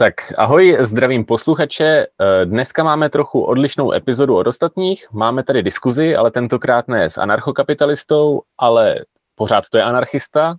[0.00, 1.84] Tak ahoj, zdravím posluchače.
[1.84, 5.06] Eh, dneska máme trochu odlišnou epizodu od ostatních.
[5.12, 9.04] Máme tady diskuzi, ale tentokrát ne s anarchokapitalistou, ale
[9.34, 10.56] pořád to je anarchista.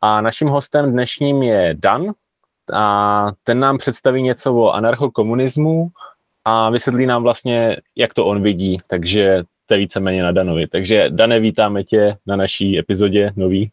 [0.00, 2.12] A naším hostem dnešním je Dan
[2.72, 5.88] a ten nám představí něco o anarchokomunismu
[6.44, 10.66] a vysvětlí nám vlastně, jak to on vidí, takže to je víceméně na Danovi.
[10.66, 13.70] Takže Dane, vítáme tě na naší epizodě nový.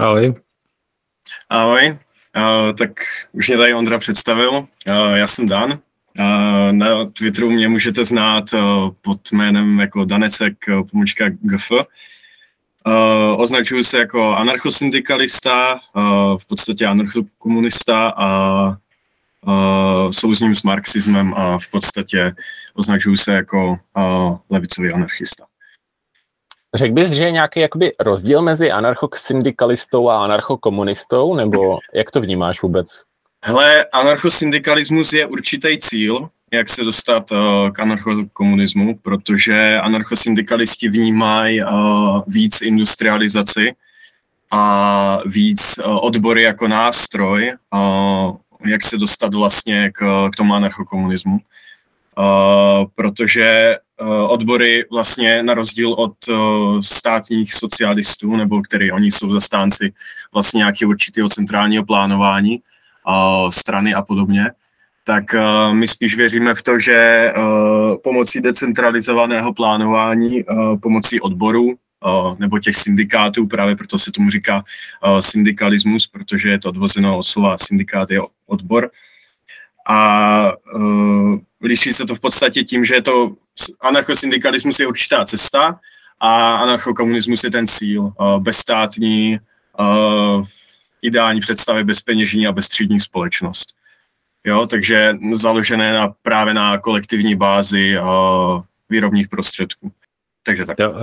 [0.00, 0.34] Ahoj.
[1.50, 1.98] Ahoj.
[2.36, 2.90] Uh, tak
[3.32, 4.50] už mě tady Ondra představil.
[4.50, 4.66] Uh,
[5.14, 5.70] já jsem Dan.
[5.70, 8.44] Uh, na Twitteru mě můžete znát
[9.00, 10.54] pod jménem jako Danecek
[10.90, 11.72] pomočka GF.
[13.36, 15.80] Označuji se jako anarchosyndikalista,
[16.38, 18.76] v podstatě anarchokomunista a
[20.10, 22.32] souzním s marxismem a v podstatě
[22.74, 23.78] označuji se jako
[24.50, 25.44] levicový anarchista.
[26.74, 32.62] Řekl bys, že je nějaký jakoby rozdíl mezi anarchosyndikalistou a anarchokomunistou, nebo jak to vnímáš
[32.62, 33.02] vůbec?
[33.44, 37.38] Hele, anarchosyndikalismus je určitý cíl, jak se dostat uh,
[37.70, 41.68] k anarchokomunismu, protože anarchosyndikalisti vnímají uh,
[42.26, 43.72] víc industrializaci
[44.50, 51.38] a víc uh, odbory jako nástroj, uh, jak se dostat vlastně k, k tomu anarchokomunismu.
[52.18, 53.76] Uh, protože
[54.28, 59.92] odbory vlastně na rozdíl od uh, státních socialistů, nebo který oni jsou zastánci
[60.32, 62.60] vlastně nějakého určitého centrálního plánování,
[63.08, 64.50] uh, strany a podobně,
[65.04, 65.24] tak
[65.72, 67.32] my spíš věříme v to, že
[68.02, 70.44] pomocí decentralizovaného plánování,
[70.82, 71.74] pomocí odborů
[72.38, 74.64] nebo těch syndikátů, právě proto se tomu říká
[75.20, 78.90] syndikalismus, protože je to odvozeno od slova syndikát je odbor,
[79.86, 83.34] a uh, liší se to v podstatě tím, že je to
[83.80, 85.80] anarchosyndikalismus je určitá cesta
[86.20, 88.02] a anarchokomunismus je ten cíl.
[88.02, 89.38] Uh, bezstátní,
[89.80, 90.44] uh,
[91.02, 93.76] ideální představy bezpeněžní a bezstřídní společnost.
[94.44, 99.92] Jo, takže založené na, právě na kolektivní bázi uh, výrobních prostředků.
[100.42, 100.78] Takže tak.
[100.78, 100.94] Jo,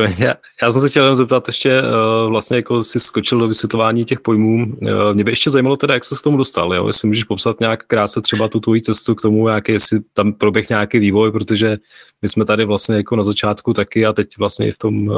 [0.00, 4.04] já, já jsem se chtěl jenom zeptat ještě, uh, vlastně jako jsi skočil do vysvětlování
[4.04, 4.76] těch pojmů.
[4.80, 6.86] Uh, mě by ještě zajímalo teda, jak se k tomu dostal, jo?
[6.86, 10.68] jestli můžeš popsat nějak krátce třeba tu tvoji cestu k tomu, jaký, jestli tam proběh
[10.68, 11.78] nějaký vývoj, protože
[12.22, 15.16] my jsme tady vlastně jako na začátku taky a teď vlastně v tom uh,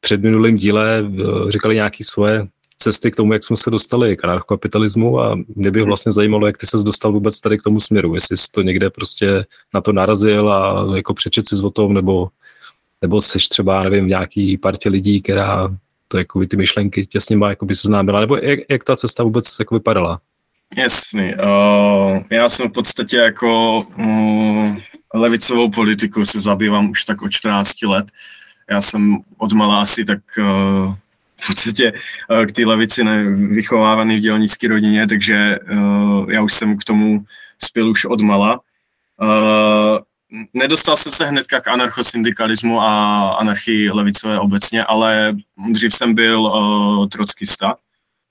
[0.00, 1.04] předminulém díle
[1.48, 2.46] říkali nějaké svoje
[2.82, 6.58] cesty k tomu, jak jsme se dostali k anarchokapitalismu a mě by vlastně zajímalo, jak
[6.58, 9.92] ty se dostal vůbec tady k tomu směru, jestli jsi to někde prostě na to
[9.92, 12.28] narazil a jako přečet si o tom, nebo
[13.02, 15.76] nebo jsi třeba, nevím, v nějaký partě lidí, která
[16.08, 19.22] to jako ty myšlenky tě s nima jako by seznámila, nebo jak, jak ta cesta
[19.22, 20.20] vůbec jako vypadala?
[20.76, 21.34] Jasný.
[21.34, 24.76] Uh, já jsem v podstatě jako uh,
[25.14, 28.06] levicovou politikou se zabývám už tak od 14 let.
[28.70, 30.94] Já jsem od malá asi tak uh,
[31.40, 36.76] v podstatě uh, k té levici vychovávaný v dělnické rodině, takže uh, já už jsem
[36.76, 37.24] k tomu
[37.58, 38.60] spěl už od mala.
[39.22, 39.98] Uh,
[40.54, 45.36] nedostal jsem se hnedka k anarchosyndikalismu a anarchii levicové obecně, ale
[45.70, 47.76] dřív jsem byl uh, trockista,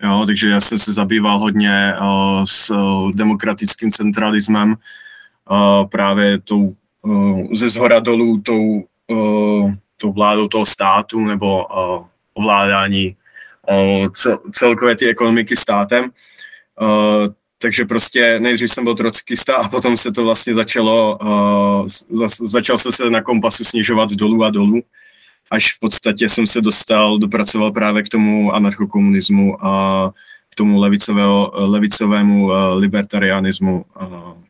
[0.03, 4.75] jo, takže já jsem se zabýval hodně uh, s uh, demokratickým centralismem,
[5.49, 12.05] uh, právě tou uh, ze zhora dolů tou, uh, tou vládou toho státu nebo uh,
[12.33, 13.15] ovládání
[13.69, 16.09] uh, cel, celkové ty ekonomiky státem.
[16.81, 22.27] Uh, takže prostě nejdřív jsem byl trockista a potom se to vlastně začalo, uh, za,
[22.41, 24.81] začal se se na kompasu snižovat dolů a dolů,
[25.51, 30.11] až v podstatě jsem se dostal, dopracoval právě k tomu anarchokomunismu a
[30.49, 34.07] k tomu levicového, levicovému uh, libertarianismu uh,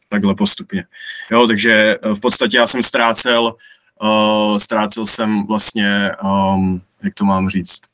[0.09, 0.85] takhle postupně.
[1.31, 3.55] Jo, takže v podstatě já jsem ztrácel,
[4.01, 7.90] uh, ztrácel jsem vlastně, um, jak to mám říct,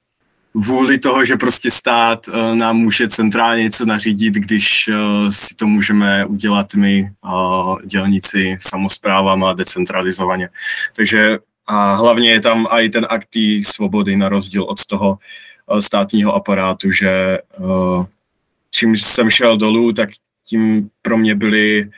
[0.57, 5.67] vůli toho, že prostě stát uh, nám může centrálně něco nařídit, když uh, si to
[5.67, 10.49] můžeme udělat my, uh, dělníci, samozprávama decentralizovaně.
[10.95, 13.27] Takže a hlavně je tam i ten akt
[13.63, 15.17] svobody na rozdíl od toho
[15.71, 18.05] uh, státního aparátu, že uh,
[18.71, 20.09] čím jsem šel dolů, tak
[20.45, 21.89] tím pro mě byly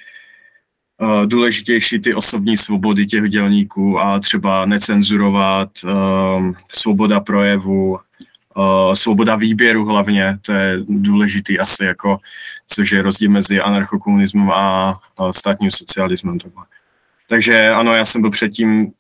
[1.02, 5.92] uh, důležitější ty osobní svobody těch dělníků a třeba necenzurovat, uh,
[6.70, 8.00] svoboda projevu,
[8.60, 12.18] uh, svoboda výběru hlavně, to je důležitý asi, jako,
[12.68, 16.40] což je rozdíl mezi anarchokomunismem a, a státním socialismem.
[16.40, 16.66] Takhle.
[17.30, 18.92] Takže ano, já jsem byl předtím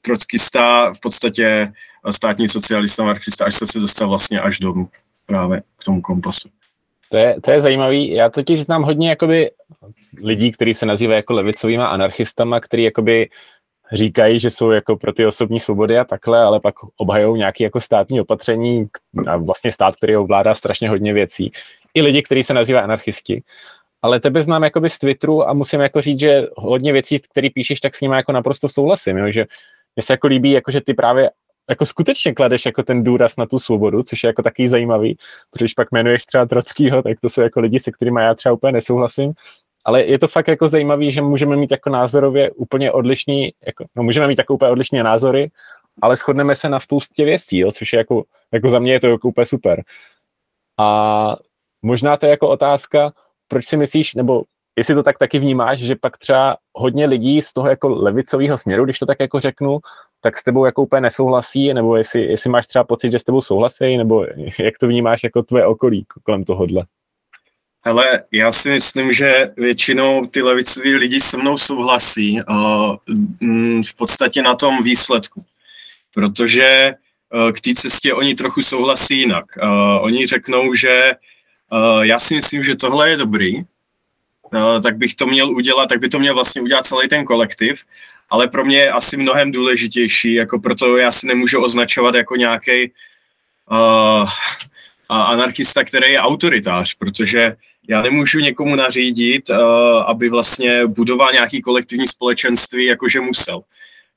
[0.00, 1.72] trockista, v podstatě
[2.10, 4.74] státní socialista, marxista, až jsem se dostal vlastně až do
[5.26, 6.48] právě k tomu kompasu.
[7.10, 8.10] To je, to je zajímavý.
[8.10, 9.50] Já totiž znám hodně jakoby
[10.22, 13.28] lidí, kteří se nazývají jako levicovými anarchistama, který jakoby
[13.92, 17.80] říkají, že jsou jako pro ty osobní svobody a takhle, ale pak obhajou nějaké jako
[17.80, 18.86] státní opatření
[19.26, 21.50] a vlastně stát, který ovládá strašně hodně věcí.
[21.94, 23.42] I lidi, kteří se nazývají anarchisti.
[24.02, 27.80] ale tebe znám jakoby z Twitteru a musím jako říct, že hodně věcí, které píšeš,
[27.80, 29.30] tak s nimi jako naprosto souhlasím, jo?
[29.30, 29.46] že
[29.96, 31.30] mně se jako líbí, jako že ty právě
[31.70, 35.16] jako skutečně kladeš jako ten důraz na tu svobodu, což je jako taky zajímavý,
[35.50, 38.52] protože když pak jmenuješ třeba Trockýho, tak to jsou jako lidi, se kterými já třeba
[38.52, 39.32] úplně nesouhlasím,
[39.84, 44.02] ale je to fakt jako zajímavý, že můžeme mít jako názorově úplně odlišný, jako, no
[44.02, 45.50] můžeme mít jako úplně odlišné názory,
[46.02, 49.06] ale shodneme se na spoustě věcí, jo, což je jako, jako za mě je to
[49.06, 49.82] jako úplně super.
[50.78, 51.36] A
[51.82, 53.12] možná to je jako otázka,
[53.48, 54.42] proč si myslíš, nebo
[54.78, 58.84] jestli to tak taky vnímáš, že pak třeba hodně lidí z toho jako levicového směru,
[58.84, 59.78] když to tak jako řeknu,
[60.20, 63.40] tak s tebou jako úplně nesouhlasí, nebo jestli, jestli máš třeba pocit, že s tebou
[63.40, 64.26] souhlasí, nebo
[64.58, 66.84] jak to vnímáš jako tvoje okolí kolem tohohle?
[67.84, 72.96] Hele, já si myslím, že většinou ty levicoví lidi se mnou souhlasí uh,
[73.82, 75.44] v podstatě na tom výsledku,
[76.14, 76.94] protože
[77.34, 79.44] uh, k té cestě oni trochu souhlasí jinak.
[79.62, 81.12] Uh, oni řeknou, že
[81.72, 83.62] uh, já si myslím, že tohle je dobrý, uh,
[84.82, 87.84] tak bych to měl udělat, tak by to měl vlastně udělat celý ten kolektiv,
[88.30, 92.92] ale pro mě je asi mnohem důležitější, jako proto já si nemůžu označovat jako nějaký
[93.70, 94.28] uh,
[95.08, 97.56] anarchista, který je autoritář, protože
[97.88, 99.56] já nemůžu někomu nařídit, uh,
[100.06, 103.60] aby vlastně budoval nějaký kolektivní společenství, jakože musel.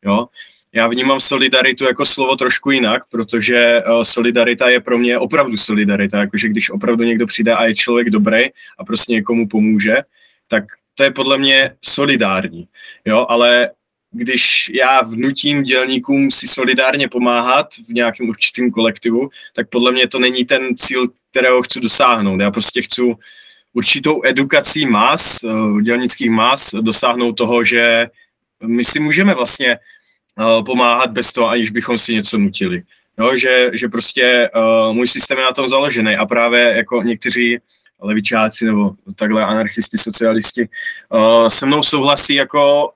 [0.06, 0.26] Jo?
[0.74, 6.20] Já vnímám solidaritu jako slovo trošku jinak, protože uh, solidarita je pro mě opravdu solidarita,
[6.20, 8.46] jakože když opravdu někdo přijde a je člověk dobrý
[8.80, 9.96] a prostě někomu pomůže,
[10.48, 10.64] tak
[10.96, 12.68] to je podle mě solidární.
[13.06, 13.26] Jo?
[13.30, 13.70] Ale
[14.12, 20.20] když já vnutím dělníkům si solidárně pomáhat v nějakém určitém kolektivu, tak podle mě to
[20.20, 22.42] není ten cíl, kterého chci dosáhnout.
[22.42, 23.02] Já prostě chci
[23.75, 28.07] určitou edukací mas, eh, dělnických mas, dosáhnout toho, že
[28.63, 32.83] my si můžeme vlastně eh, pomáhat bez toho, aniž bychom si něco nutili.
[33.19, 37.57] Jo, že, že prostě uh, můj systém je na tom založený a právě jako někteří
[38.01, 40.68] levičáci nebo takhle anarchisti, socialisti
[41.10, 42.92] uh, se mnou souhlasí jako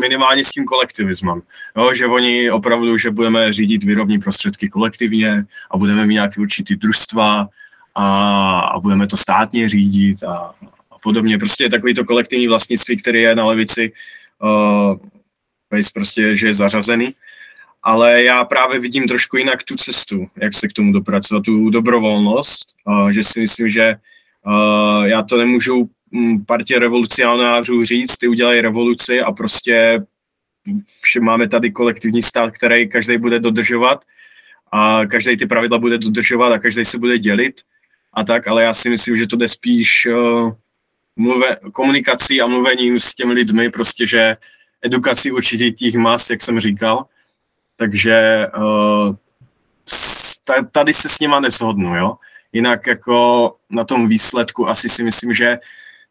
[0.00, 1.42] minimálně s tím kolektivismem.
[1.76, 6.76] Jo, že oni opravdu, že budeme řídit výrobní prostředky kolektivně a budeme mít nějaké určitý
[6.76, 7.48] družstva
[7.94, 10.54] a, a budeme to státně řídit a,
[10.90, 11.38] a podobně.
[11.38, 13.92] Prostě takový to kolektivní vlastnictví, který je na levici,
[14.42, 14.96] uh,
[15.94, 17.14] prostě, že je zařazený.
[17.82, 22.68] Ale já právě vidím trošku jinak tu cestu, jak se k tomu dopracovat, tu dobrovolnost,
[22.84, 23.94] uh, že si myslím, že
[24.46, 30.00] uh, já to nemůžu mm, partě revolucionářů říct, ty udělají revoluci a prostě
[31.12, 34.04] že máme tady kolektivní stát, který každý bude dodržovat
[34.72, 37.60] a každý ty pravidla bude dodržovat a každý se bude dělit
[38.18, 40.52] a tak, ale já si myslím, že to jde spíš uh,
[41.16, 44.36] mluve, komunikací a mluvením s těmi lidmi, prostě, že
[44.82, 47.04] edukací určitě těch mas, jak jsem říkal,
[47.76, 49.14] takže uh,
[50.72, 52.16] tady se s nima neshodnu, jo.
[52.52, 55.58] Jinak jako na tom výsledku asi si myslím, že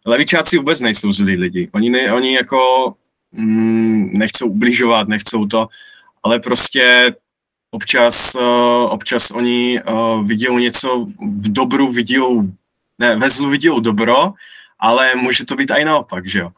[0.06, 1.69] levičáci vůbec nejsou zlí lidi.
[1.74, 2.94] Oni, ne, oni jako
[3.31, 5.68] mm, nechcou ubližovat, nechcou to,
[6.24, 7.12] ale prostě
[7.78, 12.54] občas, uh, občas oni uh, vidějí něco v dobru, vidějí,
[13.00, 14.34] ne, ve zlu vidějí dobro,
[14.80, 16.50] ale může to být i naopak, že jo.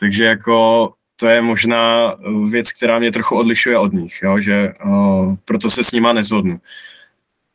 [0.00, 2.14] Takže jako to je možná
[2.50, 6.60] věc, která mě trochu odlišuje od nich, jo, že uh, proto se s nima nezhodnu.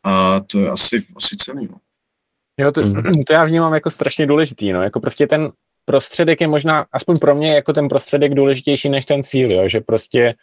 [0.04, 1.68] A to je asi, asi celý.
[1.72, 1.78] No.
[2.58, 3.24] Jo, to, mm.
[3.28, 5.52] to já vnímám jako strašně důležitý, no, jako prostě ten
[5.86, 9.82] prostředek je možná, aspoň pro mě, jako ten prostředek důležitější než ten cíl, jo, že
[9.82, 10.36] prostě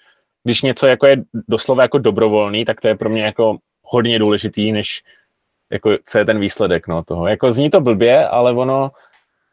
[0.45, 1.17] když něco jako je
[1.49, 5.03] doslova jako dobrovolný, tak to je pro mě jako hodně důležitý, než
[5.71, 7.27] jako co je ten výsledek no, toho.
[7.27, 8.91] Jako zní to blbě, ale ono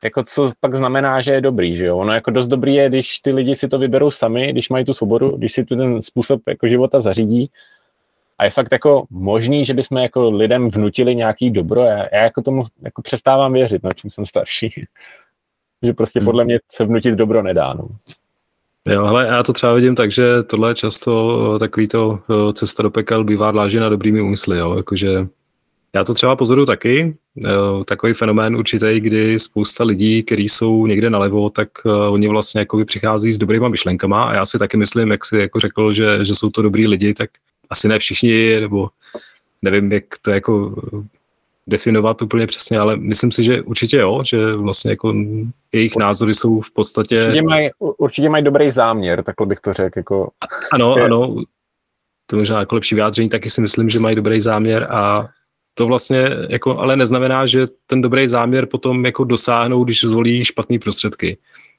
[0.03, 1.97] jako co pak znamená, že je dobrý, že jo?
[1.97, 4.93] Ono jako dost dobrý je, když ty lidi si to vyberou sami, když mají tu
[4.93, 7.49] svobodu, když si tu ten způsob jako života zařídí
[8.37, 11.81] a je fakt jako možný, že bychom jako lidem vnutili nějaký dobro.
[11.83, 14.69] Já, já jako tomu jako přestávám věřit, no, čím jsem starší.
[15.83, 16.25] že prostě hmm.
[16.25, 17.73] podle mě se vnutit dobro nedá.
[17.73, 17.87] No.
[18.89, 22.53] Jo, ale já to třeba vidím tak, že tohle je často eh, takový to eh,
[22.53, 25.27] cesta do pekel bývá dlážena dobrými úmysly, jo, jakože
[25.95, 27.15] já to třeba pozoruju taky,
[27.45, 27.49] eh,
[27.85, 31.69] takový fenomén určitý, kdy spousta lidí, kteří jsou někde nalevo, tak
[32.09, 35.59] oni vlastně jako přichází s dobrýma myšlenkama a já si taky myslím, jak si jako
[35.59, 37.29] řekl, že, že jsou to dobrý lidi, tak
[37.69, 38.89] asi ne všichni, nebo
[39.61, 40.75] nevím, jak to jako
[41.69, 45.13] definovat úplně přesně, ale myslím si, že určitě jo, že vlastně jako
[45.71, 47.17] jejich názory jsou v podstatě...
[47.17, 49.99] Určitě mají, určitě mají dobrý záměr, takhle bych to řekl.
[49.99, 50.29] Jako...
[50.71, 51.03] Ano, je...
[51.03, 51.35] ano,
[52.27, 55.27] to možná jako lepší vyjádření, taky si myslím, že mají dobrý záměr a
[55.73, 60.79] to vlastně jako, ale neznamená, že ten dobrý záměr potom jako dosáhnou, když zvolí špatné
[60.79, 61.37] prostředky.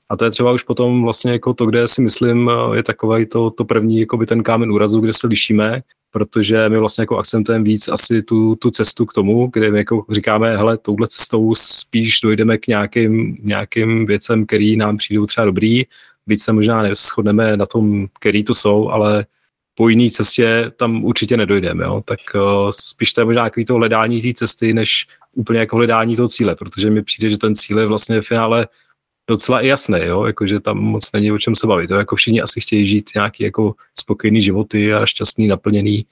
[0.08, 3.50] A to je třeba už potom vlastně jako to, kde si myslím, je takové to,
[3.50, 5.82] to první, jako by ten kámen úrazu, kde se lišíme,
[6.16, 10.04] protože my vlastně jako akcentujeme víc asi tu, tu cestu k tomu, kde my jako
[10.10, 15.82] říkáme, hele, touhle cestou spíš dojdeme k nějakým, nějakým věcem, který nám přijdou třeba dobrý,
[16.26, 19.26] byť se možná neschodneme na tom, který to jsou, ale
[19.74, 22.02] po jiné cestě tam určitě nedojdeme, jo?
[22.04, 26.16] tak uh, spíš to je možná takový to hledání té cesty, než úplně jako hledání
[26.16, 28.68] toho cíle, protože mi přijde, že ten cíl je vlastně v finále
[29.28, 29.74] docela i
[30.06, 30.24] jo?
[30.24, 31.88] Jako, že tam moc není o čem se bavit.
[31.88, 36.06] To jako všichni asi chtějí žít nějaký jako spokojený životy a šťastný, naplněný.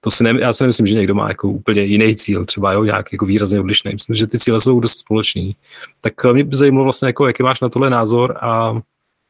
[0.00, 2.84] To si ne, já si nemyslím, že někdo má jako úplně jiný cíl, třeba jo,
[2.84, 3.92] nějak jako výrazně odlišný.
[3.92, 5.56] Myslím, že ty cíle jsou dost společný.
[6.00, 8.80] Tak eh, mě by zajímalo vlastně, jako, jaký máš na tohle názor a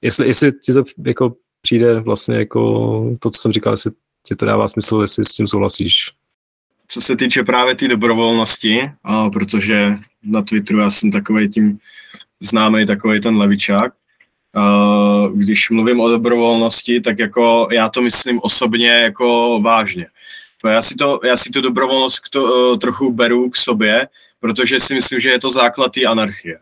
[0.03, 3.91] jestli, jestli ti to jako přijde vlastně jako to, co jsem říkal, jestli
[4.23, 6.11] ti to dává smysl, jestli s tím souhlasíš.
[6.89, 11.79] Co se týče právě té tý dobrovolnosti, a protože na Twitteru já jsem takový tím
[12.43, 13.93] známý takový ten levičák,
[15.35, 20.07] když mluvím o dobrovolnosti, tak jako já to myslím osobně jako vážně.
[20.71, 24.09] Já si, to, já si tu dobrovolnost to, uh, trochu beru k sobě,
[24.41, 26.59] protože si myslím, že je to základ té anarchie.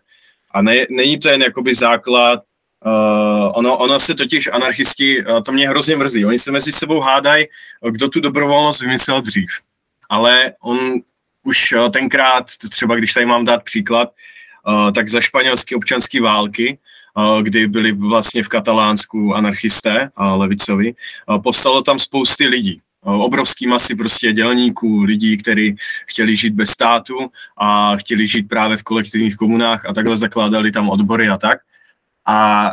[0.50, 2.40] A ne, není to jen jakoby základ,
[2.86, 7.00] uh, ono, ono se totiž anarchisti, uh, to mě hrozně mrzí, oni se mezi sebou
[7.00, 7.46] hádají,
[7.90, 9.50] kdo tu dobrovolnost vymyslel dřív.
[10.08, 10.78] Ale on
[11.42, 14.12] už uh, tenkrát, třeba když tady mám dát příklad,
[14.94, 16.78] tak za španělské občanské války,
[17.42, 20.94] kdy byli vlastně v Katalánsku anarchisté a levicovi.
[21.42, 25.76] Postalo tam spousty lidí, obrovský masy prostě dělníků, lidí, kteří
[26.06, 30.88] chtěli žít bez státu a chtěli žít právě v kolektivních komunách a takhle zakládali tam
[30.88, 31.58] odbory a tak.
[32.26, 32.70] A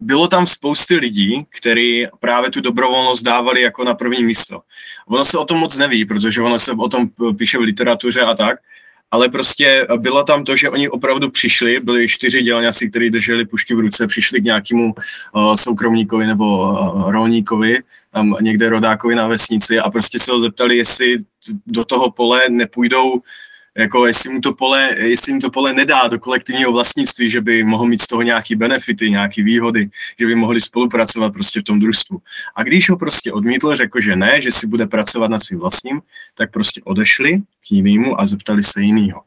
[0.00, 4.60] bylo tam spousty lidí, kteří právě tu dobrovolnost dávali jako na první místo.
[5.06, 8.34] Ono se o tom moc neví, protože ono se o tom píše v literatuře a
[8.34, 8.58] tak,
[9.14, 13.74] ale prostě bylo tam to, že oni opravdu přišli, byli čtyři dělňaci, kteří drželi pušky
[13.74, 17.78] v ruce, přišli k nějakému uh, soukromníkovi nebo uh, rolníkovi,
[18.10, 21.18] tam někde rodákovi na vesnici a prostě se ho zeptali, jestli
[21.66, 23.22] do toho pole nepůjdou
[23.76, 27.64] jako jestli mu to pole, jestli jim to pole nedá do kolektivního vlastnictví, že by
[27.64, 31.80] mohl mít z toho nějaký benefity, nějaký výhody, že by mohli spolupracovat prostě v tom
[31.80, 32.18] družstvu.
[32.54, 36.00] A když ho prostě odmítl, řekl, že ne, že si bude pracovat na svým vlastním,
[36.34, 39.20] tak prostě odešli k jinému a zeptali se jinýho.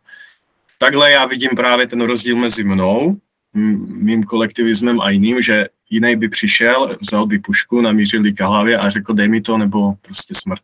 [0.78, 3.18] Takhle já vidím právě ten rozdíl mezi mnou,
[3.88, 8.90] mým kolektivismem a jiným, že jiný by přišel, vzal by pušku, namířil k hlavě a
[8.90, 10.62] řekl dej mi to nebo prostě smrt.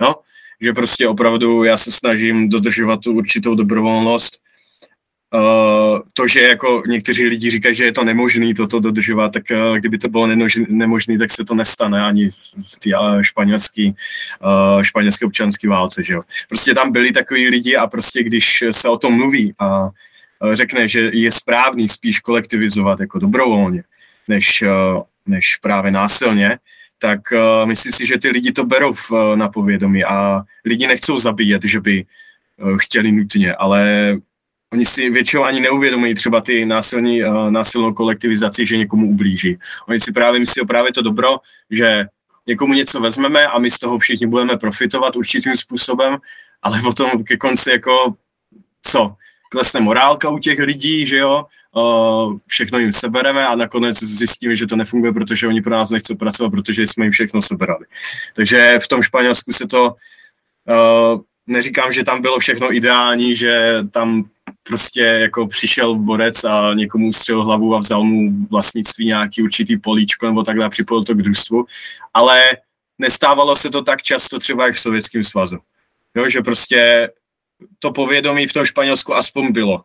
[0.00, 0.14] No,
[0.60, 4.40] že prostě opravdu já se snažím dodržovat tu určitou dobrovolnost.
[5.34, 9.76] Uh, to, že jako někteří lidi říkají, že je to nemožné toto dodržovat, tak uh,
[9.76, 10.26] kdyby to bylo
[10.68, 12.30] nemožné, tak se to nestane ani
[12.72, 16.02] v té uh, španělské uh, španělské občanské válce.
[16.04, 16.20] Že jo.
[16.48, 19.90] Prostě tam byli takový lidi a prostě když se o tom mluví a uh,
[20.52, 23.82] řekne, že je správný spíš kolektivizovat jako dobrovolně,
[24.28, 26.58] než, uh, než právě násilně,
[26.98, 30.86] tak uh, myslím si, že ty lidi to berou v, uh, na povědomí a lidi
[30.86, 32.04] nechcou zabíjet, že by
[32.62, 34.12] uh, chtěli nutně, ale
[34.72, 39.58] oni si většinou ani neuvědomují třeba ty násilní, uh, násilnou kolektivizaci, že někomu ublíží.
[39.88, 41.36] Oni si právě myslí právě to dobro,
[41.70, 42.06] že
[42.46, 46.18] někomu něco vezmeme a my z toho všichni budeme profitovat určitým způsobem,
[46.62, 48.14] ale potom ke konci jako
[48.82, 49.14] co?
[49.50, 51.46] Klesne morálka u těch lidí, že jo?
[52.46, 56.50] Všechno jim sebereme a nakonec zjistíme, že to nefunguje, protože oni pro nás nechcou pracovat,
[56.50, 57.86] protože jsme jim všechno seberali.
[58.34, 59.94] Takže v tom Španělsku se to,
[61.46, 64.24] neříkám, že tam bylo všechno ideální, že tam
[64.62, 70.26] prostě jako přišel borec a někomu ustřelil hlavu a vzal mu vlastnictví nějaký určitý políčko
[70.26, 71.66] nebo takhle a připojil to k družstvu,
[72.14, 72.42] ale
[72.98, 75.58] nestávalo se to tak často třeba jak v Sovětském svazu.
[76.14, 77.10] Jo, že prostě
[77.78, 79.84] to povědomí v tom Španělsku aspoň bylo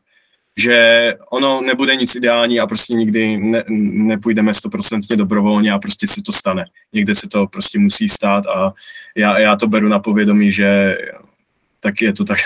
[0.57, 6.21] že ono nebude nic ideální a prostě nikdy ne, nepůjdeme stoprocentně dobrovolně a prostě se
[6.21, 6.65] to stane.
[6.93, 8.73] Někde se to prostě musí stát a
[9.15, 10.97] já, já to beru na povědomí, že
[11.79, 12.37] tak je to tak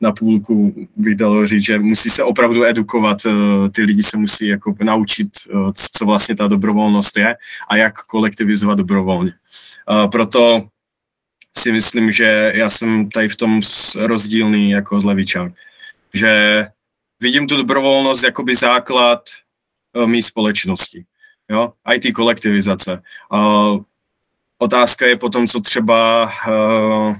[0.00, 4.46] na půlku, bych dalo říct, že musí se opravdu edukovat, eh, ty lidi se musí
[4.46, 7.36] jako naučit, eh, co vlastně ta dobrovolnost je
[7.68, 9.32] a jak kolektivizovat dobrovolně.
[10.10, 10.68] Proto
[11.56, 13.60] si myslím, že já jsem tady v tom
[13.96, 15.52] rozdílný jako levičák,
[16.14, 16.66] že
[17.24, 19.20] vidím tu dobrovolnost by základ
[19.96, 21.04] uh, mý společnosti.
[21.50, 21.72] Jo?
[21.94, 23.02] IT kolektivizace.
[23.32, 23.80] Uh,
[24.58, 27.16] otázka je potom, co třeba, uh,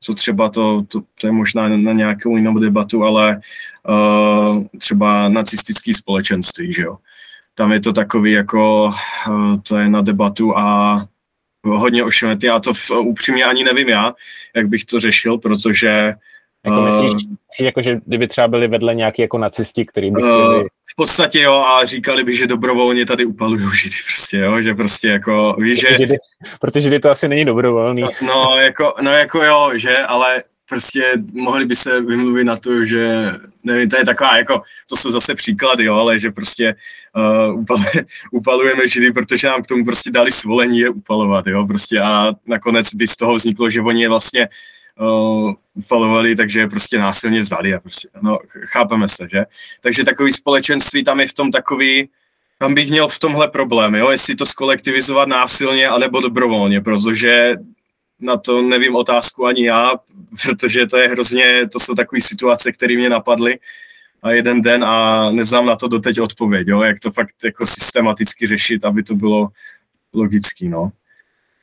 [0.00, 3.40] co třeba to, to, to je možná na, nějakou jinou debatu, ale
[3.88, 6.98] uh, třeba nacistický společenství, že jo.
[7.54, 8.94] Tam je to takový jako,
[9.28, 11.08] uh, to je na debatu a
[11.66, 14.14] hodně ošemetný a to v, upřímně ani nevím já,
[14.56, 16.14] jak bych to řešil, protože
[16.64, 20.60] jako myslíš, uh, jako, že kdyby třeba byli vedle nějaký jako nacisti, který by chtěli...
[20.60, 24.74] Uh, v podstatě jo a říkali by, že dobrovolně tady upalují židy prostě, jo, že
[24.74, 25.96] prostě jako, víš, že...
[25.96, 26.16] Židy,
[26.60, 28.02] protože židy to asi není dobrovolný.
[28.02, 32.84] No, no, jako, no jako jo, že, ale prostě mohli by se vymluvit na to,
[32.84, 33.32] že
[33.64, 36.74] nevím, to je taková jako, to jsou zase příklady, jo, ale že prostě
[37.16, 42.00] uh, upaluje, upalujeme židy, protože nám k tomu prostě dali svolení je upalovat, jo, prostě
[42.00, 44.48] a nakonec by z toho vzniklo, že oni je vlastně
[45.00, 49.44] uh, upalovali, takže je prostě násilně vzali a prostě, no, chápeme se, že?
[49.80, 52.08] Takže takový společenství tam je v tom takový,
[52.58, 57.54] tam bych měl v tomhle problém, jo, jestli to skolektivizovat násilně anebo dobrovolně, protože
[58.20, 59.92] na to nevím otázku ani já,
[60.42, 63.58] protože to je hrozně, to jsou takové situace, které mě napadly
[64.22, 68.46] a jeden den a neznám na to doteď odpověď, jo, jak to fakt jako systematicky
[68.46, 69.48] řešit, aby to bylo
[70.14, 70.92] logický, no.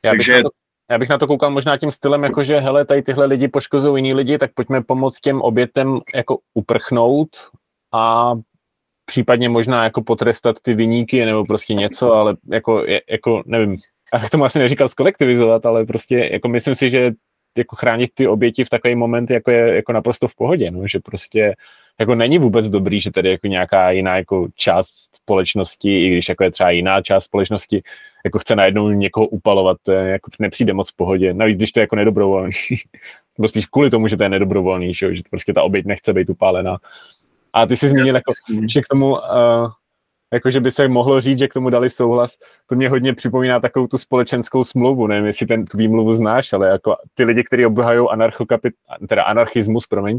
[0.04, 0.32] Já Takže...
[0.32, 0.50] Bych to,
[0.90, 3.98] já bych na to koukal možná tím stylem, jako že hele, tady tyhle lidi poškozují
[3.98, 7.28] jiní lidi, tak pojďme pomoct těm obětem jako uprchnout
[7.92, 8.32] a
[9.04, 13.76] případně možná jako potrestat ty vyníky nebo prostě něco, ale jako, jako nevím,
[14.14, 17.12] já tomu asi neříkal skolektivizovat, ale prostě jako myslím si, že
[17.58, 21.00] jako chránit ty oběti v takový moment jako je jako naprosto v pohodě, no, že
[21.00, 21.54] prostě
[22.00, 26.44] jako není vůbec dobrý, že tady jako nějaká jiná jako část společnosti, i když jako
[26.44, 27.82] je třeba jiná část společnosti,
[28.24, 31.34] jako chce najednou někoho upalovat, to je, jako nepřijde moc v pohodě.
[31.34, 32.50] Navíc, když to je jako nedobrovolný.
[33.38, 36.30] Nebo spíš kvůli tomu, že to je nedobrovolný, že, že prostě ta oběť nechce být
[36.30, 36.76] upálená.
[37.52, 38.32] A ty jsi zmínil, jako,
[38.68, 39.18] že k tomu uh,
[40.32, 42.38] jakože by se mohlo říct, že k tomu dali souhlas.
[42.66, 46.68] To mě hodně připomíná takovou tu společenskou smlouvu, nevím, jestli ten tu výmluvu znáš, ale
[46.68, 48.74] jako ty lidi, kteří obhajují anarchokapit,
[49.08, 50.18] teda anarchismus, promiň,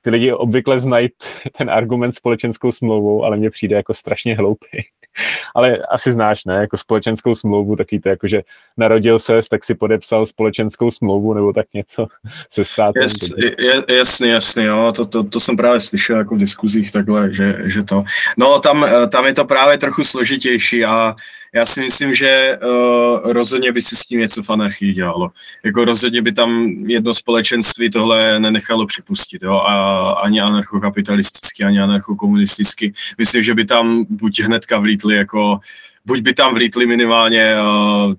[0.00, 1.08] ty lidi obvykle znají
[1.58, 4.66] ten argument společenskou smlouvou, ale mně přijde jako strašně hloupý.
[5.54, 6.54] Ale asi znáš, ne?
[6.54, 8.42] Jako společenskou smlouvu, taky to jako, že
[8.76, 12.06] narodil se, tak si podepsal společenskou smlouvu nebo tak něco
[12.52, 13.02] se státem.
[13.02, 14.92] Yes, je, jasný, jasný, jo.
[14.96, 18.04] To, to, to, jsem právě slyšel jako v diskuzích takhle, že, že to.
[18.38, 21.14] No tam, tam je to právě trochu složitější a
[21.54, 25.30] já si myslím, že uh, rozhodně by si s tím něco v anarchii dělalo.
[25.64, 32.92] Jako rozhodně by tam jedno společenství tohle nenechalo připustit, jo, a ani anarchokapitalisticky, ani anarchokomunisticky.
[33.18, 35.58] Myslím, že by tam buď hnedka vlítli jako
[36.06, 38.14] buď by tam vlítly minimálně uh,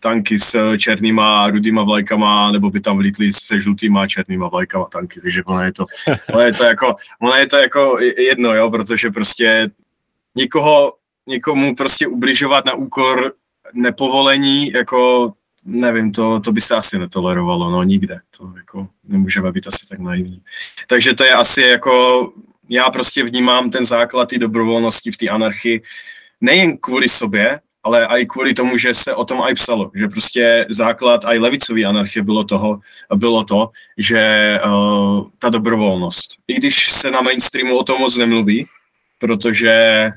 [0.00, 4.84] tanky s černýma a rudýma vlajkama, nebo by tam vlítly se žlutýma a černýma vlajkama
[4.84, 5.86] tanky, takže ono je to,
[6.32, 9.70] ono je to jako, ono je to jako jedno, jo, protože prostě
[10.34, 10.92] nikoho
[11.26, 13.32] někomu prostě ubližovat na úkor
[13.74, 15.32] nepovolení, jako
[15.64, 19.98] nevím, to, to by se asi netolerovalo, no nikde, to jako nemůžeme být asi tak
[19.98, 20.42] naivní.
[20.86, 22.32] Takže to je asi jako,
[22.68, 25.82] já prostě vnímám ten základ té dobrovolnosti v té anarchii,
[26.40, 30.66] nejen kvůli sobě, ale i kvůli tomu, že se o tom i psalo, že prostě
[30.70, 32.80] základ i levicový anarchie bylo, toho,
[33.14, 36.30] bylo to, že uh, ta dobrovolnost.
[36.48, 38.66] I když se na mainstreamu o tom moc nemluví,
[39.18, 40.10] protože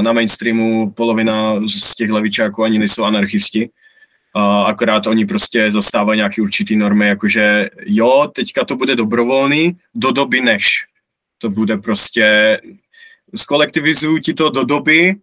[0.00, 3.70] na mainstreamu polovina z těch levičáků ani nejsou anarchisti,
[4.66, 10.40] akorát oni prostě zastávají nějaké určitý normy, jakože jo, teďka to bude dobrovolný do doby
[10.40, 10.86] než.
[11.38, 12.60] To bude prostě,
[13.36, 15.14] skolektivizují ti to do doby,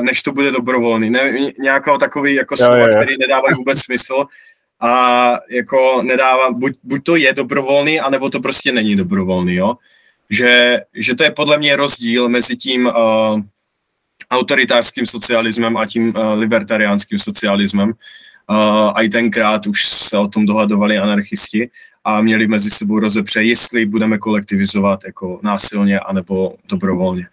[0.00, 1.10] než to bude dobrovolný.
[1.10, 4.24] Ne, nějakého takový jako slova, který nedávají vůbec smysl
[4.80, 9.74] a jako nedává, buď, buď to je dobrovolný, anebo to prostě není dobrovolný, jo
[10.30, 13.40] že, že to je podle mě rozdíl mezi tím uh,
[14.30, 17.88] autoritářským socialismem a tím uh, libertariánským socialismem.
[18.50, 18.56] Uh,
[18.94, 21.70] a i tenkrát už se o tom dohadovali anarchisti
[22.04, 27.28] a měli mezi sebou rozepře, jestli budeme kolektivizovat jako násilně anebo dobrovolně.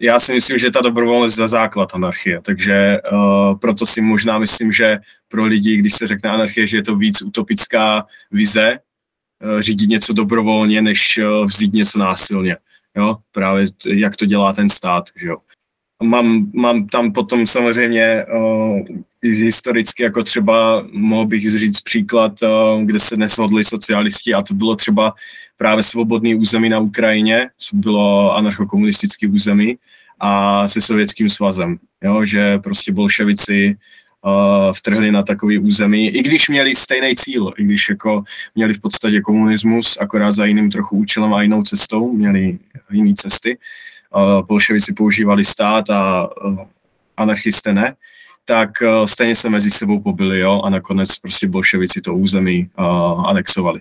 [0.00, 4.72] Já si myslím, že ta dobrovolnost je základ anarchie, takže uh, proto si možná myslím,
[4.72, 8.78] že pro lidi, když se řekne anarchie, že je to víc utopická vize,
[9.58, 12.56] řídit něco dobrovolně, než eh, vzít něco násilně.
[12.96, 13.16] Jo?
[13.32, 15.04] Právě jak to dělá ten stát.
[15.16, 15.36] Že jo?
[16.02, 18.80] Mám, mám tam potom samozřejmě uh,
[19.22, 24.76] historicky, jako třeba mohl bych říct příklad, uh, kde se neshodli socialisti a to bylo
[24.76, 25.14] třeba
[25.56, 29.78] právě svobodný území na Ukrajině, co bylo anarchokomunistický území
[30.20, 32.24] a se sovětským svazem, jo?
[32.24, 33.76] že prostě bolševici
[34.24, 38.80] uh, vtrhli na takový území, i když měli stejný cíl, i když jako měli v
[38.80, 42.58] podstatě komunismus, akorát za jiným trochu účelem a jinou cestou, měli
[42.90, 43.58] jiné cesty.
[44.14, 46.58] Uh, bolševici používali stát a uh,
[47.16, 47.94] anarchisté ne,
[48.44, 48.70] tak
[49.04, 53.80] stejně se mezi sebou pobili, jo, a nakonec prostě bolševici to území uh, anexovali.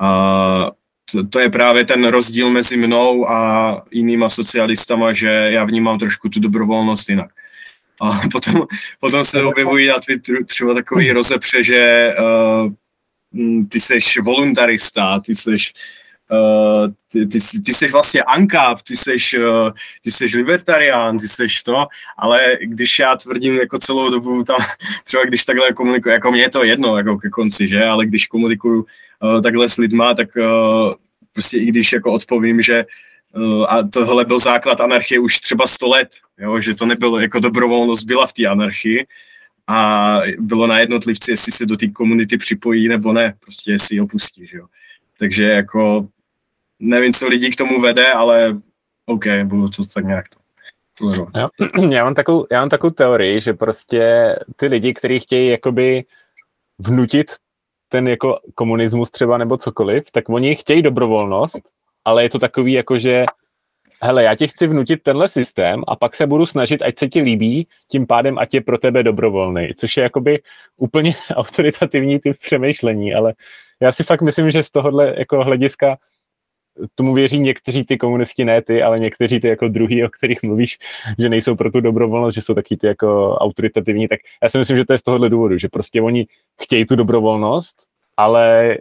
[0.00, 0.70] Uh,
[1.12, 6.28] to, to je právě ten rozdíl mezi mnou a jinýma socialistama, že já vnímám trošku
[6.28, 7.30] tu dobrovolnost jinak.
[8.00, 8.66] A potom,
[9.00, 12.72] potom se objevují na Twitteru třeba takový rozepře, že uh,
[13.68, 15.50] ty jsi voluntarista, ty jsi
[16.30, 19.70] uh, ty, ty, ty jsi vlastně ANCAP, ty jsi, uh,
[20.04, 21.86] ty jsi libertarián, ty jsi to,
[22.18, 24.58] ale když já tvrdím jako celou dobu tam,
[25.04, 28.26] třeba když takhle komunikuju, jako mě je to jedno jako ke konci, že, ale když
[28.26, 28.86] komunikuju
[29.20, 30.94] uh, takhle s lidma, tak uh,
[31.32, 32.84] prostě i když jako odpovím, že
[33.68, 38.06] a tohle byl základ anarchie už třeba 100 let, jo, že to nebylo jako dobrovolnost
[38.06, 39.06] byla v té anarchii,
[39.72, 44.00] a bylo na jednotlivci, jestli se do té komunity připojí nebo ne, prostě jestli ji
[44.00, 44.66] opustí, že jo.
[45.18, 46.08] Takže jako
[46.78, 48.60] nevím, co lidi k tomu vede, ale
[49.06, 50.40] OK, budu to tak nějak to.
[51.36, 51.48] Já,
[51.90, 56.04] já, mám takovou, já mám takovou teorii, že prostě ty lidi, kteří chtějí jakoby
[56.78, 57.32] vnutit
[57.88, 61.68] ten jako komunismus třeba nebo cokoliv, tak oni chtějí dobrovolnost,
[62.04, 63.24] ale je to takový jako, že
[64.02, 67.20] hele, já ti chci vnutit tenhle systém a pak se budu snažit, ať se ti
[67.20, 70.42] líbí, tím pádem ať je pro tebe dobrovolný, což je jakoby
[70.76, 73.34] úplně autoritativní typ přemýšlení, ale
[73.80, 75.98] já si fakt myslím, že z tohohle jako hlediska
[76.94, 80.78] tomu věří někteří ty komunisti, ne ty, ale někteří ty jako druhý, o kterých mluvíš,
[81.18, 84.76] že nejsou pro tu dobrovolnost, že jsou taky ty jako autoritativní, tak já si myslím,
[84.76, 86.26] že to je z tohohle důvodu, že prostě oni
[86.62, 87.76] chtějí tu dobrovolnost,
[88.16, 88.76] ale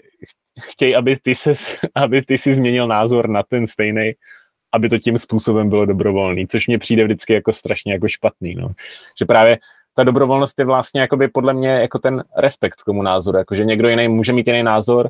[0.59, 4.13] chtějí, aby ty, ses, aby ty si změnil názor na ten stejný
[4.71, 8.69] aby to tím způsobem bylo dobrovolný, což mně přijde vždycky jako strašně jako špatný, no.
[9.19, 9.59] Že právě
[9.95, 13.65] ta dobrovolnost je vlastně jakoby podle mě jako ten respekt k tomu názoru, jako že
[13.65, 15.09] někdo jiný může mít jiný názor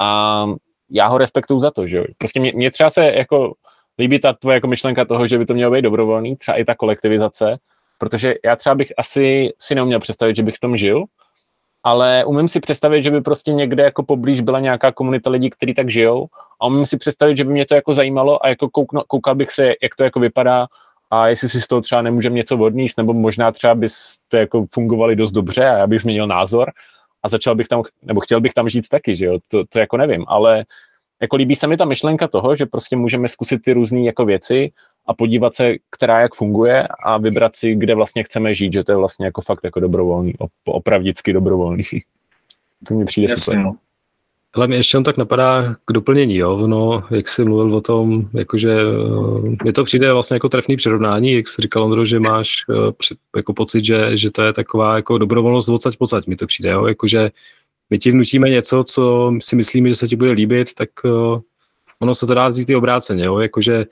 [0.00, 0.46] a
[0.90, 2.04] já ho respektuju za to, že jo.
[2.18, 3.54] Prostě mě, mě třeba se jako
[3.98, 6.74] líbí ta tvoje jako myšlenka toho, že by to mělo být dobrovolný, třeba i ta
[6.74, 7.58] kolektivizace,
[7.98, 11.04] protože já třeba bych asi si neuměl představit, že bych v tom žil,
[11.84, 15.74] ale umím si představit, že by prostě někde jako poblíž byla nějaká komunita lidí, kteří
[15.74, 16.26] tak žijou.
[16.60, 19.50] A umím si představit, že by mě to jako zajímalo a jako koukno, koukal bych
[19.50, 20.66] se, jak to jako vypadá
[21.10, 25.16] a jestli si z toho třeba nemůžeme něco odníst, nebo možná třeba byste jako fungovali
[25.16, 26.70] dost dobře a já bych změnil názor
[27.22, 29.96] a začal bych tam, nebo chtěl bych tam žít taky, že jo, to, to jako
[29.96, 30.64] nevím, ale
[31.22, 34.70] jako líbí se mi ta myšlenka toho, že prostě můžeme zkusit ty různé jako věci
[35.06, 38.92] a podívat se, která jak funguje a vybrat si, kde vlastně chceme žít, že to
[38.92, 40.34] je vlastně jako fakt jako dobrovolný,
[40.64, 41.82] opravdicky dobrovolný.
[42.88, 43.44] To mi přijde Jasně.
[43.44, 43.64] super.
[43.64, 43.76] No.
[44.54, 48.72] Ale mě ještě tak napadá k doplnění, jo, no, jak jsi mluvil o tom, jakože
[48.72, 52.76] eh, mi to přijde vlastně jako trefný přirovnání, jak jsi říkal, Ondro, že máš uh,
[53.36, 56.86] jako pocit, že, že to je taková jako dobrovolnost odsaď pocať, mi to přijde, jo,
[56.86, 57.30] jakože
[57.90, 61.40] my ti vnutíme něco, co si myslíme, že se ti bude líbit, tak uh,
[61.98, 63.86] ono se to dá vzít i obráceně, jo, jakože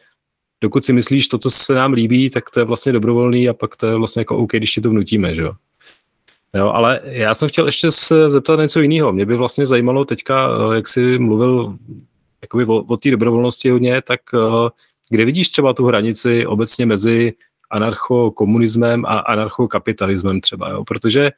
[0.61, 3.77] dokud si myslíš to, co se nám líbí, tak to je vlastně dobrovolný a pak
[3.77, 5.53] to je vlastně jako OK, když ti to vnutíme, že jo.
[6.55, 9.13] Jo, ale já jsem chtěl ještě se zeptat něco jiného.
[9.13, 11.77] Mě by vlastně zajímalo teďka, eh, jak jsi mluvil
[12.43, 14.71] jakoby o, o té dobrovolnosti hodně, tak eh,
[15.11, 17.33] kde vidíš třeba tu hranici obecně mezi
[17.71, 20.85] anarchokomunismem a anarchokapitalismem třeba, jo?
[20.85, 21.31] protože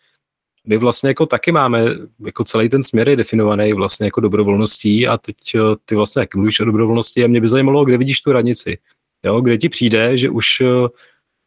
[0.67, 1.85] my vlastně jako taky máme,
[2.27, 6.35] jako celý ten směr je definovaný vlastně jako dobrovolností a teď eh, ty vlastně jak
[6.35, 8.79] mluvíš o dobrovolnosti a mě by zajímalo, kde vidíš tu hranici,
[9.25, 9.41] jo?
[9.41, 10.63] kde ti přijde, že už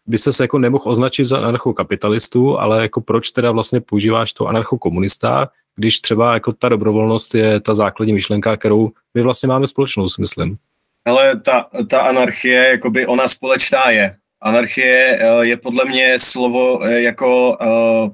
[0.06, 5.50] by se jako nemohl označit za anarchokapitalistu, ale jako proč teda vlastně používáš to anarchokomunista,
[5.76, 10.22] když třeba jako ta dobrovolnost je ta základní myšlenka, kterou my vlastně máme společnou, si
[10.22, 10.58] myslím.
[11.06, 14.16] Ale ta, ta anarchie, jakoby ona společná je.
[14.42, 17.58] Anarchie eh, je podle mě slovo eh, jako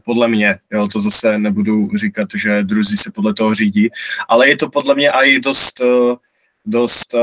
[0.05, 3.89] podle mě, jo, to zase nebudu říkat, že druzí se podle toho řídí,
[4.29, 5.81] ale je to podle mě i dost,
[6.65, 7.15] dost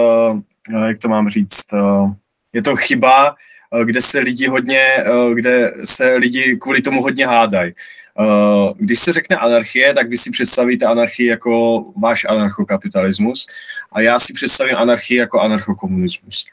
[0.86, 1.74] jak to mám říct,
[2.56, 3.36] je to chyba,
[3.74, 7.72] Eh, kde se lidi hodně, eh, kde se lidi kvůli tomu hodně hádají.
[8.20, 13.46] Eh, když se řekne anarchie, tak vy si představíte anarchii jako váš anarchokapitalismus
[13.92, 16.44] a já si představím anarchii jako anarchokomunismus.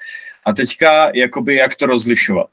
[0.45, 2.47] A teďka, jakoby, jak to rozlišovat.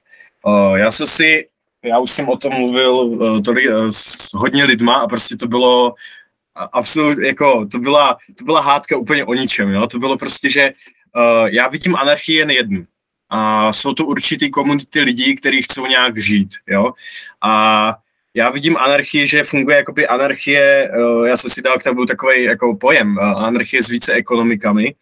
[0.75, 1.47] Já jsem si,
[1.83, 5.95] já už jsem o tom mluvil tolik, s hodně lidma a prostě to bylo
[6.73, 9.87] absolutně, jako, to byla, to byla hádka úplně o ničem, jo?
[9.87, 10.73] to bylo prostě, že
[11.45, 12.87] já vidím anarchii jen jednu
[13.31, 16.93] a jsou to určitý komunity lidí, kteří chcou nějak žít, jo.
[17.43, 17.95] A
[18.35, 22.43] já vidím anarchii, že funguje jakoby anarchie, eh, já jsem si dal k tomu takový
[22.43, 24.95] jako pojem, eh, anarchie s více ekonomikami,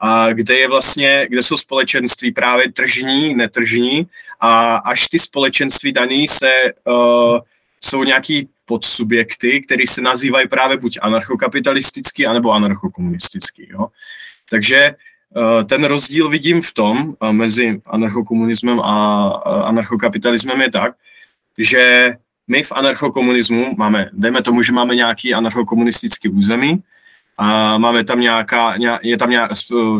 [0.00, 4.06] a kde je vlastně, kde jsou společenství právě tržní, netržní
[4.40, 6.50] a až ty společenství daný se,
[6.84, 7.38] uh,
[7.80, 13.86] jsou nějaký podsubjekty, které se nazývají právě buď anarchokapitalistický, anebo anarchokomunistický, jo.
[14.50, 14.94] Takže
[15.64, 19.26] ten rozdíl vidím v tom eh, mezi anarchokomunismem a
[19.64, 20.94] anarchokapitalismem je tak,
[21.58, 22.14] že
[22.48, 26.82] my v anarchokomunismu máme, dejme tomu, že máme nějaký anarchokomunistický území,
[27.40, 29.54] a máme tam nějaká, je, tam nějaká,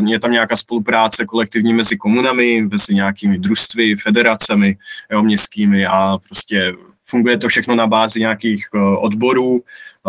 [0.06, 4.76] je tam nějaká spolupráce kolektivní mezi komunami, mezi nějakými družstvy, federacemi
[5.10, 6.72] jo, městskými a prostě
[7.04, 9.62] funguje to všechno na bázi nějakých eh, odborů,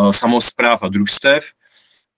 [0.10, 1.52] samozpráv a družstev.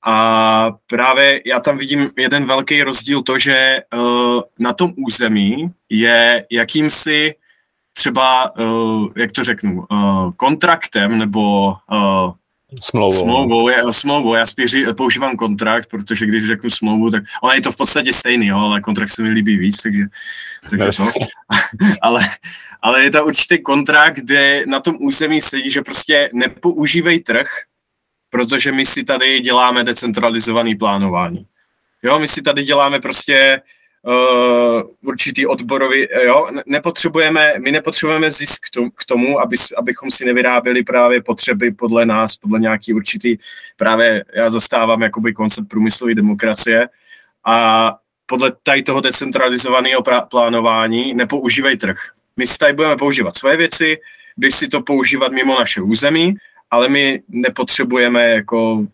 [0.04, 6.46] A právě já tam vidím jeden velký rozdíl to, že uh, na tom území je
[6.52, 7.36] jakýmsi
[7.94, 12.34] třeba, uh, jak to řeknu, uh, kontraktem nebo uh,
[12.80, 13.12] Smlouvou.
[13.12, 14.36] Smlouvou, je, smlouvou.
[14.36, 18.48] Já spíš používám kontrakt, protože když řeknu smlouvu, tak ono je to v podstatě stejný,
[18.48, 20.04] jo, ale kontrakt se mi líbí víc, takže,
[20.70, 21.12] takže to.
[22.02, 22.22] ale,
[22.82, 27.48] ale je to určitý kontrakt, kde na tom území sedí, že prostě nepoužívej trh,
[28.32, 31.46] protože my si tady děláme decentralizovaný plánování.
[32.04, 33.62] Jo, my si tady děláme prostě
[34.02, 38.62] uh, určitý odborový, jo, nepotřebujeme, my nepotřebujeme zisk
[38.96, 43.38] k tomu, aby, abychom si nevyráběli právě potřeby podle nás, podle nějaký určitý,
[43.78, 46.89] právě já zastávám jakoby koncept průmyslové demokracie
[47.46, 51.98] a podle tady toho decentralizovaného plánování nepoužívej trh.
[52.38, 53.98] My si tady budeme používat svoje věci,
[54.36, 56.36] když si to používat mimo naše území,
[56.71, 58.86] ale my nepotřebujeme jako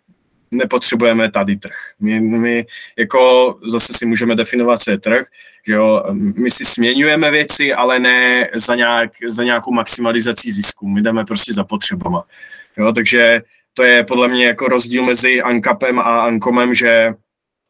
[0.51, 1.75] nepotřebujeme tady trh.
[1.99, 2.65] My, my
[2.97, 5.27] jako zase si můžeme definovat, co je trh,
[5.67, 10.87] že jo, my si směňujeme věci, ale ne za, nějak, za nějakou maximalizací zisku.
[10.87, 12.23] My jdeme prostě za potřebama.
[12.77, 13.41] Jo, takže
[13.73, 17.13] to je podle mě jako rozdíl mezi Ankapem a Ankomem, že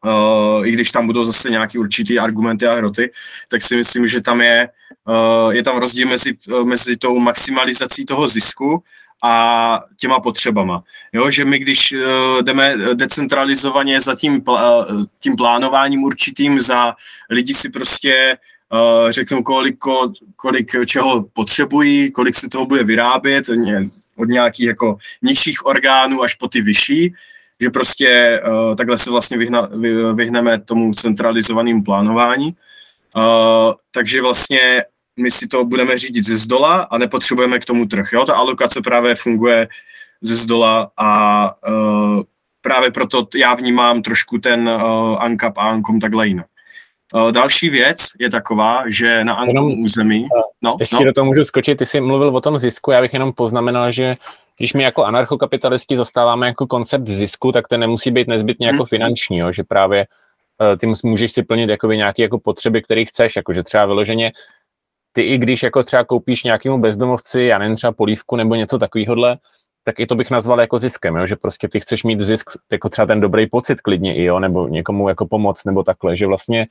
[0.04, 3.10] uh, i když tam budou zase nějaký určitý argumenty a hroty,
[3.48, 4.68] tak si myslím, že tam je,
[5.08, 8.82] uh, je tam rozdíl mezi, mezi tou maximalizací toho zisku
[9.22, 10.82] a těma potřebama.
[11.12, 14.58] Jo, že my, když uh, jdeme decentralizovaně za tím, uh,
[15.18, 16.94] tím plánováním určitým, za
[17.30, 18.36] lidi si prostě
[19.08, 19.76] řeknou, kolik,
[20.36, 23.44] kolik čeho potřebují, kolik se toho bude vyrábět,
[24.16, 27.14] od nějakých jako nižších orgánů až po ty vyšší,
[27.60, 32.54] že prostě uh, takhle se vlastně vyhna, vy, vyhneme tomu centralizovanému plánování.
[33.16, 34.84] Uh, takže vlastně
[35.18, 38.12] my si to budeme řídit ze zdola a nepotřebujeme k tomu trh.
[38.12, 38.24] Jo?
[38.24, 39.68] Ta alokace právě funguje
[40.20, 42.22] ze zdola a uh,
[42.60, 44.82] právě proto já vnímám trošku ten uh,
[45.22, 46.46] ANCAP a ANCOM takhle jinak.
[47.14, 50.26] Uh, další věc je taková, že na ANCOM území...
[50.62, 51.04] No, ještě no.
[51.04, 54.16] do toho můžu skočit, ty jsi mluvil o tom zisku, já bych jenom poznamenal, že
[54.58, 58.86] když my jako anarchokapitalisti zastáváme jako koncept zisku, tak ten nemusí být nezbytně jako hmm.
[58.86, 59.52] finanční, jo?
[59.52, 60.06] že právě
[60.80, 64.32] ty můžeš si plnit jakoby nějaké jako potřeby, které chceš, jakože třeba vyloženě
[65.18, 69.36] ty i když jako třeba koupíš nějakému bezdomovci, já nevím, třeba polívku nebo něco takového,
[69.84, 71.26] tak i to bych nazval jako ziskem, jo?
[71.26, 74.40] že prostě ty chceš mít zisk, jako třeba ten dobrý pocit klidně i, jo?
[74.40, 76.66] nebo někomu jako pomoc, nebo takhle, že vlastně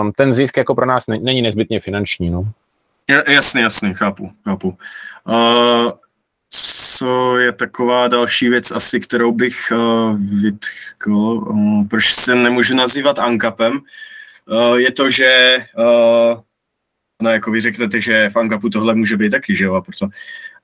[0.00, 2.30] um, ten zisk jako pro nás není nezbytně finanční.
[2.30, 2.44] No.
[3.28, 4.68] Jasně, jasně, chápu, chápu.
[5.28, 5.90] Uh,
[6.98, 13.18] co je taková další věc asi, kterou bych uh, vytkl, uh, proč se nemůžu nazývat
[13.18, 13.80] ANKAPem,
[14.46, 16.40] uh, je to, že uh,
[17.22, 20.08] No jako vy řeknete, že v Angapu tohle může být taky, že jo, a proto.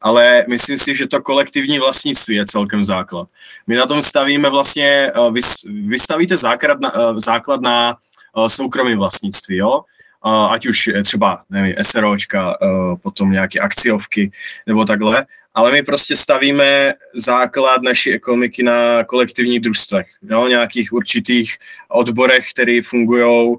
[0.00, 3.28] Ale myslím si, že to kolektivní vlastnictví je celkem základ.
[3.66, 5.40] My na tom stavíme vlastně, eh, vy,
[5.88, 7.96] vy stavíte základ na, eh, základ na
[8.36, 9.80] eh, soukromém vlastnictví, jo,
[10.50, 12.56] ať už třeba, nevím, SROčka,
[13.02, 14.30] potom nějaké akciovky
[14.66, 21.56] nebo takhle, ale my prostě stavíme základ naší ekonomiky na kolektivních družstvech, jo, nějakých určitých
[21.88, 23.56] odborech, které fungují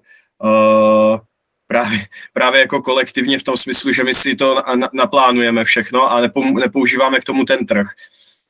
[1.75, 6.21] právě, právě jako kolektivně v tom smyslu, že my si to na, naplánujeme všechno a
[6.21, 7.87] nepou, nepoužíváme k tomu ten trh.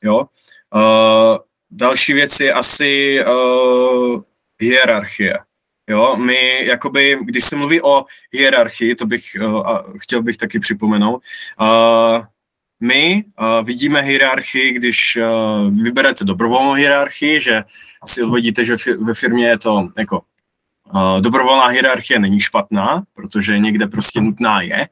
[0.02, 0.16] Jo?
[0.74, 1.38] Uh,
[1.70, 4.22] další věc je asi uh,
[4.58, 5.34] hierarchie.
[5.88, 9.62] Jo, my jakoby, když se mluví o hierarchii, to bych uh,
[9.98, 11.22] chtěl bych taky připomenout,
[11.60, 12.24] uh,
[12.80, 17.62] my uh, vidíme hierarchii, když uh, vyberete dobrovolnou hierarchii, že
[18.06, 20.22] si odvodíte, že ve firmě je to jako
[21.20, 24.88] Dobrovolná hierarchie není špatná, protože někde prostě nutná je,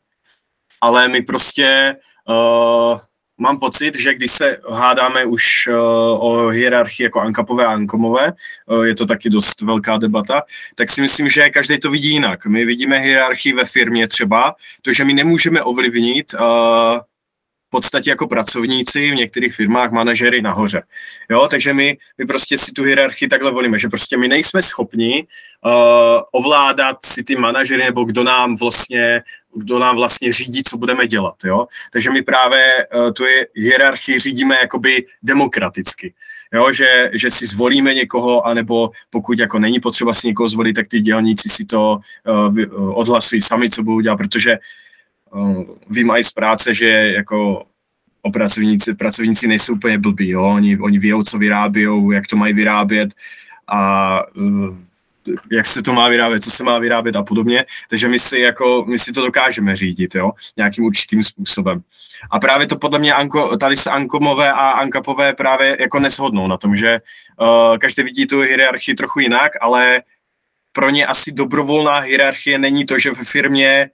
[0.81, 1.97] ale my prostě
[2.29, 2.99] uh,
[3.39, 5.75] mám pocit, že když se hádáme už uh,
[6.19, 8.33] o hierarchii jako ankapové a ankomové,
[8.67, 10.43] uh, je to taky dost velká debata,
[10.75, 12.47] tak si myslím, že každý to vidí jinak.
[12.47, 16.41] My vidíme hierarchii ve firmě třeba, to, že my nemůžeme ovlivnit uh,
[17.75, 20.83] podstatě jako pracovníci v některých firmách, manažery nahoře.
[21.31, 25.27] Jo, takže my, my prostě si tu hierarchii takhle volíme, že prostě my nejsme schopni
[25.27, 25.73] uh,
[26.33, 29.23] ovládat si ty manažery nebo kdo nám vlastně
[29.57, 31.35] kdo nám vlastně řídí, co budeme dělat.
[31.45, 31.67] Jo?
[31.93, 36.15] Takže my právě uh, tu hierarchii řídíme jakoby demokraticky.
[36.55, 36.73] Jo?
[36.73, 41.01] Že, že si zvolíme někoho, anebo pokud jako není potřeba si někoho zvolit, tak ty
[41.01, 44.84] dělníci si to uh, odhlasují sami, co budou dělat, protože uh,
[45.91, 47.67] vím i z práce, že jako
[48.23, 50.43] o pracovníci, pracovníci nejsou úplně blbí, jo?
[50.43, 53.15] Oni, oni vědou, co vyrábějí, jak to mají vyrábět
[53.69, 54.77] a uh,
[55.53, 58.85] jak se to má vyrábět, co se má vyrábět a podobně, takže my si, jako,
[58.89, 61.83] my si to dokážeme řídit, jo, nějakým určitým způsobem.
[62.31, 66.57] A právě to podle mě Anko, tady se Ankomové a Ankapové právě jako neshodnou na
[66.57, 67.01] tom, že
[67.41, 70.03] uh, každý vidí tu hierarchii trochu jinak, ale
[70.73, 73.91] pro ně asi dobrovolná hierarchie není to, že ve firmě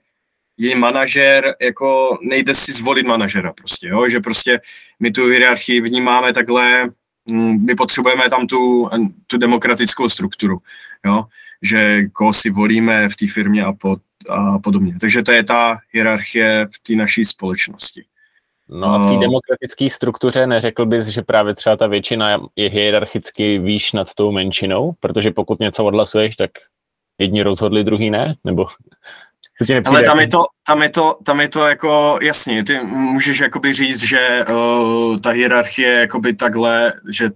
[0.61, 4.09] je manažer, jako nejde si zvolit manažera prostě, jo?
[4.09, 4.59] že prostě
[4.99, 6.89] my tu hierarchii vnímáme takhle,
[7.29, 8.89] mm, my potřebujeme tam tu,
[9.27, 10.57] tu demokratickou strukturu,
[11.05, 11.23] jo?
[11.61, 14.95] že koho si volíme v té firmě a, pod, a podobně.
[15.01, 18.03] Takže to je ta hierarchie v té naší společnosti.
[18.69, 23.59] No a v té demokratické struktuře neřekl bys, že právě třeba ta většina je hierarchicky
[23.59, 26.51] výš nad tou menšinou, protože pokud něco odhlasuješ, tak
[27.17, 28.35] jedni rozhodli, druhý ne?
[28.43, 28.67] Nebo
[29.85, 33.73] ale tam je, to, tam, je to, tam je to jako jasně, ty můžeš jakoby
[33.73, 37.29] říct, že uh, ta hierarchie jakoby takhle, že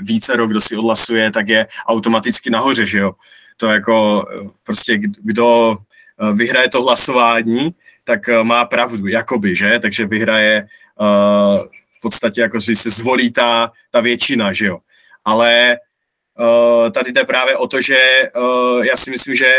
[0.00, 3.12] více rok, kdo si odhlasuje, tak je automaticky nahoře, že jo.
[3.56, 9.78] To jako eh, prostě kdo eh, vyhraje to hlasování, tak má pravdu, jakoby, že?
[9.78, 10.66] Takže vyhraje
[11.00, 11.60] uh,
[11.98, 14.78] v podstatě jako, že se zvolí ta, ta většina, že jo.
[15.24, 15.78] Ale
[16.38, 19.52] uh, tady jde právě o to, že uh, já si myslím, že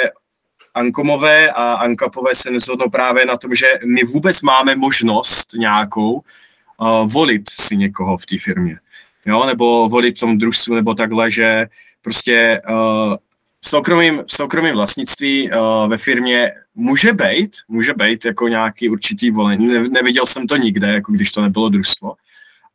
[0.73, 7.11] Ankomové a Ankapové se nezhodnou právě na tom, že my vůbec máme možnost nějakou uh,
[7.11, 8.79] volit si někoho v té firmě.
[9.25, 9.45] Jo?
[9.45, 11.67] Nebo volit v tom družstvu, nebo takhle, že
[12.01, 13.15] prostě uh,
[13.61, 19.31] v soukromém, v soukromém vlastnictví uh, ve firmě může být, může být jako nějaký určitý
[19.31, 19.67] volení.
[19.67, 22.13] Ne, neviděl jsem to nikde, jako když to nebylo družstvo,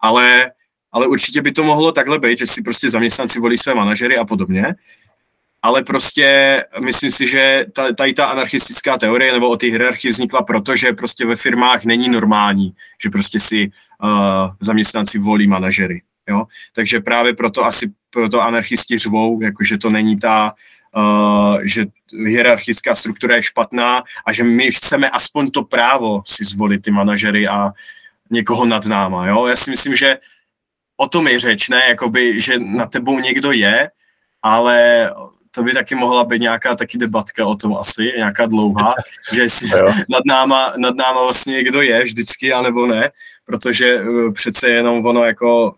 [0.00, 0.52] ale,
[0.92, 4.24] ale určitě by to mohlo takhle být, že si prostě zaměstnanci volí své manažery a
[4.24, 4.74] podobně
[5.62, 10.42] ale prostě myslím si, že ta, tady ta anarchistická teorie nebo o té hierarchii vznikla
[10.42, 13.70] proto, že prostě ve firmách není normální, že prostě si
[14.02, 14.10] uh,
[14.60, 16.02] zaměstnanci volí manažery.
[16.28, 16.46] Jo?
[16.74, 20.54] Takže právě proto asi proto anarchisti řvou, jakože to není ta,
[20.96, 21.86] uh, že
[22.26, 27.48] hierarchická struktura je špatná a že my chceme aspoň to právo si zvolit ty manažery
[27.48, 27.70] a
[28.30, 29.26] někoho nad náma.
[29.26, 29.46] Jo?
[29.46, 30.18] Já si myslím, že
[30.96, 33.90] o tom je řeč, ne, jakoby, že na tebou někdo je,
[34.42, 35.10] ale
[35.58, 38.94] to by taky mohla být nějaká taky debatka o tom asi, nějaká dlouhá,
[39.34, 39.68] že jestli
[40.08, 43.10] nad náma, nad náma vlastně někdo je vždycky, anebo ne,
[43.44, 45.74] protože uh, přece jenom ono jako,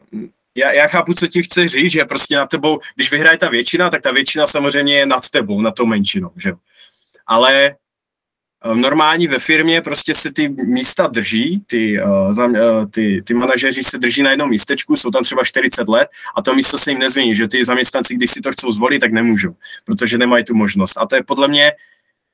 [0.54, 3.90] já, já chápu, co ti chce říct, že prostě na tebou, když vyhraje ta většina,
[3.90, 6.52] tak ta většina samozřejmě je nad tebou, nad tou menšinou, že
[7.26, 7.74] Ale
[8.74, 14.22] normální ve firmě prostě se ty místa drží, ty, uh, ty, ty manažeři se drží
[14.22, 17.48] na jednom místečku, jsou tam třeba 40 let a to místo se jim nezmění, že
[17.48, 20.96] ty zaměstnanci, když si to chcou zvolit, tak nemůžou, protože nemají tu možnost.
[20.96, 21.72] A to je podle mě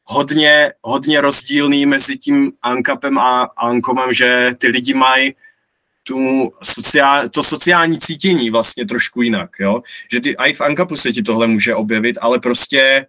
[0.04, 5.34] hodně, hodně rozdílný mezi tím Ankapem a Ankomem, že ty lidi mají
[6.02, 9.82] tu sociál, to sociální cítění vlastně trošku jinak, jo?
[10.12, 13.06] Že ty, i v Ankapu se ti tohle může objevit, ale prostě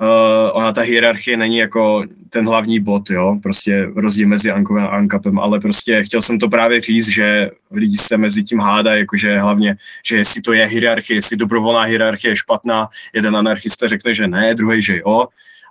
[0.00, 4.88] uh, ona ta hierarchie není jako ten hlavní bod, jo, prostě rozdíl mezi Ankovem a
[4.88, 9.38] Ankapem, ale prostě chtěl jsem to právě říct, že lidi se mezi tím hádají, jakože
[9.38, 9.76] hlavně,
[10.06, 14.54] že jestli to je hierarchie, jestli dobrovolná hierarchie je špatná, jeden anarchista řekne, že ne,
[14.54, 15.26] druhý, že jo,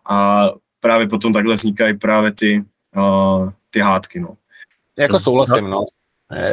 [0.10, 2.64] a právě potom takhle vznikají právě ty,
[2.96, 4.30] uh, ty hádky, no.
[4.98, 5.86] Jako souhlasím, no.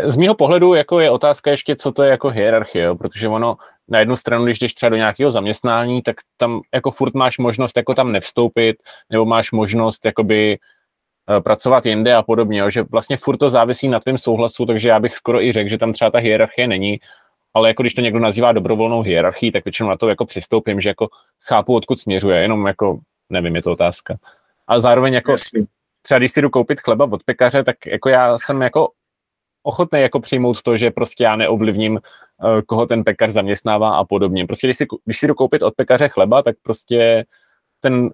[0.06, 2.94] Z mého pohledu jako je otázka ještě, co to je jako hierarchie, jo?
[2.94, 3.56] protože ono
[3.90, 7.76] na jednu stranu, když jdeš třeba do nějakého zaměstnání, tak tam jako furt máš možnost
[7.76, 8.76] jako tam nevstoupit,
[9.11, 10.59] nebo máš možnost jakoby
[11.29, 15.00] uh, pracovat jinde a podobně, že vlastně furt to závisí na tvém souhlasu, takže já
[15.00, 17.00] bych skoro i řekl, že tam třeba ta hierarchie není,
[17.55, 20.90] ale jako když to někdo nazývá dobrovolnou hierarchii, tak většinou na to jako přistoupím, že
[20.90, 21.09] jako
[21.40, 22.98] chápu, odkud směřuje, jenom jako
[23.31, 24.16] nevím, je to otázka.
[24.66, 25.35] A zároveň jako
[26.03, 28.88] třeba když si jdu koupit chleba od pekaře, tak jako já jsem jako
[29.62, 32.00] ochotný jako přijmout to, že prostě já neovlivním,
[32.66, 34.46] koho ten pekař zaměstnává a podobně.
[34.46, 37.24] Prostě když si, když si jdu koupit od pekaře chleba, tak prostě
[37.81, 38.11] ten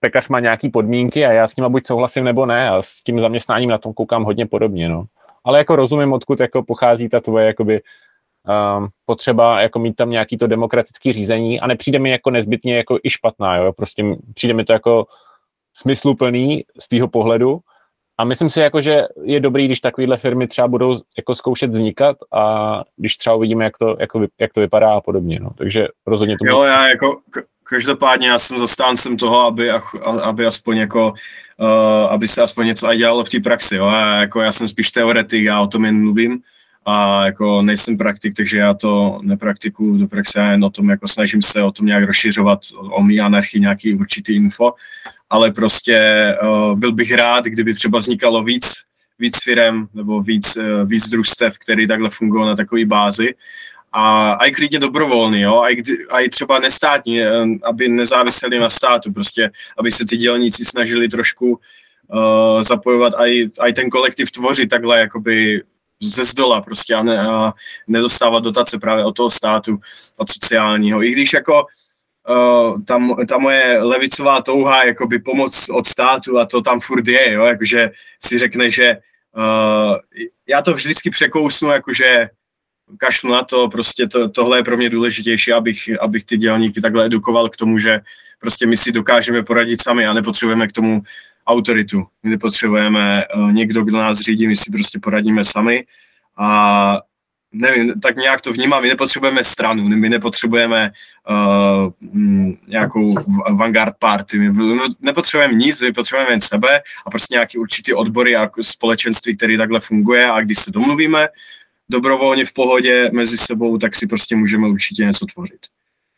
[0.00, 3.20] pekař má nějaký podmínky a já s ním buď souhlasím nebo ne a s tím
[3.20, 5.04] zaměstnáním na tom koukám hodně podobně, no.
[5.44, 7.82] Ale jako rozumím, odkud jako pochází ta tvoje jakoby
[8.78, 12.98] um, potřeba jako mít tam nějaký to demokratický řízení a nepřijde mi jako nezbytně jako
[13.02, 13.72] i špatná, jo.
[13.72, 15.06] Prostě přijde mi to jako
[15.76, 17.60] smysluplný z tvýho pohledu,
[18.18, 22.16] a myslím si, jako, že je dobrý, když takovéhle firmy třeba budou jako zkoušet vznikat
[22.32, 25.40] a když třeba uvidíme, jak to, jako, jak to vypadá a podobně.
[25.40, 25.50] No.
[25.58, 27.20] Takže rozhodně to Jo, já jako
[27.64, 29.70] každopádně já jsem zastáncem toho, aby,
[30.22, 31.12] aby aspoň jako,
[31.60, 33.76] uh, aby se aspoň něco aj dělalo v té praxi.
[33.76, 33.86] Jo.
[33.86, 36.42] Já, jako, já jsem spíš teoretik, já o tom jen mluvím
[36.88, 41.42] a jako nejsem praktik, takže já to nepraktikuju do praxe, jen o tom jako snažím
[41.42, 44.72] se o tom nějak rozšiřovat, o mý anarchii, nějaký určitý info,
[45.30, 48.72] ale prostě uh, byl bych rád, kdyby třeba vznikalo víc,
[49.18, 53.34] víc firem nebo víc, uh, víc družstev, který takhle fungují na takové bázi.
[53.92, 57.30] A i klidně dobrovolný, jo, a i, a i třeba nestátní, eh,
[57.62, 63.26] aby nezáviseli na státu, prostě, aby se ty dělníci snažili trošku uh, zapojovat a
[63.68, 65.62] i ten kolektiv tvořit takhle, jakoby
[66.02, 67.52] ze zdola prostě a, ne, a
[67.86, 69.78] nedostávat dotace právě od toho státu,
[70.16, 71.02] od sociálního.
[71.02, 71.66] I když jako
[72.28, 77.32] uh, ta, ta moje levicová touha jakoby pomoc od státu a to tam furt je,
[77.32, 77.90] jo, jakože
[78.22, 78.96] si řekne, že
[79.36, 79.96] uh,
[80.48, 82.28] já to vždycky překousnu, jakože
[82.98, 87.06] kašlu na to, prostě to, tohle je pro mě důležitější, abych, abych ty dělníky takhle
[87.06, 88.00] edukoval k tomu, že
[88.38, 91.02] prostě my si dokážeme poradit sami a nepotřebujeme k tomu
[91.46, 92.06] autoritu.
[92.22, 95.84] My nepotřebujeme uh, někdo, kdo nás řídí, my si prostě poradíme sami
[96.38, 97.00] a
[97.52, 100.90] nevím, tak nějak to vnímám, my nepotřebujeme stranu, my nepotřebujeme
[101.30, 103.14] uh, nějakou
[103.50, 108.50] vanguard party, my nepotřebujeme nic, my potřebujeme jen sebe a prostě nějaký určitý odbory a
[108.60, 111.28] společenství, který takhle funguje a když se domluvíme
[111.88, 115.66] dobrovolně v pohodě mezi sebou, tak si prostě můžeme určitě něco tvořit.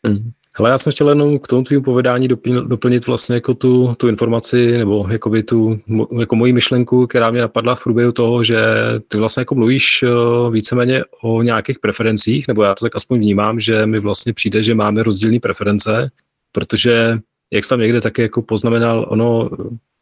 [0.07, 0.31] Mm.
[0.59, 2.27] Hele, já jsem chtěl jenom k tomu tvým povedání
[2.67, 5.79] doplnit, vlastně jako tu, tu informaci, nebo jakoby tu
[6.19, 8.61] jako moji myšlenku, která mě napadla v průběhu toho, že
[9.07, 13.59] ty vlastně jako mluvíš uh, víceméně o nějakých preferencích, nebo já to tak aspoň vnímám,
[13.59, 16.11] že mi vlastně přijde, že máme rozdílné preference,
[16.51, 17.19] protože
[17.51, 19.49] jak jsem někde taky jako poznamenal, ono,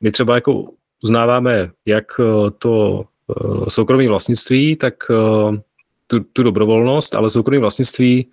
[0.04, 0.70] my třeba jako
[1.04, 4.94] uznáváme jak eh, to uh, soukromé vlastnictví, tak
[6.08, 8.28] tu, tu dobrovolnost, ale soukromé vlastnictví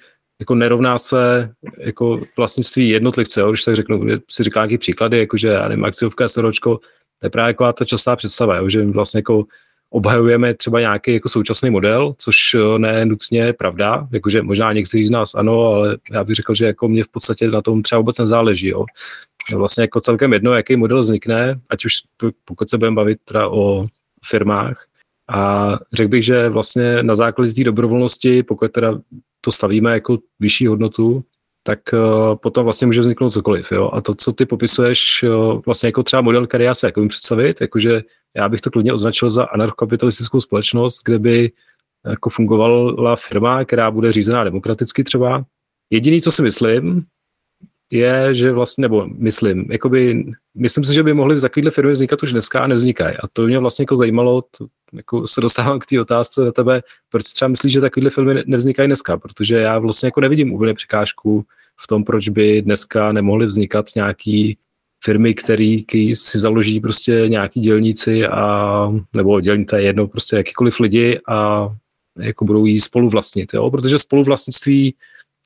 [0.44, 3.50] jako nerovná se jako vlastnictví jednotlivce, jo?
[3.50, 6.78] když tak řeknu, si říká nějaký příklady, jako že já nevím, akciovka, SROčko,
[7.20, 8.68] to je právě taková ta častá představa, jo?
[8.68, 9.44] že vlastně jako
[9.90, 15.10] obhajujeme třeba nějaký jako současný model, což eh, ne nutně pravda, jakože možná někteří z
[15.10, 18.18] nás ano, ale já bych řekl, že jako mě v podstatě na tom třeba vůbec
[18.18, 18.66] nezáleží.
[18.68, 18.84] Jo.
[19.56, 21.94] Vlastně jako celkem jedno, jaký model vznikne, ať už
[22.44, 23.84] pokud se budeme bavit teda o
[24.26, 24.86] firmách,
[25.28, 29.00] a řekl bych, že vlastně na základě té dobrovolnosti, pokud teda
[29.44, 31.24] to stavíme jako vyšší hodnotu,
[31.66, 33.72] tak uh, potom vlastně může vzniknout cokoliv.
[33.72, 33.90] Jo?
[33.92, 37.60] A to, co ty popisuješ, uh, vlastně jako třeba model, který já se jako představit,
[37.60, 38.02] jakože
[38.36, 41.52] já bych to klidně označil za anarchokapitalistickou společnost, kde by
[42.06, 45.44] jako fungovala firma, která bude řízená demokraticky třeba.
[45.90, 47.04] Jediný, co si myslím,
[47.90, 50.24] je, že vlastně, nebo myslím, jakoby,
[50.56, 53.16] myslím si, že by mohly takovéhle firmy vznikat už dneska a nevznikají.
[53.16, 54.44] A to mě vlastně jako zajímalo,
[54.96, 58.88] jako se dostávám k té otázce za tebe, proč třeba myslíš, že takovéhle firmy nevznikají
[58.88, 61.44] dneska, protože já vlastně jako nevidím úplně překážku
[61.80, 64.58] v tom, proč by dneska nemohly vznikat nějaký
[65.04, 70.36] firmy, který, který si založí prostě nějaký dělníci a, nebo dělní, to je jedno, prostě
[70.36, 71.68] jakýkoliv lidi a
[72.18, 73.70] jako budou jí spolu vlastnit, jo?
[73.70, 74.94] protože spoluvlastnictví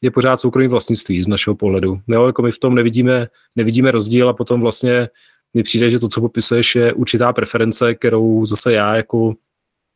[0.03, 2.01] je pořád soukromý vlastnictví z našeho pohledu.
[2.09, 5.09] Jo, jako my v tom nevidíme, nevidíme rozdíl a potom vlastně
[5.55, 9.35] mi přijde, že to, co popisuješ, je určitá preference, kterou zase já jako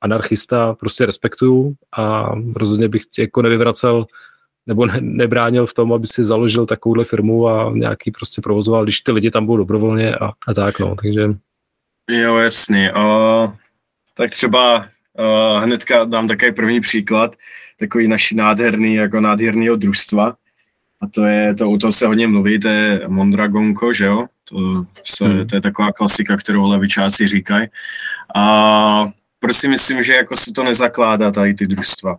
[0.00, 4.06] anarchista prostě respektuju a rozhodně bych tě jako nevyvracel
[4.66, 9.00] nebo ne, nebránil v tom, aby si založil takovouhle firmu a nějaký prostě provozoval, když
[9.00, 11.22] ty lidi tam budou dobrovolně a, a tak, no, takže...
[12.10, 12.88] Jo, jasný.
[12.96, 13.52] Uh,
[14.14, 17.36] tak třeba uh, hnedka dám takový první příklad
[17.78, 20.36] takový naší nádherný, jako nádherného družstva.
[21.02, 24.26] A to je, to, o tom se hodně mluví, to je Mondragonko, že jo?
[24.44, 25.46] To, se, hmm.
[25.46, 27.68] to je taková klasika, kterou levičáci říkají.
[28.34, 32.16] A proč si myslím, že jako se to nezakládá tady ty družstva?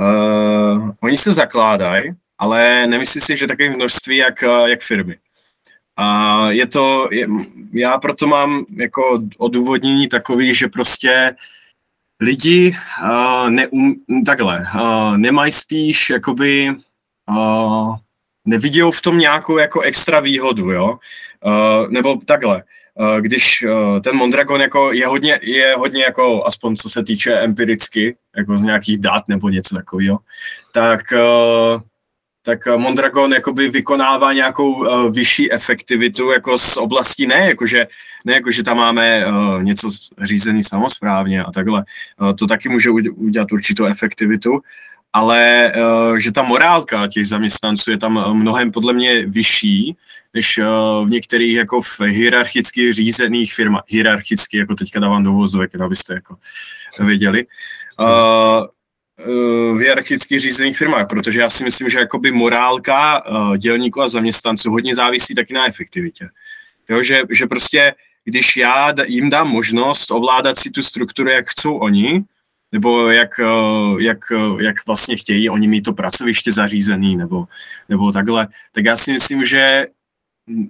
[0.00, 5.16] Uh, oni se zakládají, ale nemyslím si, že takové množství jak, jak firmy.
[5.96, 7.26] A je to, je,
[7.72, 11.34] já proto mám jako odůvodnění takový, že prostě
[12.20, 13.94] lidi uh, neum,
[14.26, 16.74] takhle, uh, nemají spíš jakoby
[17.30, 17.96] uh,
[18.44, 20.98] nevidějí v tom nějakou jako extra výhodu, jo,
[21.46, 22.62] uh, nebo takhle,
[22.94, 27.32] uh, když uh, ten Mondragon jako je hodně, je hodně jako, aspoň co se týče
[27.32, 30.18] empiricky, jako z nějakých dat nebo něco takového,
[30.72, 31.00] tak
[32.44, 37.86] tak eh, Mondragon jakoby vykonává nějakou vyšší efektivitu jako z oblasti, ne jakože,
[38.24, 39.24] ne jakože tam máme
[39.62, 39.90] něco
[40.22, 41.84] řízený samozprávně a takhle.
[42.38, 44.60] To taky může udělat určitou efektivitu,
[45.12, 49.96] ale uh, že ta morálka těch zaměstnanců je tam mnohem podle mě vyšší,
[50.34, 53.82] než uh, v některých jako v hierarchicky řízených firmách.
[53.88, 56.36] Hierarchicky, jako teďka dávám do vozovek, abyste jako
[57.00, 57.46] věděli.
[59.74, 63.22] V hierarchicky řízených firmách, protože já si myslím, že jakoby morálka
[63.58, 66.28] dělníků a zaměstnanců hodně závisí taky na efektivitě.
[66.88, 67.94] Jo, že, že prostě,
[68.24, 72.24] když já jim dám možnost ovládat si tu strukturu, jak chcou oni,
[72.72, 77.44] nebo jak, uh, jak, uh, jak vlastně chtějí oni mít to pracoviště zařízený, nebo,
[77.88, 79.86] nebo takhle, tak já si myslím, že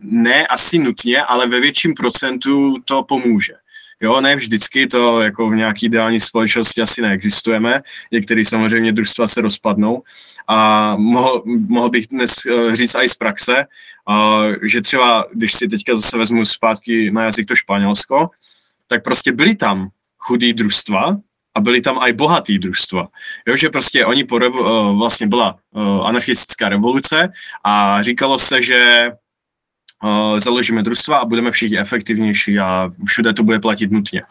[0.02, 3.52] ne asi nutně, ale ve větším procentu to pomůže.
[4.00, 7.82] Jo, ne vždycky, to jako v nějaký ideální společnosti asi neexistujeme.
[8.12, 10.02] Některé samozřejmě družstva se rozpadnou.
[10.48, 13.64] A mohl, mohl bych dnes eh, říct i z praxe,
[14.62, 18.30] že třeba, když si teďka zase vezmu zpátky na jazyk to Španělsko,
[18.86, 19.88] tak prostě byli tam
[20.18, 21.16] chudý družstva,
[21.54, 23.08] a byly tam i bohatý družstva.
[23.48, 25.58] Jo, že prostě oni po, revo, vlastně byla
[26.04, 27.32] anarchistická revoluce
[27.64, 29.10] a říkalo se, že
[30.38, 34.22] založíme družstva a budeme všichni efektivnější a všude to bude platit nutně.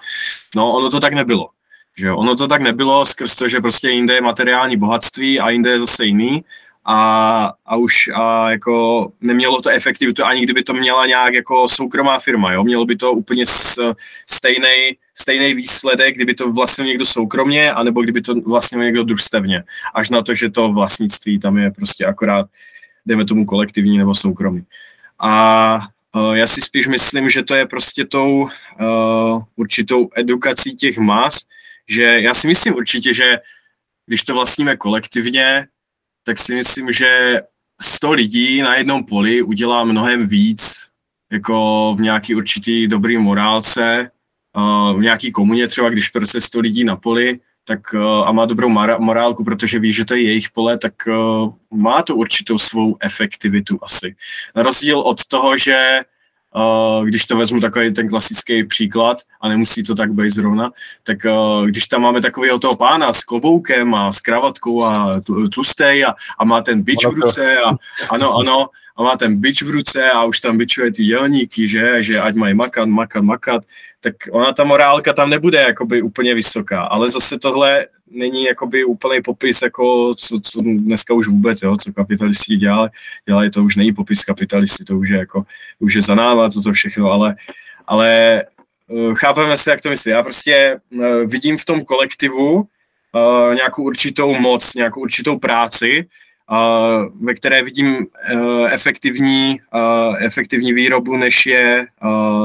[0.56, 1.50] No, ono to tak nebylo.
[1.98, 5.70] Že Ono to tak nebylo skrz to, že prostě jinde je materiální bohatství a jinde
[5.70, 6.44] je zase jiný
[6.86, 12.20] a, a už a jako nemělo to efektivitu, ani kdyby to měla nějak jako soukromá
[12.20, 12.64] firma, jo?
[12.64, 13.44] mělo by to úplně
[14.30, 19.64] stejný stejný výsledek, kdyby to vlastnil někdo soukromně, anebo kdyby to vlastnil někdo družstevně.
[19.94, 22.50] Až na to, že to vlastnictví tam je prostě akorát,
[23.06, 24.64] dejme tomu kolektivní nebo soukromý.
[25.20, 25.34] A
[26.16, 31.46] uh, já si spíš myslím, že to je prostě tou uh, určitou edukací těch mas,
[31.90, 33.40] že já si myslím určitě, že
[34.06, 35.68] když to vlastníme kolektivně,
[36.24, 37.42] tak si myslím, že
[37.82, 40.92] 100 lidí na jednom poli udělá mnohem víc
[41.32, 44.12] jako v nějaký určitý dobrý morálce,
[44.98, 48.70] v nějaký komuně třeba, když prostě 100 lidí na poli, tak uh, a má dobrou
[49.00, 53.80] morálku, protože ví, že to je jejich pole, tak uh, má to určitou svou efektivitu
[53.82, 54.16] asi.
[54.56, 56.02] Na rozdíl od toho, že
[56.56, 60.72] Uh, když to vezmu takový ten klasický příklad, a nemusí to tak být zrovna,
[61.04, 65.22] tak uh, když tam máme takového toho pána s kloboukem a s kravatkou a
[65.54, 67.76] tlustej a, a má ten bič v ruce a
[68.10, 72.04] ano, ano, a má ten bič v ruce a už tam bičuje ty jelníky, že,
[72.04, 73.64] že ať mají makat, makat, makat,
[74.00, 79.22] tak ona ta morálka tam nebude jakoby úplně vysoká, ale zase tohle není jakoby úplný
[79.22, 82.90] popis, jako co, co dneska už vůbec, jo, co kapitalisti dělali,
[83.26, 85.46] dělají, to už není popis kapitalisty, to už je jako,
[85.80, 87.36] už je za náma toto všechno, ale,
[87.88, 88.44] ale
[88.88, 90.12] uh, chápeme se, jak to myslí.
[90.12, 96.06] Já prostě uh, vidím v tom kolektivu uh, nějakou určitou moc, nějakou určitou práci,
[96.52, 99.60] uh, ve které vidím uh, efektivní,
[100.20, 101.88] efektivní výrobu, než je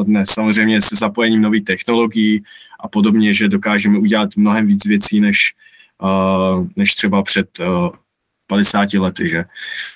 [0.02, 0.30] dnes.
[0.30, 2.42] Samozřejmě se zapojením nových technologií
[2.80, 5.54] a podobně, že dokážeme udělat mnohem víc věcí, než,
[6.02, 7.88] uh, než třeba před uh,
[8.46, 9.28] 50 lety.
[9.28, 9.44] Že?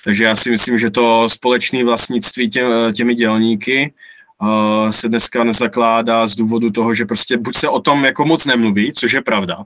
[0.03, 3.93] Takže já si myslím, že to společné vlastnictví tě, těmi dělníky
[4.41, 8.45] uh, se dneska nezakládá z důvodu toho, že prostě buď se o tom jako moc
[8.45, 9.57] nemluví, což je pravda.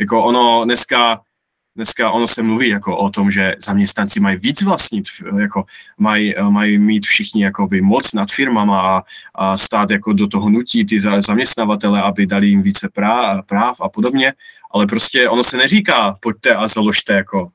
[0.00, 1.20] Jako ono dneska
[1.76, 5.04] dneska ono se mluví jako o tom, že zaměstnanci mají víc vlastnit,
[5.38, 5.64] jako
[5.98, 9.02] mají, mají mít všichni jakoby moc nad firmama a,
[9.34, 13.88] a stát jako do toho nutí ty zaměstnavatele, aby dali jim více práv, práv a
[13.88, 14.32] podobně,
[14.70, 17.48] ale prostě ono se neříká, pojďte a založte jako,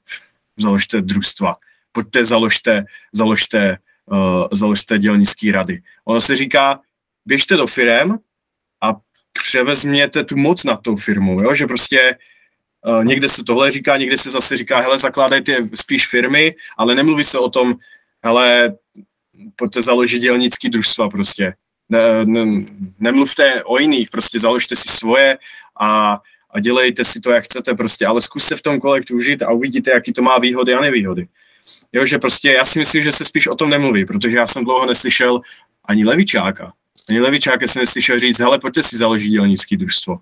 [0.58, 1.56] založte družstva,
[1.92, 5.82] pojďte založte, založte, uh, založte dělnické rady.
[6.06, 6.80] Ono se říká,
[7.26, 8.18] běžte do firem
[8.82, 8.96] a
[9.32, 11.54] převezměte tu moc nad tou firmou, jo?
[11.54, 12.39] že prostě Uh,
[13.04, 17.40] někde se tohle říká, někde se zase říká, hele, zakládejte spíš firmy, ale nemluví se
[17.40, 17.76] o tom,
[18.24, 18.74] hele,
[19.56, 21.54] pojďte založit dělnický družstva prostě.
[21.90, 22.66] Ne, ne,
[23.00, 25.38] nemluvte o jiných, prostě založte si svoje
[25.80, 26.20] a,
[26.50, 29.92] a dělejte si to, jak chcete prostě, ale zkuste v tom kolektu žít a uvidíte,
[29.92, 31.28] jaký to má výhody a nevýhody.
[31.94, 34.64] Jo, že prostě já si myslím, že se spíš o tom nemluví, protože já jsem
[34.64, 35.42] dlouho neslyšel
[35.86, 36.74] ani levičáka.
[37.10, 40.20] Ani levičáka jsem neslyšel říct, hele, pojďte si založit dělnický družstvo.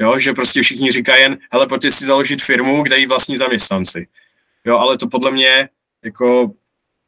[0.00, 4.06] Jo, že prostě všichni říkají jen, hele, pojďte si založit firmu, kde jí vlastní zaměstnanci.
[4.66, 5.68] Jo, ale to podle mě,
[6.04, 6.52] jako,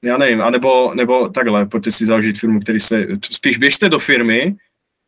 [0.04, 4.56] já nevím, anebo, nebo takhle, pojďte si založit firmu, který se, spíš běžte do firmy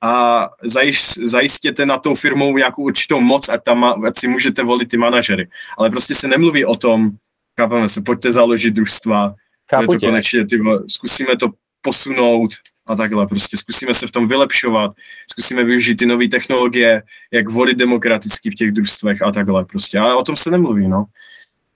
[0.03, 4.89] a zajist, zajistěte na tou firmou nějakou určitou moc, ať, tam, ať si můžete volit
[4.89, 5.49] ty manažery.
[5.79, 7.11] Ale prostě se nemluví o tom,
[7.61, 9.35] chápeme se, pojďte založit družstva,
[9.71, 11.51] Chápu to konečně, ty, zkusíme to
[11.81, 12.51] posunout,
[12.87, 13.27] a takhle.
[13.27, 14.91] Prostě zkusíme se v tom vylepšovat,
[15.31, 19.65] zkusíme využít ty nové technologie, jak volit demokraticky v těch družstvech a takhle.
[19.65, 19.99] Prostě.
[19.99, 21.05] Ale o tom se nemluví, no.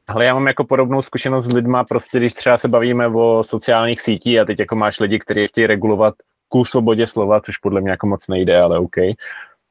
[0.09, 4.01] Ale já mám jako podobnou zkušenost s lidma, prostě když třeba se bavíme o sociálních
[4.01, 6.15] sítích a teď jako máš lidi, kteří chtějí regulovat
[6.49, 8.97] ku svobodě slova, což podle mě jako moc nejde, ale OK.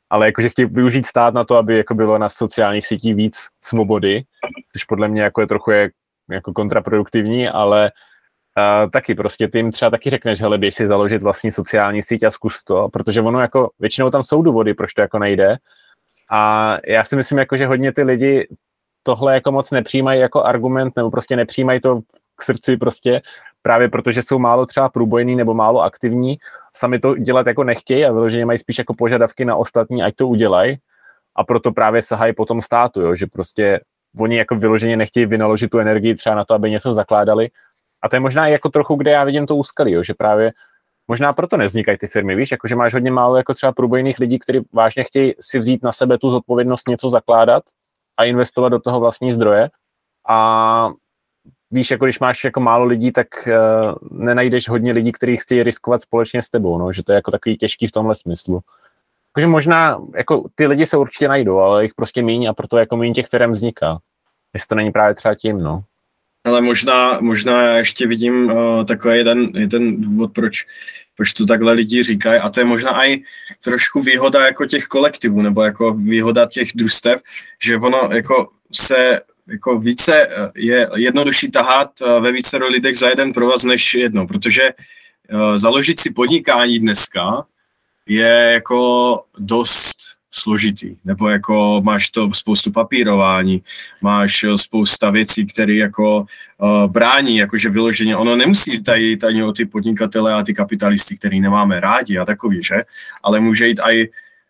[0.10, 4.24] Ale jakože chtějí využít stát na to, aby jako bylo na sociálních sítích víc svobody,
[4.74, 5.90] což podle mě jako je trochu je,
[6.30, 8.09] jako kontraproduktivní, ale Uh,
[8.92, 12.32] taky prostě ty jim třeba taky řekneš, hele, běž si založit vlastní sociální síť a
[12.32, 15.58] zkus to, protože ono jako, většinou tam jsou důvody, proč to jako nejde.
[16.32, 18.48] A já si myslím, jako, že hodně ty lidi
[19.04, 22.02] tohle jako moc nepřijímají jako argument, nebo prostě nepřijímají to
[22.36, 23.22] k srdci prostě,
[23.62, 26.38] právě protože jsou málo třeba průbojní nebo málo aktivní,
[26.76, 30.28] sami to dělat jako nechtějí a vyloženě mají spíš jako požadavky na ostatní, ať to
[30.28, 30.78] udělají
[31.36, 33.80] a proto právě sahají po tom státu, jo, že prostě
[34.20, 37.50] oni jako vyloženě nechtějí vynaložit tu energii třeba na to, aby něco zakládali,
[38.02, 40.52] a to je možná jako trochu, kde já vidím to úskalí, jo, že právě
[41.08, 44.60] možná proto nevznikají ty firmy, víš, jakože máš hodně málo jako třeba průbojných lidí, kteří
[44.74, 47.64] vážně chtějí si vzít na sebe tu zodpovědnost něco zakládat
[48.18, 49.70] a investovat do toho vlastní zdroje
[50.28, 50.90] a
[51.72, 56.02] víš, jako když máš jako málo lidí, tak uh, nenajdeš hodně lidí, kteří chtějí riskovat
[56.02, 58.60] společně s tebou, no, že to je jako takový těžký v tomhle smyslu.
[59.36, 62.98] Takže možná, jako ty lidi se určitě najdou, ale jich prostě míň a proto jako
[62.98, 64.00] míň těch firm vzniká.
[64.54, 65.84] Jestli to není právě třeba tím, no.
[66.50, 70.66] Ale možná, možná já ještě vidím uh, takový jeden, jeden důvod, proč,
[71.16, 72.40] proč to takhle lidi říkají.
[72.40, 73.24] A to je možná i
[73.64, 77.22] trošku výhoda jako těch kolektivů nebo jako výhoda těch družstev,
[77.64, 83.10] že ono jako se jako více eh, je jednodušší tahat eh, ve více lidech za
[83.10, 84.70] jeden provaz než jedno, protože
[85.56, 87.46] založit si podnikání dneska
[88.08, 89.99] je jako dost
[90.32, 93.64] složitý, nebo jako máš to spoustu papírování,
[94.02, 96.26] máš eh, spousta věcí, které jako
[96.58, 101.42] uh, brání, jakože vyloženě, ono nemusí tady, tady o ty podnikatele a ty kapitalisty, který
[101.42, 102.76] nemáme rádi a takový, že?
[103.24, 104.10] Ale může jít i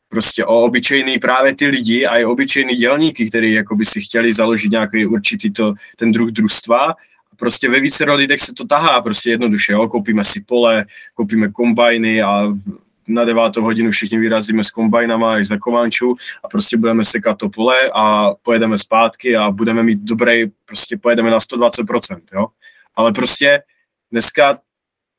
[0.09, 4.33] prostě o obyčejný právě ty lidi a i obyčejný dělníky, který jako by si chtěli
[4.33, 6.95] založit nějaký určitý to, ten druh družstva
[7.39, 9.87] prostě ve více lidech se to tahá prostě jednoduše, jo?
[9.87, 12.53] koupíme si pole, koupíme kombajny a
[13.09, 17.49] na devátou hodinu všichni vyrazíme s kombajnama i za Komanču a prostě budeme sekat to
[17.49, 22.47] pole a pojedeme zpátky a budeme mít dobrý, prostě pojedeme na 120%, jo.
[22.95, 23.61] Ale prostě
[24.11, 24.59] dneska,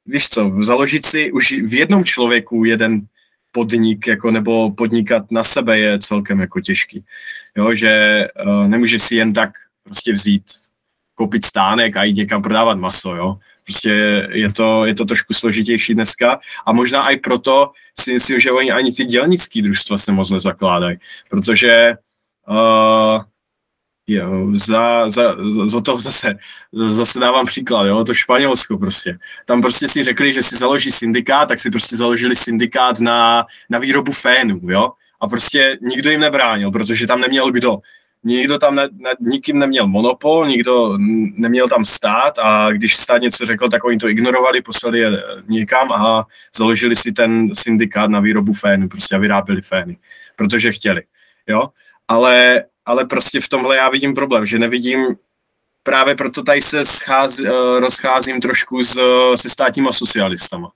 [0.06, 3.06] víš co, založit si už v jednom člověku jeden
[3.52, 7.04] podnik, jako nebo podnikat na sebe je celkem jako těžký.
[7.56, 9.50] Jo, že uh, nemůže si jen tak
[9.84, 10.44] prostě vzít,
[11.14, 13.36] koupit stánek a jít někam prodávat maso, jo.
[13.64, 16.38] Prostě je to, je to trošku složitější dneska.
[16.66, 20.96] A možná i proto si myslím, že oni ani ty dělnické družstva se moc nezakládají,
[21.30, 21.94] protože
[22.48, 23.22] uh,
[24.06, 25.36] jo, za, za,
[25.66, 26.34] za to zase,
[26.72, 29.18] zase dávám příklad, jo, to Španělsko prostě.
[29.44, 33.78] Tam prostě si řekli, že si založí syndikát, tak si prostě založili syndikát na, na
[33.78, 34.90] výrobu fénů, jo,
[35.20, 37.78] a prostě nikdo jim nebránil, protože tam neměl kdo
[38.24, 40.98] nikdo tam ne, ne, nikým neměl monopol, nikdo
[41.36, 45.92] neměl tam stát a když stát něco řekl, tak oni to ignorovali, poslali je někam
[45.92, 49.98] a založili si ten syndikát na výrobu fénu, prostě a vyráběli fény,
[50.36, 51.02] protože chtěli,
[51.46, 51.68] jo.
[52.08, 55.16] Ale, ale prostě v tomhle já vidím problém, že nevidím,
[55.82, 58.98] právě proto tady se schází, eh, rozcházím trošku s,
[59.36, 60.70] se státníma socialistama,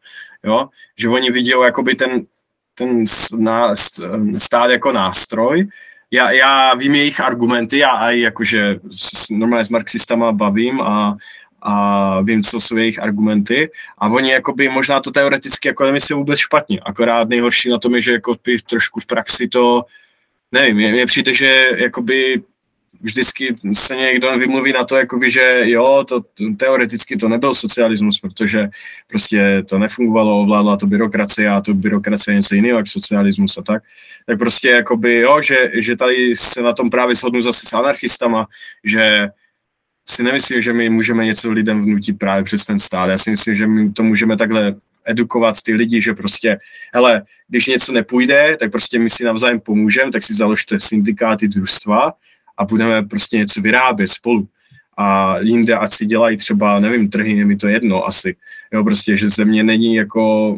[0.45, 0.69] jo,
[0.99, 2.27] že oni vidí jakoby ten,
[2.75, 3.05] ten
[4.39, 5.67] stát jako nástroj,
[6.15, 11.17] já, já vím jejich argumenty, já aj jakože s, normálně s marxistama bavím a,
[11.63, 13.71] a vím, co jsou jejich argumenty.
[13.99, 18.01] A oni jakoby možná to teoreticky jako nemyslí vůbec špatně, akorát nejhorší na tom je,
[18.01, 19.85] že jako by trošku v praxi to,
[20.53, 22.43] nevím, mně přijde, že jakoby
[23.05, 26.25] vždycky se někdo vymluví na to, jakoby, že jo, to,
[26.57, 28.69] teoreticky to nebyl socialismus, protože
[29.07, 33.63] prostě to nefungovalo, ovládla to byrokracie a to byrokracie je něco jiného, jak socialismus a
[33.63, 33.83] tak.
[34.27, 38.47] Tak prostě jakoby, jo, že, že tady se na tom právě shodnu zase s anarchistama,
[38.85, 39.29] že
[40.09, 43.11] si nemyslím, že my můžeme něco lidem vnutit právě přes ten stát.
[43.11, 44.75] Já si myslím, že my to můžeme takhle
[45.05, 46.59] edukovat ty lidi, že prostě,
[46.95, 52.13] hele, když něco nepůjde, tak prostě my si navzájem pomůžeme, tak si založte syndikáty, družstva
[52.57, 54.49] a budeme prostě něco vyrábět spolu.
[54.97, 58.37] A jinde ať si dělají třeba, nevím, trhy, je mi to jedno asi.
[58.73, 60.57] Jo, prostě, že země není jako,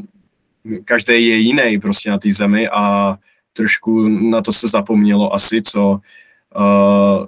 [0.84, 3.16] každý je jiný prostě na té zemi a
[3.52, 7.26] trošku na to se zapomnělo asi, co uh,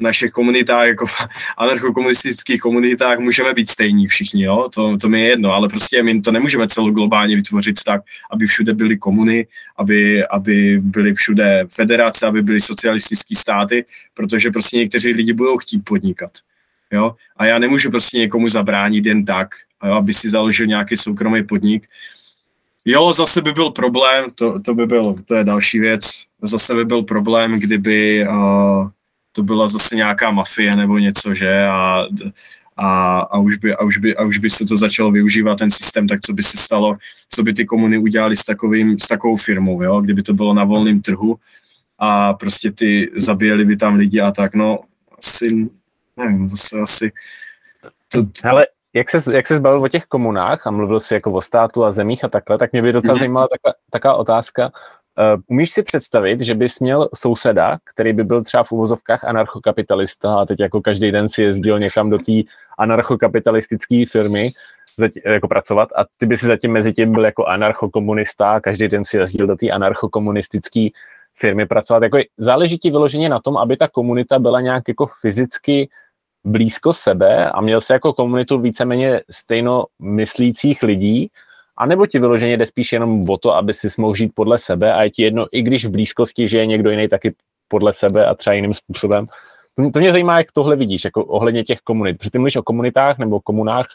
[0.00, 1.16] našich komunitách, jako v
[1.58, 4.68] anarchokomunistických komunitách můžeme být stejní všichni, jo?
[4.74, 8.74] To, to mi je jedno, ale prostě my to nemůžeme celoglobálně vytvořit tak, aby všude
[8.74, 13.84] byly komuny, aby, aby byly všude federace, aby byly socialistické státy,
[14.14, 16.32] protože prostě někteří lidi budou chtít podnikat.
[16.92, 17.14] Jo?
[17.36, 19.48] A já nemůžu prostě někomu zabránit jen tak,
[19.80, 21.86] aby si založil nějaký soukromý podnik.
[22.84, 26.04] Jo, zase by byl problém, to, to by byl, to je další věc,
[26.42, 28.88] zase by byl problém, kdyby uh,
[29.36, 32.06] to byla zase nějaká mafie nebo něco, že a,
[32.76, 35.70] a, a, už by, a, už by, a už by se to začalo využívat ten
[35.70, 36.96] systém, tak co by se stalo,
[37.28, 40.00] co by ty komuny udělali s, takovým, s takovou firmou, jo?
[40.00, 41.36] kdyby to bylo na volném trhu
[41.98, 44.78] a prostě ty zabíjeli by tam lidi a tak, no
[45.18, 45.68] asi,
[46.16, 47.12] nevím, zase asi...
[48.08, 48.26] To...
[48.44, 51.84] Hele, jak se, jak se zbavil o těch komunách a mluvil si jako o státu
[51.84, 53.18] a zemích a takhle, tak mě by docela mhm.
[53.18, 54.72] zajímala taková, taková otázka.
[55.18, 60.40] Uh, umíš si představit, že bys měl souseda, který by byl třeba v uvozovkách anarchokapitalista
[60.40, 62.32] a teď jako každý den si jezdil někam do té
[62.78, 64.50] anarchokapitalistické firmy
[65.26, 69.16] jako pracovat a ty by si zatím mezi tím byl jako anarchokomunista každý den si
[69.16, 70.88] jezdil do té anarchokomunistické
[71.34, 72.02] firmy pracovat.
[72.02, 75.88] Jako záleží ti vyloženě na tom, aby ta komunita byla nějak jako fyzicky
[76.44, 81.30] blízko sebe a měl se jako komunitu víceméně stejno myslících lidí,
[81.76, 84.94] A nebo ti vyloženě jde spíš jenom o to, aby si mohl žít podle sebe
[84.94, 87.34] a je ti jedno, i když v blízkosti, že je někdo jiný taky
[87.68, 89.26] podle sebe a třeba jiným způsobem.
[89.74, 92.18] To, to mě zajímá, jak tohle vidíš, jako ohledně těch komunit.
[92.18, 93.86] Protože ty mluvíš o komunitách nebo komunách,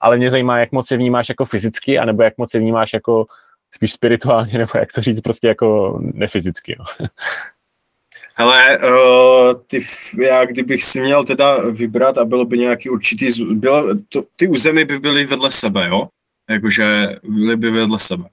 [0.00, 3.26] ale mě zajímá, jak moc je vnímáš jako fyzicky, anebo jak moc je vnímáš jako
[3.70, 6.76] spíš spirituálně, nebo jak to říct, prostě jako nefyzicky.
[6.78, 7.08] No.
[8.36, 9.84] Hele, uh, ty,
[10.22, 14.84] já kdybych si měl teda vybrat a bylo by nějaký určitý, bylo, to, ty území
[14.84, 16.08] by byly vedle sebe, jo?
[16.50, 17.16] Jakože
[17.56, 18.24] by vedle sebe.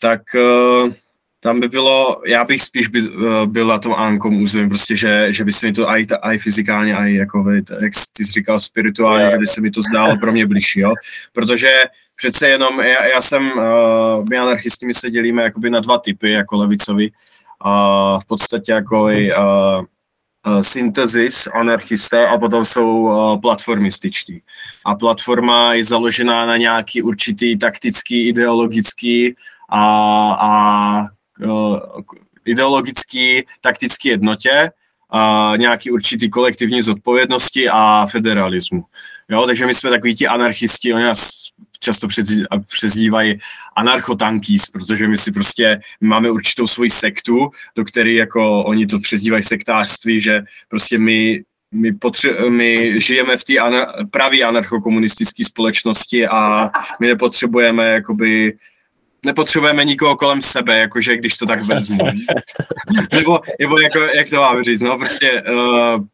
[0.00, 0.92] Tak uh,
[1.40, 5.32] tam by bylo, já bych spíš by, uh, byl na tom Ankom území, prostě, že,
[5.32, 9.22] že by se mi to aj, aj fyzikálně, aj jako, jak ty jsi říkal, spirituálně,
[9.22, 9.32] yeah.
[9.32, 10.94] že by se mi to zdálo pro mě blížší, jo?
[11.32, 11.70] Protože
[12.16, 16.30] přece jenom, já, já jsem, uh, my anarchisti, my se dělíme jakoby na dva typy,
[16.30, 17.10] jako levicovi,
[17.60, 19.84] a v podstatě jako i uh,
[20.46, 24.42] uh, syntezis anarchisté a potom jsou uh, platformističtí.
[24.84, 29.34] A platforma je založená na nějaký určitý taktický, ideologický
[29.68, 29.84] a,
[30.40, 31.02] a
[31.46, 31.78] uh,
[32.44, 34.70] ideologický, taktický jednotě,
[35.12, 38.84] a nějaký určitý kolektivní zodpovědnosti a federalismu.
[39.28, 41.42] Jo, takže my jsme takový ti anarchisti, oni nás
[41.80, 42.08] často
[42.66, 43.38] přezdívají
[43.76, 49.42] anarchotankís, protože my si prostě máme určitou svoji sektu, do které jako oni to přezdívají
[49.42, 51.42] sektářství, že prostě my
[51.74, 56.70] my, potře- my žijeme v té ana- pravý anarchokomunistické společnosti a
[57.00, 58.58] my nepotřebujeme jakoby
[59.24, 61.98] nepotřebujeme nikoho kolem sebe, jakože když to tak vezmu.
[63.12, 66.04] nebo, nebo jako, jak to mám říct, no prostě uh,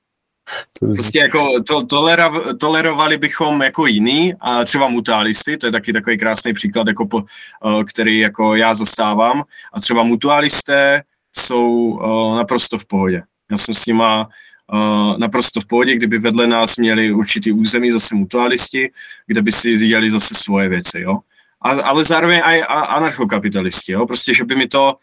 [0.95, 6.17] Prostě jako to, tolera, tolerovali bychom jako jiný, a třeba mutualisty, to je taky takový
[6.17, 9.43] krásný příklad, jako po, eh, který jako já zastávám.
[9.73, 11.03] A třeba mutualisté
[11.37, 13.23] jsou uh, naprosto v pohodě.
[13.51, 14.29] Já jsem s nima
[14.73, 18.91] uh, naprosto v pohodě, kdyby vedle nás měli určitý území zase mutualisti,
[19.27, 21.19] kde by si dělali zase svoje věci, jo.
[21.63, 24.07] A, ale zároveň i anarchokapitalisti, jo.
[24.07, 24.97] Prostě, že by mi to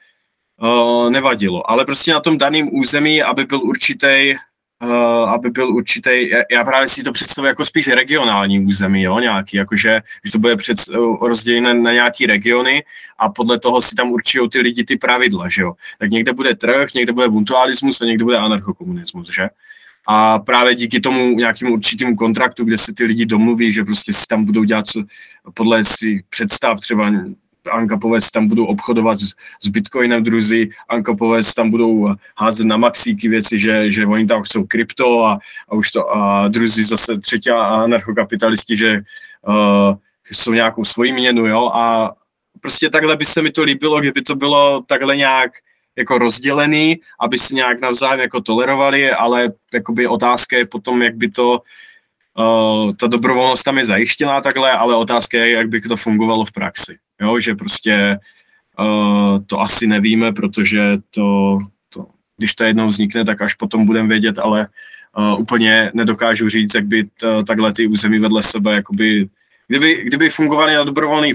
[0.61, 1.71] uh, nevadilo.
[1.71, 4.35] Ale prostě na tom daném území, aby byl určitý
[5.27, 10.01] aby byl určitý, já právě si to představuji jako spíš regionální území, jo, nějaký, jakože,
[10.25, 12.83] že to bude před, uh, rozdělené na nějaký regiony
[13.17, 15.73] a podle toho si tam určují ty lidi ty pravidla, že jo.
[15.99, 19.49] Tak někde bude trh, někde bude buntualismus a někde bude anarchokomunismus, že?
[20.07, 24.27] A právě díky tomu nějakému určitému kontraktu, kde se ty lidi domluví, že prostě si
[24.27, 25.03] tam budou dělat co,
[25.53, 27.11] podle svých představ, třeba
[27.71, 33.59] Ankapovec tam budou obchodovat s, s Bitcoinem druzí, Ankapovec tam budou házet na maxíky věci,
[33.59, 35.39] že, že oni tam chcou krypto a,
[35.69, 39.01] a už to a druzí zase třetí anarchokapitalisti, že
[39.47, 39.95] uh,
[40.31, 42.11] jsou nějakou svoji měnu, jo, a
[42.61, 45.51] prostě takhle by se mi to líbilo, kdyby to bylo takhle nějak
[45.97, 51.29] jako rozdělený, aby si nějak navzájem jako tolerovali, ale jakoby otázka je potom, jak by
[51.29, 51.61] to
[52.37, 56.51] uh, ta dobrovolnost tam je zajištěná takhle, ale otázka je, jak by to fungovalo v
[56.51, 58.19] praxi jo, že prostě
[58.79, 61.59] uh, to asi nevíme, protože to,
[61.89, 62.07] to,
[62.37, 64.67] když to jednou vznikne, tak až potom budeme vědět, ale
[65.17, 69.29] uh, úplně nedokážu říct, jak by t, takhle ty území vedle sebe, jakoby,
[69.67, 71.27] kdyby, kdyby fungovaly na dobrovolné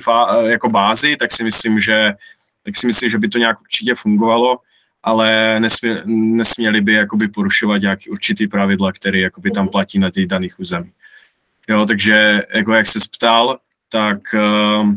[0.47, 2.15] jako bázi, tak si myslím, že
[2.63, 4.59] tak si myslím, že by to nějak určitě fungovalo,
[5.03, 10.27] ale nesmě, nesměli by jakoby porušovat nějaký určitý pravidla, které jakoby tam platí na těch
[10.27, 10.91] daných území.
[11.69, 13.59] Jo, takže jako jak se ptal,
[13.89, 14.93] tak uh,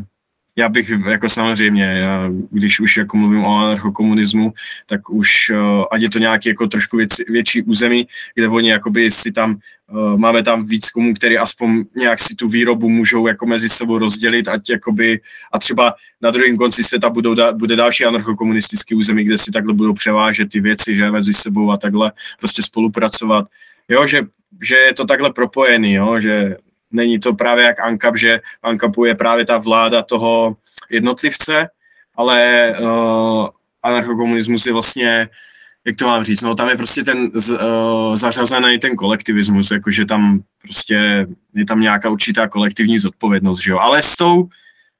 [0.56, 4.52] já bych jako samozřejmě, já, když už jako mluvím o anarchokomunismu,
[4.86, 9.10] tak už, uh, ať je to nějaký jako trošku věc, větší území, kde oni jakoby
[9.10, 9.56] si tam,
[9.90, 13.98] uh, máme tam víc komu, který aspoň nějak si tu výrobu můžou jako mezi sebou
[13.98, 15.20] rozdělit, ať jakoby,
[15.52, 19.74] a třeba na druhém konci světa budou da, bude další anarchokomunistický území, kde si takhle
[19.74, 23.46] budou převážet ty věci, že mezi sebou a takhle prostě spolupracovat.
[23.88, 24.22] Jo, že,
[24.62, 26.56] že je to takhle propojený, jo, že
[26.92, 30.56] není to právě jak ANCAP, že ANCAPu je právě ta vláda toho
[30.90, 31.68] jednotlivce,
[32.14, 33.48] ale uh,
[33.82, 35.28] anarchokomunismus je vlastně,
[35.84, 40.42] jak to mám říct, no tam je prostě ten uh, zařazený ten kolektivismus, jakože tam
[40.62, 44.48] prostě je tam nějaká určitá kolektivní zodpovědnost, že jo, ale s tou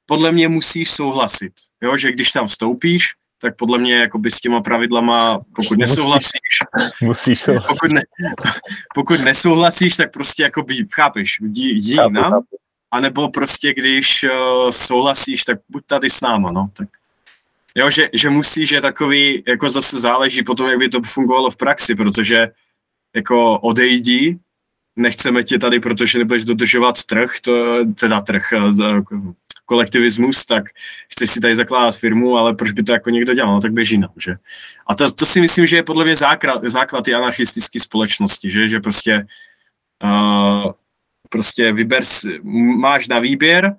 [0.05, 3.13] podle mě musíš souhlasit, jo, že když tam vstoupíš,
[3.43, 6.59] tak podle mě jakoby s těma pravidlama, pokud nesouhlasíš,
[7.01, 8.01] musíš pokud, ne,
[8.95, 12.43] pokud nesouhlasíš, tak prostě jakoby, chápeš, jdi, jdi jinam,
[12.91, 16.87] anebo prostě když uh, souhlasíš, tak buď tady s náma, no, tak
[17.75, 21.57] Jo, že, že musíš, že takový, jako zase záleží potom, jak by to fungovalo v
[21.57, 22.47] praxi, protože
[23.15, 24.37] jako odejdi,
[24.95, 29.01] nechceme tě tady, protože nebudeš dodržovat trh, to, teda trh, eh,
[29.65, 30.63] kolektivismus, tak
[31.09, 33.97] chceš si tady zakládat firmu, ale proč by to jako někdo dělal, no, tak běží
[33.97, 34.35] nám, že?
[34.87, 38.79] A to, to si myslím, že je podle mě základ, základ anarchistické společnosti, že, že
[38.79, 39.27] prostě
[40.03, 40.71] uh,
[41.29, 42.03] prostě vyber,
[42.77, 43.75] máš na výběr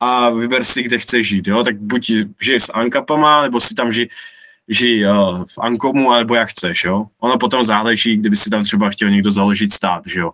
[0.00, 3.92] a vyber si, kde chceš žít, jo, tak buď žij s Ankapama, nebo si tam
[3.92, 4.08] žij,
[4.68, 7.06] žij uh, v Ankomu, alebo jak chceš, jo.
[7.20, 10.32] Ono potom záleží, kdyby si tam třeba chtěl někdo založit stát, že jo.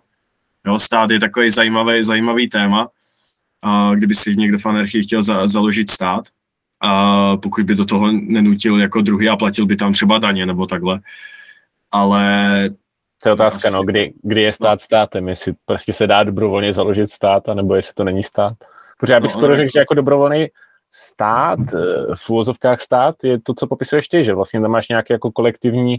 [0.65, 2.87] Jo, stát je takový zajímavý, zajímavý téma,
[3.65, 6.23] uh, kdyby si někdo v anarchii chtěl za, založit stát,
[6.81, 10.65] a pokud by do toho nenutil jako druhý a platil by tam třeba daně nebo
[10.65, 10.99] takhle.
[11.91, 12.69] Ale
[13.23, 16.73] to je otázka, asi, no, kdy, kdy je stát státem, jestli prostě se dá dobrovolně
[16.73, 18.53] založit stát, anebo jestli to není stát.
[18.99, 20.47] Protože já bych no, skoro řekl, že jako dobrovolný
[20.91, 25.13] stát, eh, v úvozovkách stát, je to, co popisuješ ty, že vlastně tam máš nějaký
[25.13, 25.97] jako kolektivní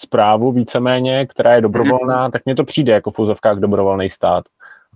[0.00, 4.44] zprávu víceméně, která je dobrovolná, tak mně to přijde jako v úvozovkách dobrovolný stát.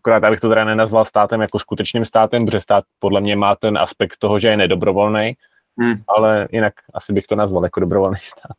[0.02, 3.78] Akorát abych to teda nenazval státem jako skutečným státem, protože stát podle mě má ten
[3.78, 5.36] aspekt toho, že je nedobrovolný,
[5.78, 5.94] hmm.
[6.08, 8.56] ale jinak asi bych to nazval jako dobrovolný stát.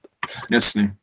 [0.51, 0.93] Jasně.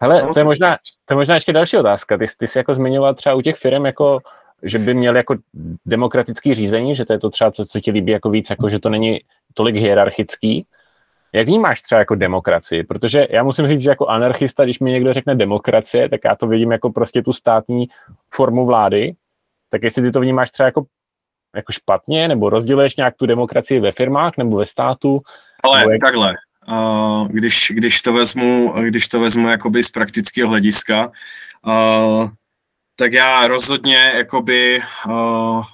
[0.00, 2.18] Hele, no, to, je možná, to je možná ještě další otázka.
[2.18, 4.20] Ty, ty jsi jako zmiňoval třeba u těch firm, jako,
[4.62, 5.36] že by měl jako
[5.86, 8.78] demokratický řízení, že to je to třeba, co se ti líbí jako víc, jako že
[8.78, 9.20] to není
[9.54, 10.66] tolik hierarchický.
[11.32, 12.84] Jak vnímáš třeba jako demokracii?
[12.84, 16.46] Protože já musím říct, že jako anarchista, když mi někdo řekne demokracie, tak já to
[16.46, 17.88] vidím jako prostě tu státní
[18.34, 19.14] formu vlády.
[19.70, 20.84] Tak jestli ty to vnímáš třeba jako,
[21.56, 25.20] jako špatně, nebo rozděluješ nějak tu demokracii ve firmách nebo ve státu?
[25.62, 26.00] Ale jak...
[26.00, 26.34] takhle,
[26.68, 31.10] uh, když, když, to vezmu, když to vezmu jakoby z praktického hlediska,
[31.66, 32.30] uh,
[32.96, 35.64] tak já rozhodně jakoby, uh,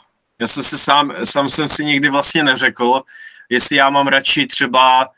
[0.40, 3.03] já jsem se sám, sám jsem si nikdy vlastně neřekl,
[3.51, 5.11] jestli já mám radši třeba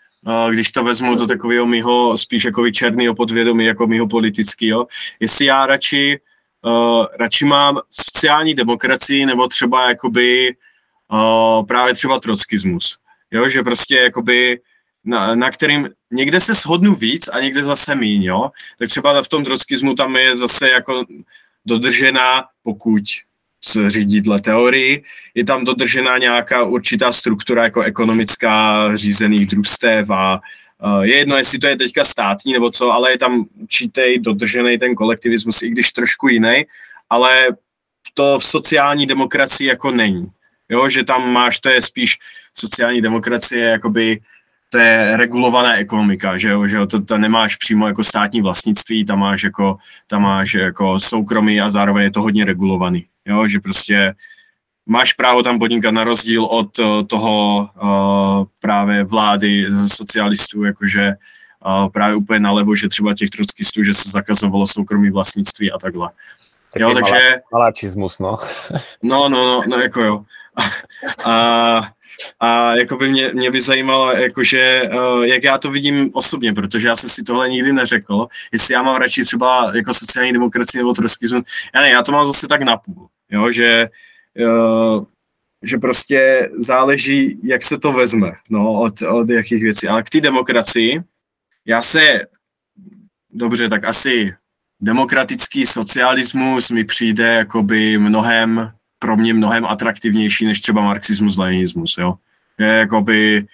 [0.51, 4.87] když to vezmu do takového mýho spíš jako černého podvědomí, jako mýho politického,
[5.20, 6.20] jestli já radši,
[6.62, 10.57] uh, radši mám sociální demokracii nebo třeba jakoby
[11.12, 12.98] uh, právě třeba trockismus.
[13.30, 14.61] Jo, že prostě jakoby
[15.04, 18.50] na, na kterým někde se shodnu víc a někde zase míň, jo.
[18.78, 21.04] Tak třeba v tom trockismu tam je zase jako
[21.66, 23.02] dodržená, pokud
[23.64, 25.04] se řídí dle teorii,
[25.34, 30.40] je tam dodržená nějaká určitá struktura jako ekonomická řízených družstev a
[31.03, 34.95] je jedno, jestli to je teďka státní nebo co, ale je tam určitý dodržený ten
[34.95, 36.64] kolektivismus, i když trošku jiný,
[37.11, 37.47] ale
[38.14, 40.31] to v sociální demokracii jako není.
[40.68, 42.18] Jo, že tam máš, to je spíš
[42.55, 44.20] sociální demokracie, jakoby
[44.70, 49.05] to je regulovaná ekonomika, že jo, že jo, to, to nemáš přímo jako státní vlastnictví,
[49.05, 53.61] tam máš jako, tam máš jako soukromí a zároveň je to hodně regulovaný, jo, že
[53.61, 54.14] prostě
[54.87, 61.12] máš právo tam podnikat na rozdíl od uh, toho uh, právě vlády socialistů, jakože
[61.66, 66.11] uh, právě úplně nalevo, že třeba těch trockistů, že se zakazovalo soukromí vlastnictví a takhle.
[66.72, 67.34] Taky jo, takže...
[67.53, 68.39] Maláčismus, no.
[69.03, 70.24] no, no, no, no, jako jo.
[71.24, 71.89] a,
[72.41, 76.89] a jako by mě, mě by zajímalo, jakože, uh, jak já to vidím osobně, protože
[76.89, 80.93] já jsem si tohle nikdy neřekl, jestli já mám radši třeba jako sociální demokracii nebo
[80.93, 81.45] troskismus.
[81.74, 83.89] Já ne, já to mám zase tak napůl, jo, že, uh,
[85.62, 89.89] že prostě záleží, jak se to vezme, no, od, od jakých věcí.
[89.89, 91.03] Ale k té demokracii,
[91.66, 92.26] já se,
[93.30, 94.34] dobře, tak asi
[94.80, 102.14] demokratický socialismus mi přijde jakoby mnohem pro mě mnohem atraktivnější než třeba marxismus, leninismus, jo.
[102.59, 103.47] Je jakoby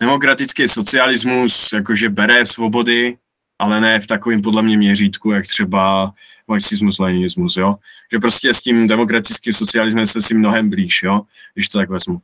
[0.00, 3.16] demokratický socialismus, jakože bere svobody,
[3.58, 6.12] ale ne v takovém podle mě měřítku, jak třeba
[6.50, 7.76] marxismus, leninismus, jo.
[8.12, 11.20] Že prostě s tím demokratickým socialismem se si mnohem blíž, jo,
[11.54, 12.20] když to tak vezmu.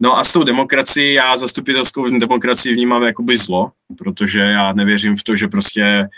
[0.00, 5.24] No a s tou demokracií, já zastupitelskou demokracii vnímám jakoby zlo, protože já nevěřím v
[5.24, 6.08] to, že prostě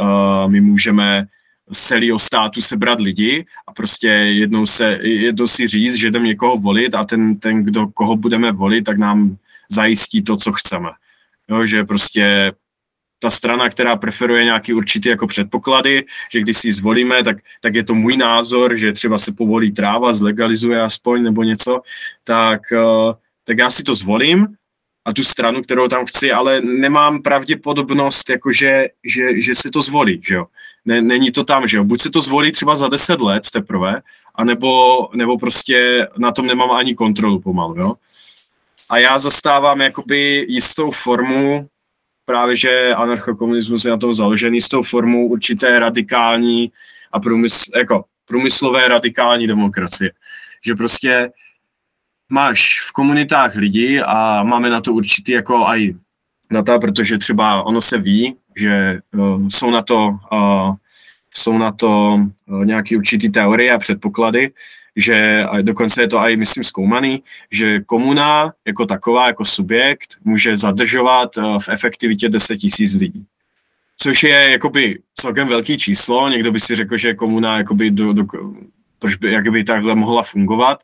[0.00, 1.26] uh, my můžeme
[1.70, 6.56] z celého státu sebrat lidi a prostě jednou, se, jednou si říct, že jdeme někoho
[6.56, 9.36] volit a ten, ten, kdo koho budeme volit, tak nám
[9.70, 10.88] zajistí to, co chceme.
[11.50, 12.52] Jo, že prostě
[13.26, 17.74] ta strana, která preferuje nějaký určitý jako předpoklady, že když si ji zvolíme, tak, tak
[17.74, 21.80] je to můj názor, že třeba se povolí tráva, zlegalizuje aspoň nebo něco,
[22.24, 23.14] tak, eh,
[23.44, 24.46] tak já si to zvolím
[25.04, 30.20] a tu stranu, kterou tam chci, ale nemám pravděpodobnost, jakože, že, že se to zvolí,
[30.22, 30.46] že jo
[30.84, 31.84] ne, není to tam, že jo.
[31.84, 34.02] Buď se to zvolí třeba za deset let teprve,
[34.34, 34.70] anebo,
[35.14, 37.94] nebo prostě na tom nemám ani kontrolu pomalu, jo.
[38.88, 41.66] A já zastávám jakoby jistou formu,
[42.26, 46.72] právě že anarchokomunismus je na tom založený, jistou formu určité radikální
[47.12, 50.10] a průmysl, jako průmyslové radikální demokracie.
[50.66, 51.30] Že prostě
[52.28, 55.94] máš v komunitách lidi a máme na to určitý jako aj
[56.52, 60.74] data, protože třeba ono se ví, že uh, jsou na to, uh,
[61.34, 64.50] jsou na to uh, nějaké určité teorie a předpoklady,
[64.96, 70.56] že a dokonce je to i, myslím, zkoumaný, že komuna jako taková, jako subjekt, může
[70.56, 73.26] zadržovat uh, v efektivitě 10 tisíc lidí.
[73.96, 78.24] Což je jakoby celkem velký číslo, někdo by si řekl, že komuna jakoby do, do,
[78.98, 80.78] proč by, jak by takhle mohla fungovat,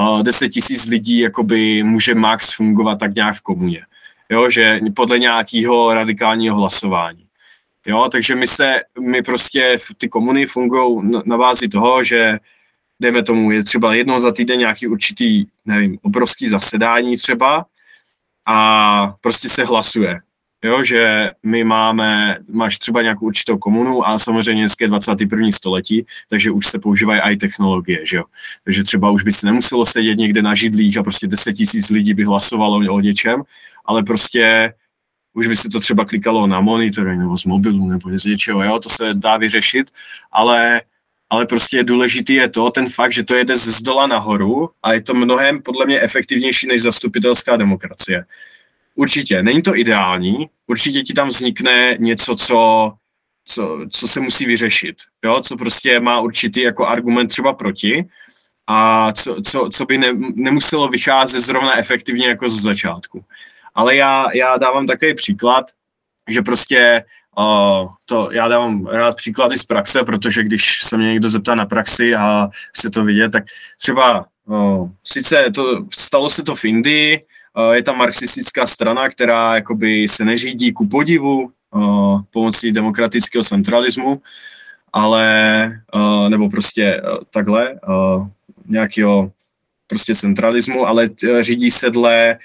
[0.00, 3.80] uh, 10 tisíc lidí jakoby může max fungovat tak nějak v komuně.
[4.30, 7.24] Jo, že podle nějakého radikálního hlasování.
[7.86, 12.38] Jo, takže my se, my prostě ty komuny fungují na, na bázi toho, že
[13.00, 17.66] dejme tomu, je třeba jednou za týden nějaký určitý, nevím, obrovský zasedání třeba
[18.46, 20.20] a prostě se hlasuje.
[20.64, 25.50] Jo, že my máme, máš třeba nějakou určitou komunu a samozřejmě dneska je 21.
[25.50, 28.24] století, takže už se používají i technologie, že jo.
[28.64, 32.14] Takže třeba už by se nemuselo sedět někde na židlích a prostě 10 tisíc lidí
[32.14, 33.42] by hlasovalo o něčem,
[33.84, 34.74] ale prostě
[35.34, 38.78] už by se to třeba klikalo na monitory nebo z mobilu nebo z něčeho, jo,
[38.78, 39.90] to se dá vyřešit,
[40.32, 40.82] ale,
[41.30, 45.02] ale prostě důležitý je to, ten fakt, že to jede z dola nahoru a je
[45.02, 48.24] to mnohem podle mě efektivnější než zastupitelská demokracie.
[48.94, 52.92] Určitě, není to ideální, určitě ti tam vznikne něco, co,
[53.44, 58.04] co, co se musí vyřešit, jo, co prostě má určitý jako argument třeba proti
[58.66, 63.24] a co, co, co by ne, nemuselo vycházet zrovna efektivně jako z začátku.
[63.74, 65.66] Ale já, já dávám takový příklad,
[66.28, 67.04] že prostě
[67.38, 71.66] uh, to, já dávám rád příklady z praxe, protože když se mě někdo zeptá na
[71.66, 73.44] praxi a chce to vidět, tak
[73.80, 77.20] třeba uh, sice to, stalo se to v Indii,
[77.56, 84.20] uh, je tam marxistická strana, která jakoby se neřídí ku podivu uh, pomocí demokratického centralismu,
[84.92, 88.26] ale, uh, nebo prostě uh, takhle, uh,
[88.66, 89.32] nějakého
[89.86, 92.38] prostě centralismu, ale t, řídí se dle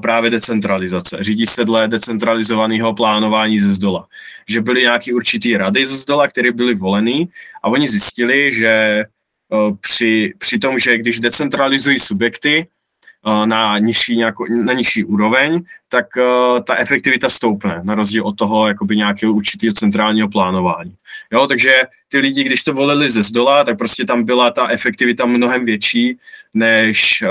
[0.00, 1.16] právě decentralizace.
[1.20, 4.06] Řídí se dle decentralizovaného plánování ze zdola.
[4.48, 7.28] Že byly nějaký určitý rady ze zdola, které byly voleny
[7.62, 9.04] a oni zjistili, že
[9.80, 12.66] při, při tom, že když decentralizují subjekty
[13.44, 16.06] na nižší, nějako, na nižší úroveň, tak
[16.66, 20.94] ta efektivita stoupne, na rozdíl od toho jakoby nějakého určitého centrálního plánování.
[21.32, 25.26] Jo, takže ty lidi, když to volili ze zdola, tak prostě tam byla ta efektivita
[25.26, 26.18] mnohem větší,
[26.54, 27.24] než,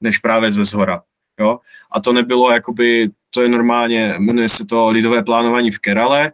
[0.00, 1.02] než právě ze zhora.
[1.40, 1.58] Jo?
[1.92, 6.32] A to nebylo jakoby, to je normálně, jmenuje se to lidové plánování v Kerale,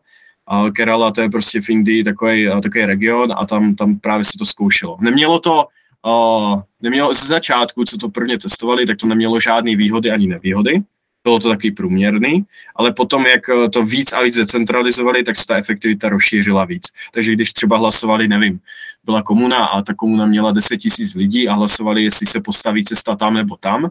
[0.50, 4.38] a Kerala to je prostě v Indii takový, takový region a tam, tam právě se
[4.38, 4.96] to zkoušelo.
[5.00, 5.66] Nemělo to,
[6.06, 10.82] uh, nemělo ze začátku, co to prvně testovali, tak to nemělo žádné výhody ani nevýhody.
[11.24, 12.44] Bylo to taky průměrný,
[12.76, 13.40] ale potom, jak
[13.72, 16.88] to víc a víc decentralizovali, tak se ta efektivita rozšířila víc.
[17.12, 18.60] Takže když třeba hlasovali, nevím,
[19.04, 23.16] byla komuna a ta komuna měla 10 tisíc lidí a hlasovali, jestli se postaví cesta
[23.16, 23.90] tam nebo tam,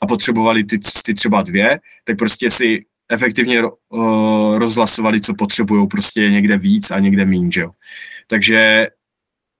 [0.00, 6.30] a potřebovali ty, ty třeba dvě, tak prostě si efektivně uh, rozhlasovali, co potřebují prostě
[6.30, 7.70] někde víc a někde míň, že jo.
[8.26, 8.88] Takže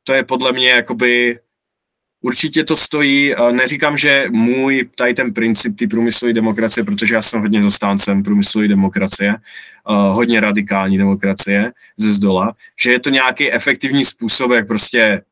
[0.05, 1.39] to je podle mě jakoby
[2.23, 7.41] Určitě to stojí, neříkám, že můj tady ten princip ty průmyslové demokracie, protože já jsem
[7.41, 9.37] hodně zastáncem průmyslové demokracie,
[10.13, 15.23] hodně radikální demokracie ze zdola, že je to nějaký efektivní způsob, jak prostě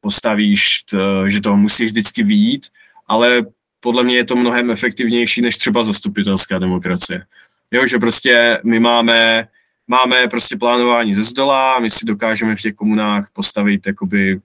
[0.00, 2.66] postavíš, to, že to musíš vždycky výjít,
[3.06, 3.42] ale
[3.80, 7.24] podle mě je to mnohem efektivnější než třeba zastupitelská demokracie.
[7.70, 9.48] Jo, že prostě my máme,
[9.86, 14.40] máme prostě plánování ze zdola, my si dokážeme v těch komunách postavit jakoby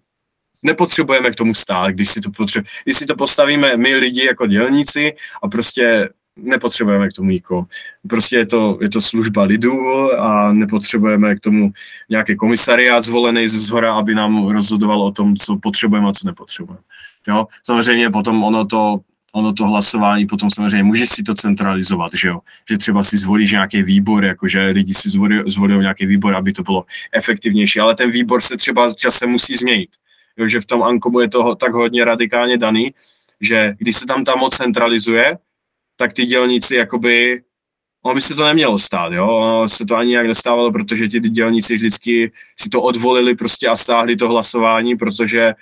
[0.63, 4.47] nepotřebujeme k tomu stát, když si to, potře- když si to postavíme my lidi jako
[4.47, 5.13] dělníci
[5.43, 7.65] a prostě nepotřebujeme k tomu nikoho.
[8.09, 9.73] Prostě je to, je to služba lidu
[10.19, 11.71] a nepotřebujeme k tomu
[12.09, 16.83] nějaký komisariát zvolený ze zhora, aby nám rozhodoval o tom, co potřebujeme a co nepotřebujeme.
[17.27, 17.47] Jo?
[17.63, 18.99] Samozřejmě potom ono to
[19.33, 23.51] ono to hlasování potom samozřejmě může si to centralizovat, že jo, že třeba si zvolíš
[23.51, 28.11] nějaký výbor, jakože lidi si zvolí, zvolí nějaký výbor, aby to bylo efektivnější, ale ten
[28.11, 29.89] výbor se třeba časem musí změnit,
[30.37, 32.93] jo, že v tom Ankomu je to tak hodně radikálně daný,
[33.41, 35.37] že když se tam ta moc centralizuje,
[35.95, 37.41] tak ty dělníci jakoby
[38.03, 41.19] ono by se to nemělo stát, jo, ono se to ani nějak nestávalo, protože ti
[41.19, 45.53] dělníci vždycky si to odvolili prostě a stáhli to hlasování, protože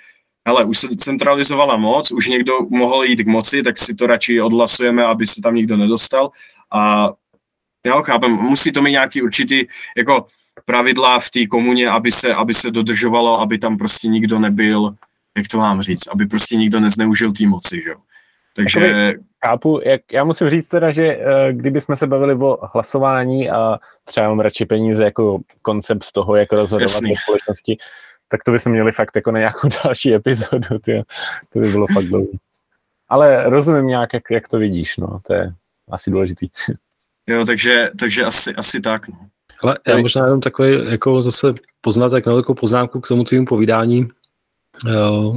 [0.48, 4.40] hele, už se centralizovala moc, už někdo mohl jít k moci, tak si to radši
[4.40, 6.30] odhlasujeme, aby se tam nikdo nedostal
[6.72, 7.10] a
[7.86, 9.64] já chápem, musí to mít nějaký určitý
[9.96, 10.26] jako
[10.64, 14.94] pravidla v té komuně, aby se, aby se dodržovalo, aby tam prostě nikdo nebyl,
[15.36, 17.96] jak to mám říct, aby prostě nikdo nezneužil té moci, že jo.
[18.56, 18.80] Takže...
[18.80, 21.22] Jakoby, chápu, jak, já musím říct teda, že uh,
[21.52, 26.52] kdyby jsme se bavili o hlasování a třeba mám radši peníze jako koncept toho, jak
[26.52, 27.78] rozhodovat v společnosti,
[28.30, 31.02] tak to bychom měli fakt jako na nějakou další epizodu, tyjo.
[31.52, 32.38] to by bylo fakt dlouhé.
[33.08, 35.52] Ale rozumím nějak, jak, jak to vidíš, no, to je
[35.90, 36.48] asi důležitý.
[37.26, 39.16] Jo, takže, takže asi, asi tak, no.
[39.62, 44.08] Ale já možná jenom takový, jako zase poznatek, no, jako poznámku k tomu tvým povídání,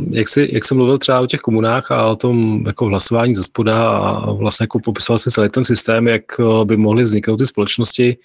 [0.09, 3.43] jak, jsi, jak jsem mluvil třeba o těch komunách a o tom jako hlasování ze
[3.43, 6.23] spoda a vlastně jako popisoval si celý ten systém, jak
[6.63, 8.17] by mohly vzniknout ty společnosti,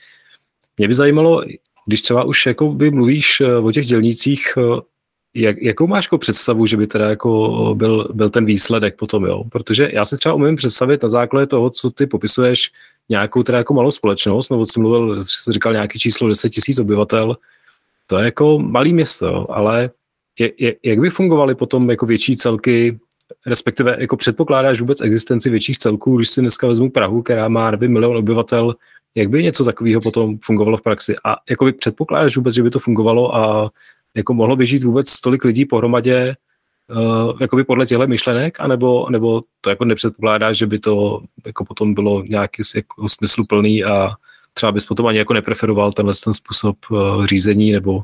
[0.78, 1.44] mě by zajímalo,
[1.88, 4.80] když třeba už jako by mluvíš eh, o těch dělnících, eh,
[5.34, 9.44] jak, jakou máš jako představu, že by teda jako byl, byl ten výsledek potom, jo?
[9.50, 12.70] Protože já si třeba umím představit na základě toho, co ty popisuješ,
[13.08, 17.36] nějakou teda jako malou společnost, nebo co mluvil, jsi říkal nějaký číslo 10 tisíc obyvatel,
[18.06, 19.90] to je jako malý město, ale
[20.38, 22.98] je, je, jak by fungovaly potom jako větší celky,
[23.46, 27.92] respektive jako předpokládáš vůbec existenci větších celků, když si dneska vezmu Prahu, která má nevím,
[27.92, 28.74] milion obyvatel,
[29.14, 31.14] jak by něco takového potom fungovalo v praxi?
[31.24, 33.70] A jako by předpokládáš vůbec, že by to fungovalo a
[34.14, 36.36] jako mohlo by žít vůbec tolik lidí pohromadě
[36.90, 41.94] uh, jakoby podle těchto myšlenek, anebo, nebo to jako nepředpokládá, že by to jako potom
[41.94, 44.10] bylo nějaký jako smysluplný a
[44.54, 48.02] třeba bys potom ani jako nepreferoval tenhle ten způsob uh, řízení nebo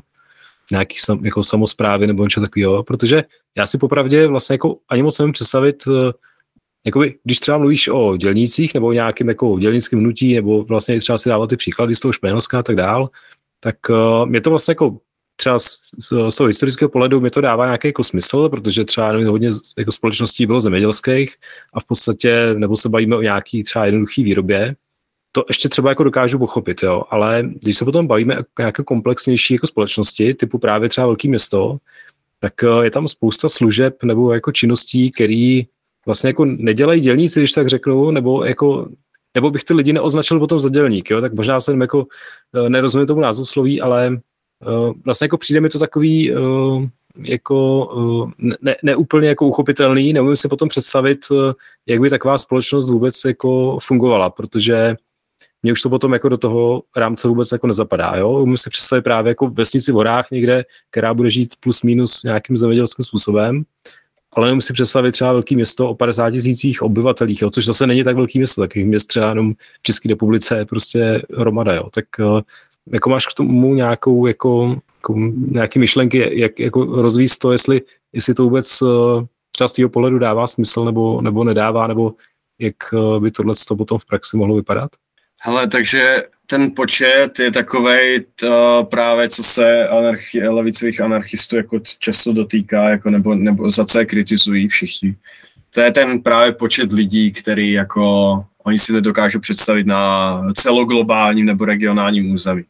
[0.71, 3.23] nějaký sam, jako samozprávy nebo něco takového, protože
[3.57, 6.11] já si popravdě vlastně jako ani moc nevím představit, uh,
[6.85, 11.17] jakoby, když třeba mluvíš o dělnících nebo o nějakým jako dělnickém hnutí, nebo vlastně třeba
[11.17, 13.09] si dávat ty příklady z toho Španělska a tak dál,
[13.59, 14.97] tak uh, mě to vlastně jako
[15.35, 19.11] třeba z, z, z toho historického pohledu mi to dává nějaký jako smysl, protože třeba
[19.11, 21.35] nevím, hodně jako společností bylo zemědělských
[21.73, 24.75] a v podstatě, nebo se bavíme o nějaký třeba jednoduchý výrobě,
[25.31, 29.53] to ještě třeba jako dokážu pochopit, jo, ale když se potom bavíme o nějaké komplexnější
[29.53, 31.77] jako společnosti, typu právě třeba velké město,
[32.39, 35.61] tak eh, je tam spousta služeb nebo jako činností, které
[36.05, 38.89] vlastně jako nedělají dělníci, když tak řeknu, nebo jako
[39.35, 42.07] nebo bych ty lidi neoznačil potom za dělník, jo, tak možná jsem jako
[42.65, 44.09] eh, nerozumím tomu sloví, ale
[44.67, 46.85] uh, vlastně jako přijde mi to takový uh,
[47.17, 48.31] jako uh,
[48.61, 51.19] ne, neúplně jako uchopitelný, nemůžu si potom představit,
[51.85, 54.95] jak by taková společnost vůbec jako fungovala, protože
[55.63, 58.15] mě už to potom jako do toho rámce vůbec jako nezapadá.
[58.15, 58.31] Jo?
[58.31, 62.57] Umím si představit právě jako vesnici v horách někde, která bude žít plus minus nějakým
[62.57, 63.63] zemědělským způsobem,
[64.35, 67.49] ale nemůžu si představit třeba velké město o 50 tisících obyvatelích, jo?
[67.49, 71.21] což zase není tak velké město, takových měst třeba jenom v České republice je prostě
[71.37, 71.73] hromada.
[71.73, 71.89] Jo?
[71.93, 72.41] Tak uh,
[72.91, 75.15] jako máš k tomu nějakou jako, jako
[75.51, 77.81] nějaké myšlenky, jak jako rozvíjet to, jestli,
[78.13, 78.89] jestli to vůbec uh,
[79.51, 82.13] třeba z tvého pohledu dává smysl nebo, nebo nedává, nebo
[82.59, 84.91] jak uh, by tohle potom v praxi mohlo vypadat?
[85.41, 88.25] Hele, takže ten počet je takový
[88.89, 94.05] právě, co se anarchi, levicových anarchistů jako často dotýká, jako nebo, nebo za co je
[94.05, 95.15] kritizují všichni.
[95.71, 101.65] To je ten právě počet lidí, který jako oni si nedokážou představit na celoglobálním nebo
[101.65, 102.63] regionálním území.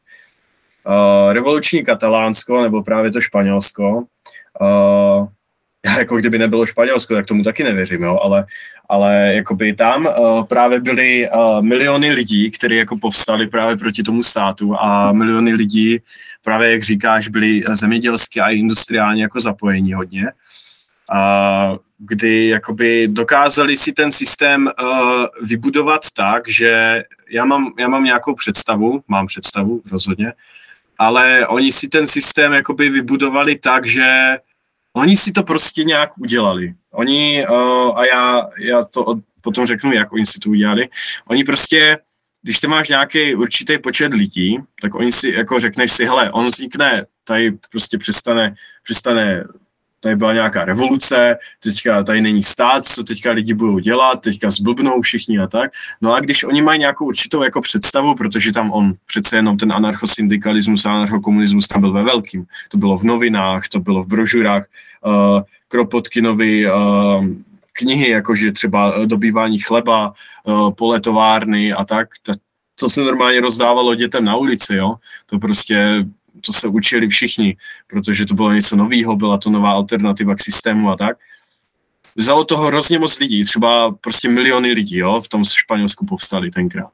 [0.87, 5.27] Uh, revoluční katalánsko nebo právě to Španělsko uh,
[5.97, 8.45] jako kdyby nebylo Španělsko, tak tomu taky nevěřím, jo, ale,
[8.89, 14.23] ale jakoby tam uh, právě byly uh, miliony lidí, kteří jako povstali právě proti tomu
[14.23, 15.99] státu a miliony lidí
[16.43, 20.27] právě, jak říkáš, byli zemědělsky a industriálně jako zapojení hodně.
[21.11, 28.03] A kdy jakoby dokázali si ten systém uh, vybudovat tak, že já mám, já mám
[28.03, 30.33] nějakou představu, mám představu rozhodně,
[30.97, 34.37] ale oni si ten systém jakoby vybudovali tak, že
[34.95, 36.73] Oni si to prostě nějak udělali.
[36.91, 40.87] Oni, uh, a já, já to potom řeknu, jak oni si to udělali,
[41.27, 41.97] oni prostě,
[42.41, 46.47] když ty máš nějaký určitý počet lidí, tak oni si, jako řekneš si, hele, on
[46.47, 49.43] vznikne, tady prostě přestane, přestane
[50.05, 55.01] tady byla nějaká revoluce, teďka tady není stát, co teďka lidi budou dělat, teďka zblbnou
[55.01, 55.71] všichni a tak.
[56.01, 59.73] No a když oni mají nějakou určitou jako představu, protože tam on přece jenom ten
[59.73, 62.45] anarchosyndikalismus a anarchokomunismus tam byl ve velkým.
[62.69, 64.65] To bylo v novinách, to bylo v brožurách,
[65.05, 67.25] uh, Kropotkinovi uh,
[67.73, 72.07] knihy, jakože třeba dobývání chleba, uh, poletovárny a tak,
[72.79, 74.95] to se normálně rozdávalo dětem na ulici, jo.
[75.25, 76.05] To prostě
[76.45, 80.89] to se učili všichni, protože to bylo něco nového, byla to nová alternativa k systému
[80.89, 81.17] a tak.
[82.15, 86.91] Vzalo toho hrozně moc lidí, třeba prostě miliony lidí, jo, v tom Španělsku povstali tenkrát.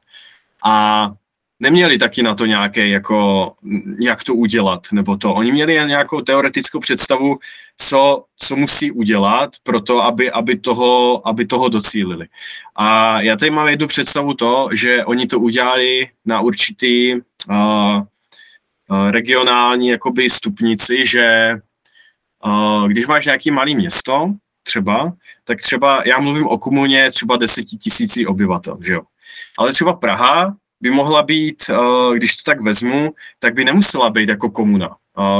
[0.64, 1.12] A
[1.60, 3.52] neměli taky na to nějaké, jako,
[4.00, 5.34] jak to udělat, nebo to.
[5.34, 7.38] Oni měli nějakou teoretickou představu,
[7.76, 12.26] co, co musí udělat pro to, aby, aby, toho, aby toho docílili.
[12.76, 18.02] A já tady mám jednu představu to, že oni to udělali na určitý uh,
[19.10, 21.54] regionální jakoby stupnici, že
[22.44, 25.12] uh, když máš nějaký malý město, třeba,
[25.44, 29.02] tak třeba, já mluvím o komuně třeba desetitisící obyvatel, že jo.
[29.58, 34.28] Ale třeba Praha by mohla být, uh, když to tak vezmu, tak by nemusela být
[34.28, 34.96] jako komuna.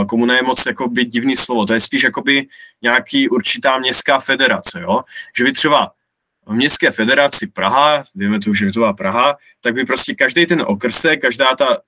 [0.09, 2.47] Komuna je moc jako by divný slovo, to je spíš jakoby
[2.83, 5.03] nějaký určitá městská federace, jo.
[5.37, 5.93] Že by třeba
[6.47, 11.21] v městské federaci Praha, víme to, že to Praha, tak by prostě každý ten okrsek,
[11.21, 11.79] každá ta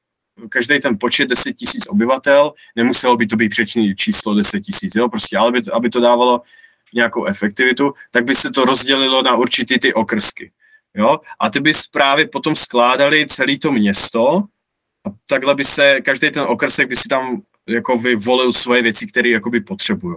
[0.49, 5.09] každý ten počet 10 tisíc obyvatel, nemuselo by to být přečný číslo 10 tisíc, jo,
[5.09, 6.43] prostě, ale by to, aby to dávalo
[6.95, 10.53] nějakou efektivitu, tak by se to rozdělilo na určitý ty okrsky.
[10.95, 11.21] Jo?
[11.41, 14.43] A ty by právě potom skládali celé to město
[15.07, 19.29] a takhle by se, každý ten okrsek by si tam jako vyvolil svoje věci, které
[19.29, 20.17] jakoby potřebují.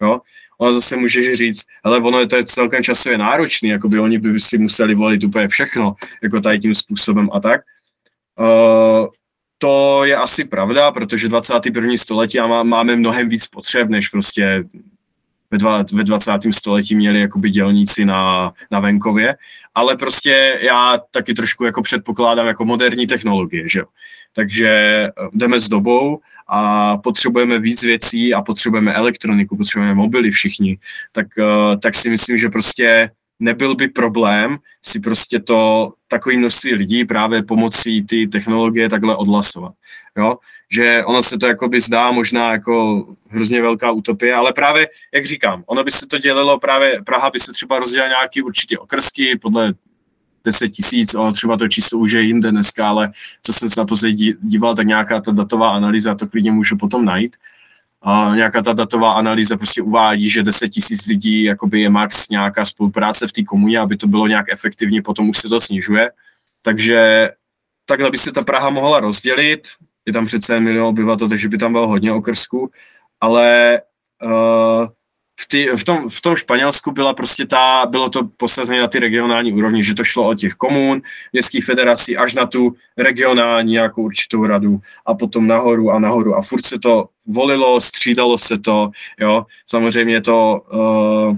[0.00, 0.20] Jo?
[0.58, 4.40] Ono zase můžeš říct, ale ono je to celkem časově náročný, jako by oni by
[4.40, 7.60] si museli volit úplně všechno, jako tady tím způsobem a tak.
[8.38, 9.06] Uh,
[9.58, 11.92] to je asi pravda, protože 21.
[11.96, 14.64] století máme mnohem víc potřeb, než prostě
[15.50, 16.32] ve, dva, ve 20.
[16.50, 19.36] století měli jakoby dělníci na, na venkově,
[19.74, 23.84] ale prostě já taky trošku jako předpokládám jako moderní technologie, že jo.
[24.32, 30.78] Takže eh, jdeme s dobou a potřebujeme víc věcí a potřebujeme elektroniku, potřebujeme mobily všichni,
[31.12, 33.10] tak, eh, tak si myslím, že prostě
[33.40, 39.72] nebyl by problém si prostě to takové množství lidí právě pomocí ty technologie takhle odhlasovat.
[40.16, 40.36] Jo?
[40.72, 45.64] Že ono se to jakoby zdá možná jako hrozně velká utopie, ale právě, jak říkám,
[45.66, 49.74] ono by se to dělilo právě, Praha by se třeba rozdělila nějaký určitě okrsky podle
[50.44, 53.10] 10 tisíc, ono třeba to číslo už je jinde dneska, ale
[53.42, 57.36] co jsem se naposledy díval, tak nějaká ta datová analýza, to klidně můžu potom najít,
[58.02, 62.64] a nějaká ta datová analýza prostě uvádí, že 10 tisíc lidí jakoby je max nějaká
[62.64, 66.10] spolupráce v té komuně, aby to bylo nějak efektivně, potom už se to snižuje.
[66.62, 67.30] Takže
[67.84, 69.68] takhle by se ta Praha mohla rozdělit,
[70.06, 72.70] je tam přece milion obyvatel, takže by tam bylo hodně okrsků,
[73.20, 73.80] ale
[74.24, 74.88] uh,
[75.40, 78.98] v, ty, v, tom, v tom Španělsku byla prostě ta, bylo to posazené na ty
[78.98, 81.02] regionální úrovni, že to šlo od těch komun,
[81.32, 86.36] městských federací až na tu regionální nějakou určitou radu a potom nahoru a nahoru.
[86.36, 88.90] A furt se to volilo, střídalo se to,
[89.20, 91.36] jo, samozřejmě to uh,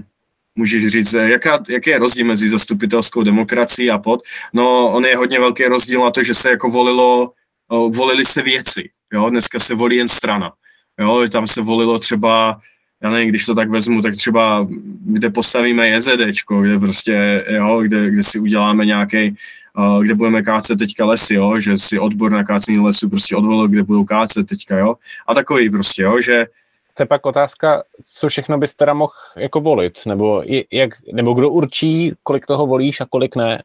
[0.55, 4.21] můžeš říct, jaká, jaký je rozdíl mezi zastupitelskou demokracií a pod,
[4.53, 7.31] no on je hodně velký rozdíl na to, že se jako volilo,
[7.71, 10.51] uh, volili se věci, jo, dneska se volí jen strana,
[10.99, 12.59] jo, tam se volilo třeba
[13.03, 14.67] já nevím, když to tak vezmu, tak třeba
[15.05, 19.35] kde postavíme JZDčko, kde prostě, jo, kde, kde si uděláme nějaký,
[19.77, 23.67] uh, kde budeme kácet teďka lesy, jo, že si odbor na kácení lesu prostě odvolil,
[23.67, 24.95] kde budou kácet teďka, jo,
[25.27, 26.45] a takový prostě, jo, že
[26.93, 31.49] to je pak otázka, co všechno bys teda mohl jako volit, nebo, jak, nebo kdo
[31.49, 33.63] určí, kolik toho volíš a kolik ne.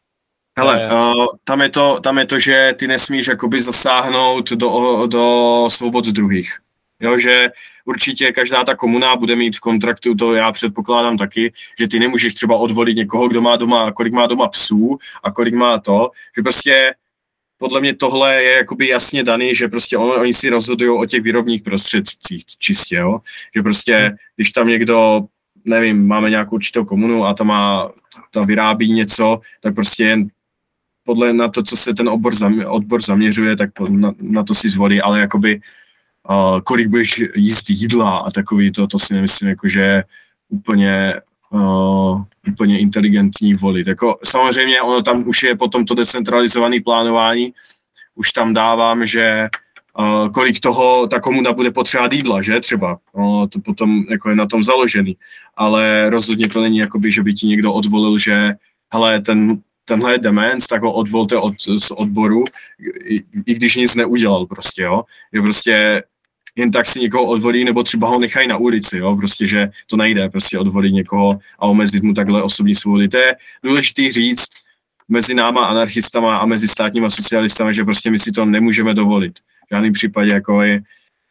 [0.58, 5.66] Hele, uh, tam, je to, tam je to, že ty nesmíš jakoby zasáhnout do, do
[5.70, 6.63] svobod druhých.
[7.04, 7.48] Jo, že
[7.84, 12.34] určitě každá ta komuna bude mít v kontraktu, to já předpokládám taky, že ty nemůžeš
[12.34, 16.42] třeba odvolit někoho, kdo má doma, kolik má doma psů a kolik má to, že
[16.42, 16.94] prostě
[17.58, 21.22] podle mě tohle je jakoby jasně daný, že prostě on, oni si rozhodují o těch
[21.22, 23.20] výrobních prostředcích čistě, jo?
[23.54, 24.16] že prostě hmm.
[24.36, 25.24] když tam někdo
[25.64, 27.90] nevím, máme nějakou určitou komunu a ta má,
[28.30, 30.28] ta vyrábí něco, tak prostě jen
[31.04, 34.68] podle na to, co se ten obor, zamě, odbor zaměřuje, tak na, na to si
[34.68, 35.60] zvolí, ale jakoby
[36.30, 40.04] uh, kolik budeš jíst jídla a takový to, to si nemyslím, jako, že
[40.48, 41.14] úplně,
[41.50, 43.86] uh, úplně inteligentní volit.
[43.86, 47.52] Jako, samozřejmě ono tam už je potom to decentralizované plánování,
[48.14, 49.48] už tam dávám, že
[49.98, 52.98] uh, kolik toho ta komuna bude potřebovat jídla, že třeba.
[53.12, 55.16] Uh, to potom jako je na tom založený.
[55.56, 58.54] Ale rozhodně to není, jakoby, že by ti někdo odvolil, že
[58.92, 62.44] hele, ten, tenhle je dement, tak ho odvolte od, z odboru,
[63.04, 65.02] i, i když nic neudělal prostě, jo.
[65.32, 66.02] Je prostě
[66.56, 69.96] jen tak si někoho odvolí, nebo třeba ho nechají na ulici, jo, prostě, že to
[69.96, 73.08] nejde, prostě odvolit někoho a omezit mu takhle osobní svobody.
[73.08, 74.48] To je důležité říct
[75.08, 79.38] mezi náma anarchistama a mezi státníma socialistami, že prostě my si to nemůžeme dovolit.
[79.38, 80.82] V žádném případě, jako je,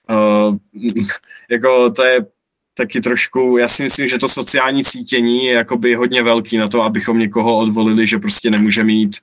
[0.09, 0.57] uh,
[1.49, 2.25] jako to je
[2.73, 6.81] taky trošku, já si myslím, že to sociální cítění je jakoby hodně velký na to,
[6.81, 9.17] abychom někoho odvolili, že prostě nemůže mít,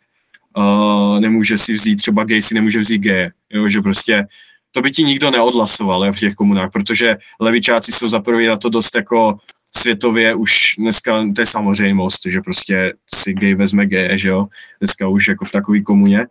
[0.56, 4.26] uh, nemůže si vzít, třeba gay si nemůže vzít gay, jo, že prostě
[4.72, 8.68] to by ti nikdo neodhlasoval v těch komunách, protože levičáci jsou za prvé na to
[8.68, 9.38] dost jako
[9.74, 14.46] světově už dneska, to je samozřejmost, že prostě si gay vezme gay, že jo,
[14.80, 16.26] dneska už jako v takové komuně.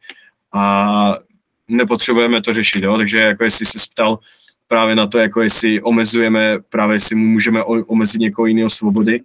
[0.53, 1.15] A
[1.67, 4.19] nepotřebujeme to řešit, jo, takže jako jestli se ptal
[4.67, 9.21] právě na to, jako jestli omezujeme, právě jestli mu můžeme omezit někoho jiného svobody,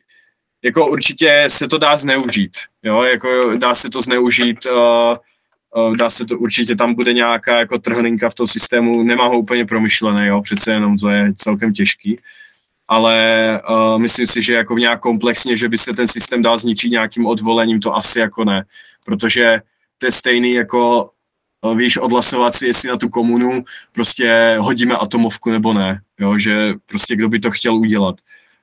[0.62, 5.16] jako určitě se to dá zneužít, jo, jako dá se to zneužít uh,
[5.96, 9.64] dá se to určitě, tam bude nějaká jako trhlinka v tom systému, nemám ho úplně
[9.64, 12.16] promyšlený, jo, přece jenom to je celkem těžký,
[12.88, 16.90] ale uh, myslím si, že jako nějak komplexně, že by se ten systém dal zničit
[16.90, 18.64] nějakým odvolením, to asi jako ne,
[19.04, 19.60] protože
[19.98, 21.10] to je stejný jako
[21.62, 26.74] uh, víš, odhlasovat si, jestli na tu komunu prostě hodíme atomovku nebo ne, jo, že
[26.86, 28.16] prostě kdo by to chtěl udělat,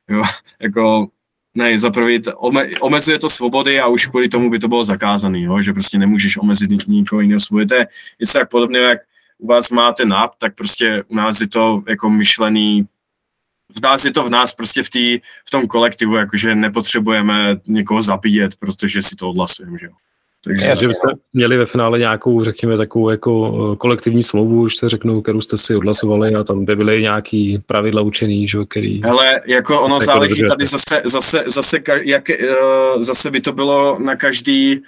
[0.10, 0.24] jo,
[0.60, 1.08] jako
[1.56, 5.40] ne, za prvý, ome, omezuje to svobody a už kvůli tomu by to bylo zakázané,
[5.62, 7.66] že prostě nemůžeš omezit nikoho jiného svobody.
[7.66, 7.88] To je
[8.20, 9.00] něco tak podobně, jak
[9.38, 12.88] u vás máte nap, tak prostě u nás je to jako myšlený,
[13.76, 18.02] v nás je to v nás prostě v, tý, v tom kolektivu, jakože nepotřebujeme někoho
[18.02, 19.92] zabíjet, protože si to odhlasujeme, že jo.
[20.46, 24.76] Takže Já, že byste měli ve finále nějakou, řekněme, takovou jako eh, kolektivní smlouvu, už
[24.76, 29.02] se řeknu, kterou jste si odhlasovali a tam by byly nějaký pravidla učený, že, který...
[29.04, 34.16] Hele, jako ono záleží tady zase, zase, zase, jak, uh, zase by to bylo na
[34.16, 34.82] každý,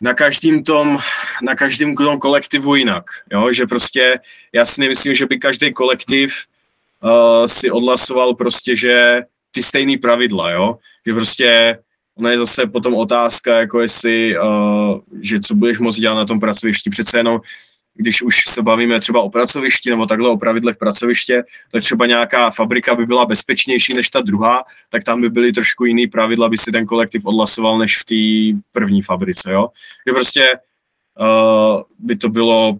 [0.00, 0.98] na každým tom,
[1.42, 3.52] na každém tom kolektivu jinak, jo?
[3.52, 4.18] že prostě
[4.52, 6.34] já si nemyslím, že by každý kolektiv
[7.02, 10.76] uh, si odhlasoval prostě, že ty stejný pravidla, jo,
[11.06, 11.78] že prostě
[12.16, 16.40] Ono je zase potom otázka, jako jestli, uh, že co budeš moct dělat na tom
[16.40, 16.90] pracovišti.
[16.90, 17.40] Přece jenom,
[17.94, 22.50] když už se bavíme třeba o pracovišti nebo takhle o pravidlech pracoviště, tak třeba nějaká
[22.50, 26.58] fabrika by byla bezpečnější než ta druhá, tak tam by byly trošku jiný pravidla, by
[26.58, 29.68] si ten kolektiv odhlasoval než v té první fabrice, jo.
[30.06, 30.48] Že prostě
[31.20, 32.78] uh, by to bylo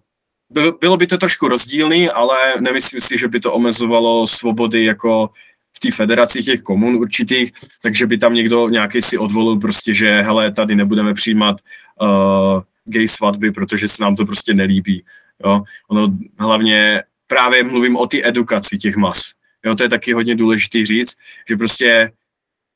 [0.81, 5.31] bylo by to trošku rozdílný, ale nemyslím si, že by to omezovalo svobody jako
[5.77, 10.23] v té federaci těch komun určitých, takže by tam někdo nějaký si odvolil prostě, že
[10.23, 11.61] hele, tady nebudeme přijímat
[12.03, 15.05] uh, gay svatby, protože se nám to prostě nelíbí.
[15.45, 15.63] Jo?
[15.89, 19.33] Ono hlavně právě mluvím o ty edukaci těch mas.
[19.65, 21.17] Jo, to je taky hodně důležitý říct,
[21.49, 22.13] že prostě,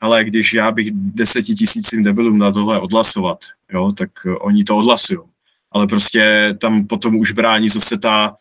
[0.01, 3.39] ale když já bych deseti tisícím debilům na tohle odhlasovat,
[3.73, 4.11] jo, tak
[4.41, 5.21] oni to odhlasují.
[5.73, 8.35] Ale prostě tam potom už brání zase ta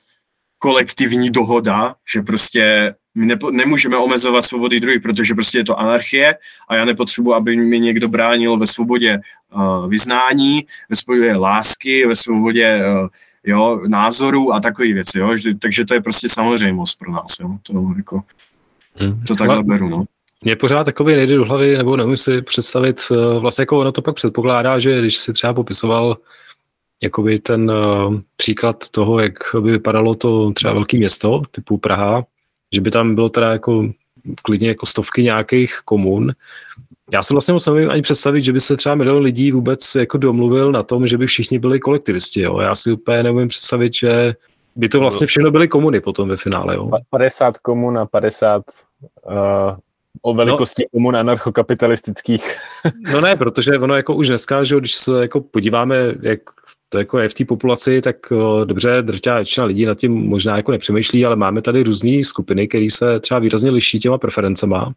[0.57, 6.35] kolektivní dohoda, že prostě my nepo, nemůžeme omezovat svobody druhých, protože prostě je to anarchie
[6.67, 9.19] a já nepotřebuji, aby mi někdo bránil ve svobodě
[9.55, 13.07] uh, vyznání, ve svobodě lásky, ve svobodě uh,
[13.43, 15.19] jo, názoru a takové věci.
[15.19, 15.35] Jo?
[15.61, 17.39] Takže to je prostě samozřejmost pro nás.
[17.39, 17.57] Jo?
[17.63, 18.21] To, jako,
[18.95, 19.23] hmm.
[19.27, 19.89] to takhle beru.
[19.89, 20.03] No.
[20.41, 24.01] Mně pořád takový nejde do hlavy, nebo nemůžu si představit, uh, vlastně jako ono to
[24.01, 26.17] pak předpokládá, že když si třeba popisoval
[27.03, 32.25] jakoby ten uh, příklad toho, jak by vypadalo to třeba velké město, typu Praha,
[32.73, 33.89] že by tam bylo teda jako
[34.41, 36.31] klidně jako stovky nějakých komun.
[37.11, 40.17] Já jsem vlastně moc nevím ani představit, že by se třeba milion lidí vůbec jako
[40.17, 42.41] domluvil na tom, že by všichni byli kolektivisti.
[42.41, 42.59] Jo.
[42.59, 44.33] Já si úplně nevím představit, že
[44.75, 46.75] by to vlastně všechno byly komuny potom ve finále.
[46.75, 46.91] Jo.
[47.09, 48.63] 50 komun a 50
[49.25, 49.33] uh,
[50.21, 52.57] o velikosti no, komun anarchokapitalistických.
[53.13, 56.39] no ne, protože ono jako už dneska, že když se jako podíváme, jak
[56.89, 58.15] to jako je v té populaci, tak
[58.65, 62.87] dobře, drtá většina lidí nad tím možná jako nepřemýšlí, ale máme tady různé skupiny, které
[62.91, 64.93] se třeba výrazně liší těma preferencema.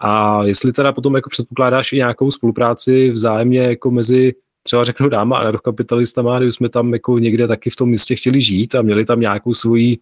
[0.00, 5.36] A jestli teda potom jako předpokládáš i nějakou spolupráci vzájemně jako mezi třeba řeknu dáma
[5.36, 9.04] a anarchokapitalistama, kdyby jsme tam jako někde taky v tom městě chtěli žít a měli
[9.04, 9.98] tam nějakou svoji,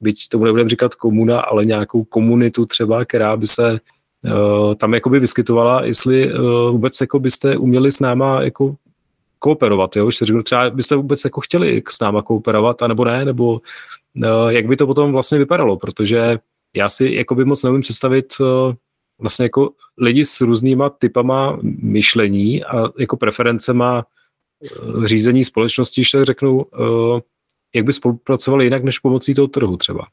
[0.00, 5.20] byť tomu nebudeme říkat komuna, ale nějakou komunitu třeba, která by se uh, tam jakoby
[5.20, 6.40] vyskytovala, jestli uh,
[6.70, 8.74] vůbec jako byste uměli s náma jako
[9.44, 10.10] kooperovat, jo?
[10.10, 14.66] Že řeknu, třeba byste vůbec jako chtěli s náma kooperovat, anebo ne, nebo uh, jak
[14.66, 16.38] by to potom vlastně vypadalo, protože
[16.76, 18.74] já si jako by moc nevím představit uh,
[19.20, 26.24] vlastně jako lidi s různýma typama myšlení a jako preferencema uh, řízení společnosti, když tak
[26.24, 26.66] řeknu,
[27.74, 30.06] jak by spolupracovali jinak než pomocí toho trhu třeba.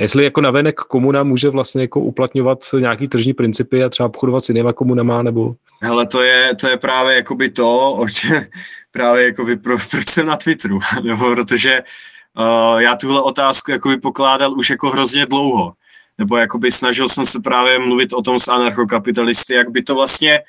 [0.00, 4.48] Jestli jako navenek komuna může vlastně jako uplatňovat nějaký tržní principy a třeba obchodovat s
[4.48, 5.54] jinýma komunama, nebo...
[5.82, 8.06] Hele, to je, to je právě jakoby to, o
[8.90, 11.82] právě jakoby pro, proč jsem na Twitteru, nebo protože
[12.38, 15.72] uh, já tuhle otázku jakoby pokládal už jako hrozně dlouho,
[16.18, 20.40] nebo jakoby snažil jsem se právě mluvit o tom s anarchokapitalisty, jak by to vlastně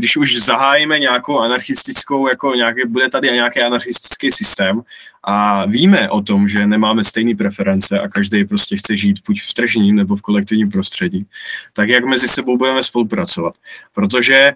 [0.00, 4.80] když už zahájíme nějakou anarchistickou, jako nějaký, bude tady nějaký anarchistický systém
[5.24, 9.54] a víme o tom, že nemáme stejné preference a každý prostě chce žít buď v
[9.54, 11.26] tržním nebo v kolektivním prostředí,
[11.72, 13.54] tak jak mezi sebou budeme spolupracovat.
[13.94, 14.52] Protože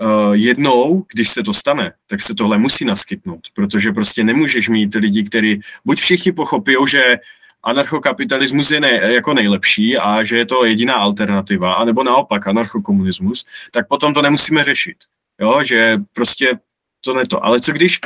[0.00, 4.94] uh, jednou, když se to stane, tak se tohle musí naskytnout, protože prostě nemůžeš mít
[4.94, 7.16] lidi, kteří buď všichni pochopí, že
[7.62, 13.88] anarchokapitalismus je ne, jako nejlepší a že je to jediná alternativa, anebo naopak anarchokomunismus, tak
[13.88, 14.96] potom to nemusíme řešit.
[15.40, 16.58] Jo, že prostě
[17.00, 17.44] to ne to.
[17.44, 18.00] Ale co když,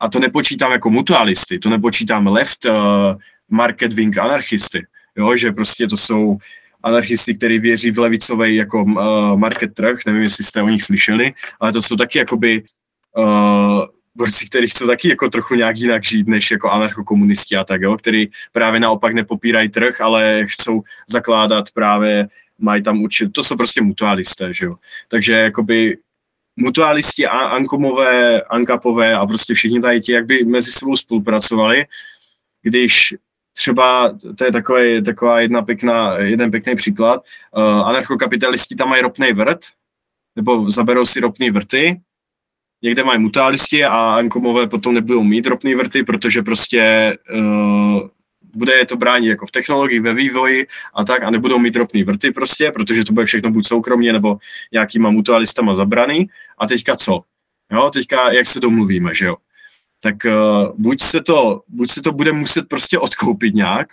[0.00, 2.72] a to nepočítám jako mutualisty, to nepočítám left uh,
[3.48, 4.86] market wing anarchisty,
[5.16, 6.38] jo, že prostě to jsou
[6.82, 11.32] anarchisty, kteří věří v levicový jako uh, market trh, nevím, jestli jste o nich slyšeli,
[11.60, 12.62] ale to jsou taky jakoby
[13.16, 13.84] uh,
[14.14, 17.96] borci, kteří chcou taky jako trochu nějak jinak žít, než jako anarchokomunisti a tak, jo,
[17.96, 22.28] který právě naopak nepopírají trh, ale chcou zakládat právě,
[22.58, 24.74] mají tam určitě, to jsou prostě mutualisté, že jo.
[25.08, 25.98] Takže jakoby
[26.56, 31.84] mutualisti, ankomové, ankapové a prostě všichni tady ti, jak by mezi sebou spolupracovali,
[32.62, 33.14] když
[33.56, 37.24] třeba, to je takový, taková jedna pěkná, jeden pěkný příklad,
[37.56, 39.60] uh, anarchokapitalisti tam mají ropný vrt,
[40.36, 42.00] nebo zaberou si ropný vrty
[42.82, 48.08] někde mají mutálisti a ankomové potom nebudou mít ropný vrty, protože prostě uh,
[48.54, 52.04] bude je to bránit jako v technologii, ve vývoji a tak a nebudou mít ropný
[52.04, 54.38] vrty prostě, protože to bude všechno buď soukromně nebo
[54.72, 56.28] nějakýma mutualistama zabraný.
[56.58, 57.22] A teďka co?
[57.72, 59.36] Jo, teďka jak se domluvíme, že jo.
[60.02, 63.88] Tak uh, buď, se to, buď se to bude muset prostě odkoupit nějak,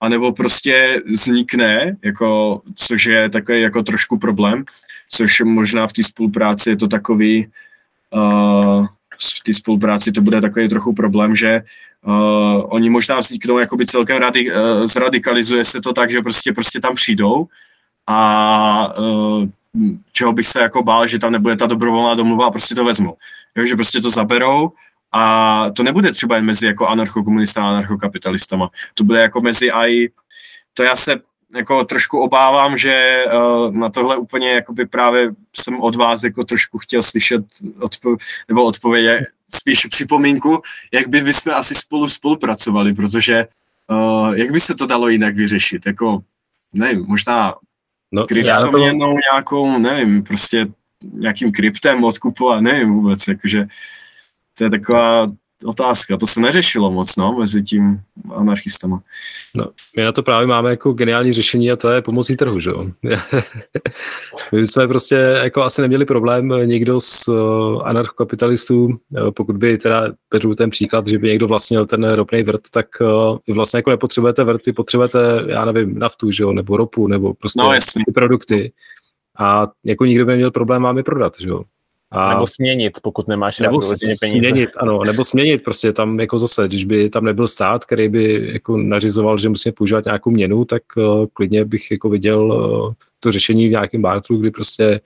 [0.00, 4.64] anebo prostě vznikne, jako, což je takový jako trošku problém,
[5.08, 7.46] což možná v té spolupráci je to takový,
[8.14, 8.86] uh,
[9.38, 11.62] v té spolupráci to bude takový trochu problém, že
[12.06, 16.80] uh, oni možná vzniknou jakoby celkem radi, uh, zradikalizuje se to tak, že prostě, prostě
[16.80, 17.46] tam přijdou
[18.06, 19.44] a uh,
[20.12, 23.16] čeho bych se jako bál, že tam nebude ta dobrovolná domluva a prostě to vezmu.
[23.56, 24.72] Jo, že prostě to zaberou
[25.12, 28.70] a to nebude třeba jen mezi jako anarchokomunistama a anarchokapitalistama.
[28.94, 30.08] To bude jako mezi aj,
[30.74, 31.20] to já se
[31.54, 36.78] jako trošku obávám, že uh, na tohle úplně jakoby právě jsem od vás jako trošku
[36.78, 37.44] chtěl slyšet
[37.78, 38.16] odpo-
[38.48, 40.62] nebo odpověď, spíš připomínku,
[40.92, 43.46] jak by bychom asi spolu spolupracovali, protože
[43.90, 46.22] uh, jak by se to dalo jinak vyřešit, jako
[46.74, 47.54] nevím, možná
[48.12, 49.18] no, kryptoměnou to...
[49.32, 50.66] nějakou, nevím, prostě
[51.12, 53.66] nějakým kryptem odkupovat, nevím vůbec, jakože
[54.54, 55.32] to je taková
[55.64, 56.16] otázka.
[56.16, 58.00] To se neřešilo moc, no, mezi tím
[58.34, 59.00] anarchistama.
[59.54, 59.66] No,
[59.96, 62.86] my na to právě máme jako geniální řešení a to je pomocí trhu, že jo.
[64.52, 70.12] my jsme prostě jako asi neměli problém někdo z uh, anarchokapitalistů, uh, pokud by teda
[70.30, 73.90] beru ten příklad, že by někdo vlastnil ten ropný vrt, tak uh, vy vlastně jako
[73.90, 77.72] nepotřebujete vrt, vy potřebujete, já nevím, naftu, že jo, nebo ropu, nebo prostě no,
[78.06, 78.72] ty produkty.
[79.38, 81.62] A jako nikdo by neměl problém vám je prodat, že jo.
[82.14, 84.16] A nebo směnit, pokud nemáš nebo peníze.
[84.26, 88.50] směnit, ano, nebo směnit, prostě tam jako zase, když by tam nebyl stát, který by
[88.52, 93.32] jako nařizoval, že musíme používat nějakou měnu, tak uh, klidně bych jako viděl uh, to
[93.32, 95.00] řešení v nějakém bartru, kdy prostě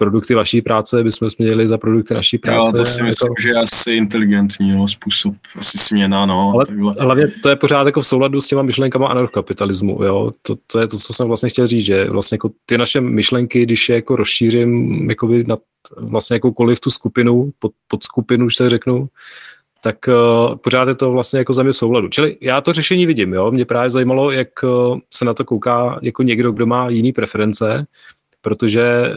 [0.00, 2.70] produkty vaší práce bychom směnili za produkty naší práce.
[2.70, 3.42] Jo, to si myslím, to...
[3.42, 6.50] že je asi inteligentní no, způsob, asi směna, no.
[6.54, 6.94] Ale takhle.
[6.98, 10.32] hlavně to je pořád jako v souladu s těma myšlenkama anarchokapitalismu, jo.
[10.42, 13.62] To, to, je to, co jsem vlastně chtěl říct, že vlastně jako ty naše myšlenky,
[13.62, 15.56] když je jako rozšířím jakoby na
[15.96, 19.08] vlastně jakoukoliv tu skupinu, pod, pod skupinu, už se řeknu,
[19.82, 22.08] tak uh, pořád je to vlastně jako za mě v souladu.
[22.08, 23.50] Čili já to řešení vidím, jo.
[23.50, 27.86] Mě právě zajímalo, jak uh, se na to kouká jako někdo, kdo má jiný preference,
[28.40, 29.14] protože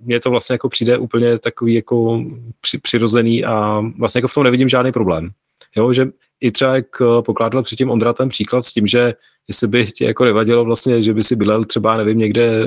[0.00, 2.24] mně to vlastně jako přijde úplně takový jako
[2.60, 5.30] při, přirozený a vlastně jako v tom nevidím žádný problém.
[5.76, 6.08] Jo, že
[6.40, 9.14] i třeba jak eh, pokládal předtím Ondra ten příklad s tím, že
[9.48, 12.66] jestli by tě jako nevadilo vlastně, že by si bydlel třeba, nevím, někde,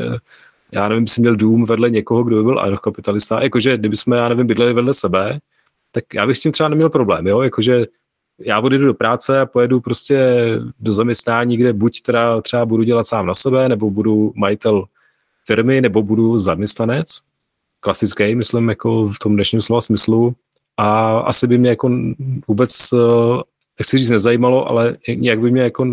[0.72, 4.30] já nevím, si měl dům vedle někoho, kdo by byl anarchokapitalista, jakože kdyby jsme, já
[4.30, 5.40] nevím, bydleli vedle sebe,
[5.92, 7.86] tak já bych s tím třeba neměl problém, jo, jakože
[8.40, 10.46] já odjedu do práce a pojedu prostě
[10.80, 14.86] do zaměstnání, kde buď teda třeba budu dělat sám na sebe, nebo budu majitel
[15.46, 17.20] firmy nebo budu zaměstnanec,
[17.80, 20.36] klasický, myslím, jako v tom dnešním slova smyslu.
[20.78, 21.92] A asi by mě jako
[22.48, 23.42] vůbec, eh,
[23.80, 25.86] nechci říct, nezajímalo, ale nějak by mě jako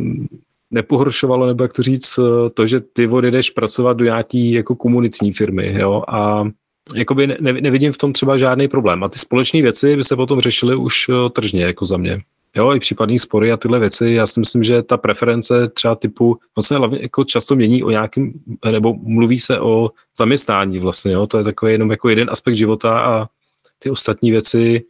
[0.70, 5.32] nepohoršovalo, nebo jak to říct, eh, to, že ty odjedeš pracovat do nějaký jako komunitní
[5.32, 6.44] firmy, jo, a
[6.94, 9.04] jakoby ne, nevidím v tom třeba žádný problém.
[9.04, 12.20] A ty společné věci by se potom řešily už eh, tržně, jako za mě.
[12.56, 14.10] Jo, i případný spory a tyhle věci.
[14.10, 17.90] Já si myslím, že ta preference třeba typu, no se hlavně jako často mění o
[17.90, 18.32] nějakým,
[18.72, 23.00] nebo mluví se o zaměstnání vlastně, jo, to je takový jenom jako jeden aspekt života
[23.00, 23.26] a
[23.78, 24.84] ty ostatní věci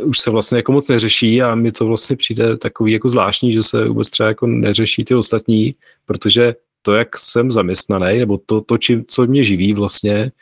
[0.00, 3.62] už se vlastně jako moc neřeší a mi to vlastně přijde takový jako zvláštní, že
[3.62, 5.72] se vůbec třeba jako neřeší ty ostatní,
[6.06, 10.32] protože to, jak jsem zaměstnaný, nebo to, to čím, co mě živí vlastně,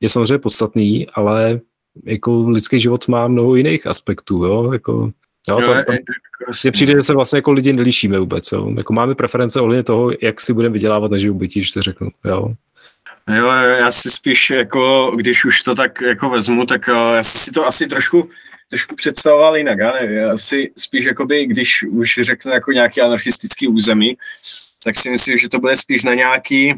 [0.00, 1.60] je samozřejmě podstatný, ale
[2.04, 5.12] jako lidský život má mnoho jiných aspektů, jo, jako
[5.48, 5.92] Jo, to, to,
[6.64, 8.52] mně přijde, že se vlastně jako lidi nelišíme vůbec.
[8.52, 8.72] Jo.
[8.76, 12.08] Jako máme preference ohledně toho, jak si budeme vydělávat na živobytí, když to řeknu.
[12.24, 12.54] Jo.
[13.36, 17.66] Jo, já si spíš jako, když už to tak jako vezmu, tak já si to
[17.66, 18.28] asi trošku,
[18.74, 23.68] trošku představoval jinak, já nevím, já si spíš jakoby, když už řeknu jako nějaký anarchistický
[23.68, 24.16] území,
[24.84, 26.74] tak si myslím, že to bude spíš na nějaký,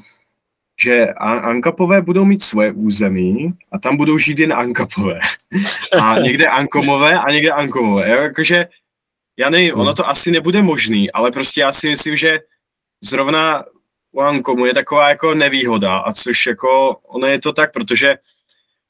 [0.80, 5.20] že Ankapové budou mít svoje území a tam budou žít jen Ankapové.
[6.00, 8.10] A někde Ankomové a někde Ankomové.
[8.10, 8.16] Jo?
[8.16, 8.66] Jakože,
[9.38, 12.40] já nevím, ono to asi nebude možný, ale prostě já si myslím, že
[13.00, 13.64] zrovna
[14.12, 18.16] u Ankomu je taková jako nevýhoda a což jako, ono je to tak, protože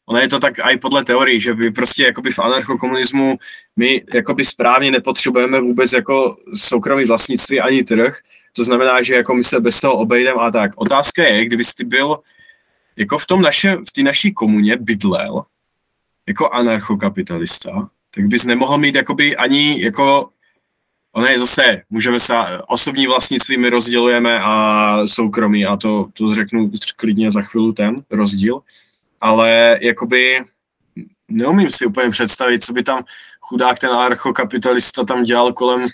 [0.07, 3.39] ono je to tak i podle teorii, že by prostě jakoby v anarchokomunismu
[3.77, 8.19] my jakoby správně nepotřebujeme vůbec jako soukromý vlastnictví ani trh,
[8.53, 10.71] to znamená, že jako my se bez toho obejdeme a tak.
[10.77, 12.19] Otázka je, kdyby jsi byl
[12.97, 15.45] jako v tom naše, v té naší komuně bydlel
[16.27, 20.31] jako anarchokapitalista, tak bys nemohl mít jakoby ani jako
[21.17, 22.35] Ono je zase, můžeme se,
[22.67, 28.61] osobní vlastnictví my rozdělujeme a soukromí a to, to řeknu klidně za chvíli ten rozdíl,
[29.21, 30.45] ale jakoby
[31.29, 33.05] neumím si úplně představit, co by tam
[33.41, 35.89] chudák ten anarchokapitalista tam dělal kolem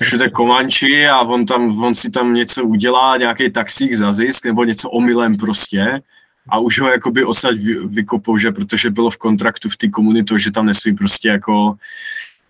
[0.00, 4.64] všude Komanči a on, tam, on si tam něco udělá, nějaký taxík za zisk nebo
[4.64, 6.00] něco omylem prostě
[6.48, 7.54] a už ho jakoby osad
[7.84, 11.74] vykopou, že protože bylo v kontraktu v té komunitu, že tam nesmí prostě jako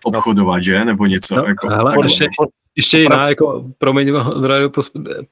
[0.03, 0.85] obchodovat, že?
[0.85, 1.35] Nebo něco.
[1.35, 2.27] No, jako, hele, ještě,
[2.75, 4.13] ještě jiná, jako, promiň,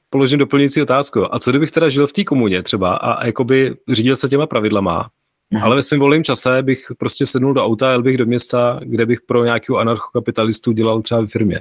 [0.10, 1.36] položím doplňující otázku.
[1.36, 5.10] A co kdybych teda žil v té komuně třeba a jakoby řídil se těma pravidlama,
[5.54, 5.64] mm-hmm.
[5.64, 8.80] ale ve svém volném čase bych prostě sednul do auta a jel bych do města,
[8.84, 11.60] kde bych pro nějakého anarchokapitalistu dělal třeba v firmě.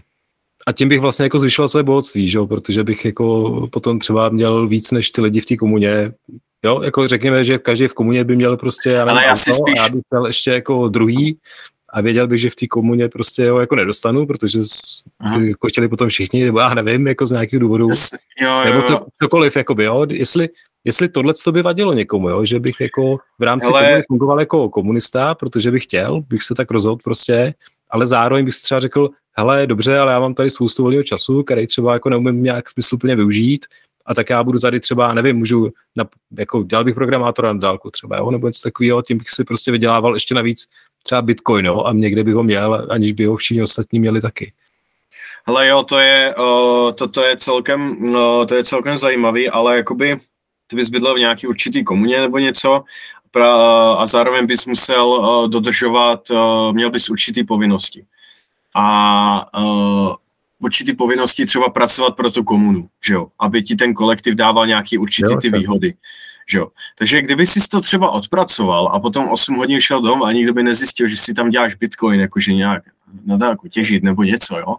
[0.66, 2.38] A tím bych vlastně jako zvyšoval své bohatství, že?
[2.48, 6.12] protože bych jako potom třeba měl víc než ty lidi v té komuně.
[6.64, 9.52] Jo, jako řekněme, že každý v komuně by měl prostě, já nevím, ale já si
[9.52, 9.80] spíš...
[9.80, 11.38] a já bych měl ještě jako druhý
[11.92, 14.58] a věděl bych, že v té komuně prostě ho jako nedostanu, protože
[15.38, 18.18] by jako chtěli potom všichni, nebo já nevím, jako z nějakých důvodů, Jasně.
[18.42, 20.48] Jo, jo, nebo co, cokoliv, jakoby, jo, jestli,
[20.84, 23.82] jestli tohle to by vadilo někomu, jo, že bych jako v rámci ale...
[23.82, 27.54] komuny fungoval jako komunista, protože bych chtěl, bych se tak rozhodl prostě,
[27.90, 31.42] ale zároveň bych si třeba řekl, hele, dobře, ale já mám tady spoustu volného času,
[31.42, 33.66] který třeba jako neumím nějak smysluplně využít,
[34.06, 36.04] a tak já budu tady třeba, nevím, můžu, na,
[36.38, 39.72] jako dělal bych programátora na dálku třeba, jo, nebo něco takového, tím bych si prostě
[39.72, 40.68] vydělával ještě navíc
[41.02, 44.52] třeba Bitcoin, jo, a někde bych ho měl, aniž by ho všichni ostatní měli taky.
[45.46, 49.76] Hele jo, to je, uh, to, to je celkem, no, to je celkem zajímavý, ale
[49.76, 50.20] jakoby
[50.66, 52.84] ty bys bydlel v nějaký určitý komuně nebo něco
[53.30, 53.52] pra,
[53.92, 58.04] a zároveň bys musel uh, dodržovat, uh, měl bys určitý povinnosti.
[58.74, 60.14] A uh,
[60.58, 64.98] určitý povinnosti třeba pracovat pro tu komunu, že jo, aby ti ten kolektiv dával nějaký
[64.98, 65.94] určitý jo, ty výhody.
[66.48, 66.60] Že?
[66.98, 70.62] Takže kdyby si to třeba odpracoval a potom 8 hodin šel dom a nikdo by
[70.62, 72.82] nezjistil, že si tam děláš bitcoin, jakože nějak
[73.24, 74.76] no tak těžit nebo něco, jo,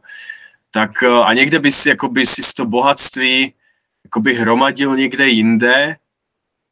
[0.71, 3.53] tak eh, a někde bys jakoby si to bohatství
[4.03, 5.95] jakoby hromadil někde jinde,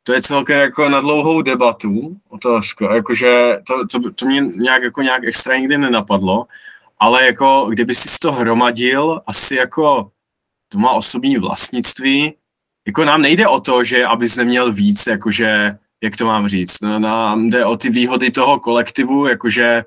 [0.04, 5.02] to je celkem jako na dlouhou debatu, otázka, jakože to, to, to mě nějak, jako
[5.02, 6.48] nějak extra nikdy nenapadlo,
[7.00, 10.12] ale jako kdyby si to hromadil, asi jako
[10.70, 12.34] to má osobní vlastnictví,
[12.88, 17.00] jako nám nejde o to, že abys neměl víc, jakože, jak to mám říct, no,
[17.00, 19.84] nám jde o ty výhody toho kolektivu, jakože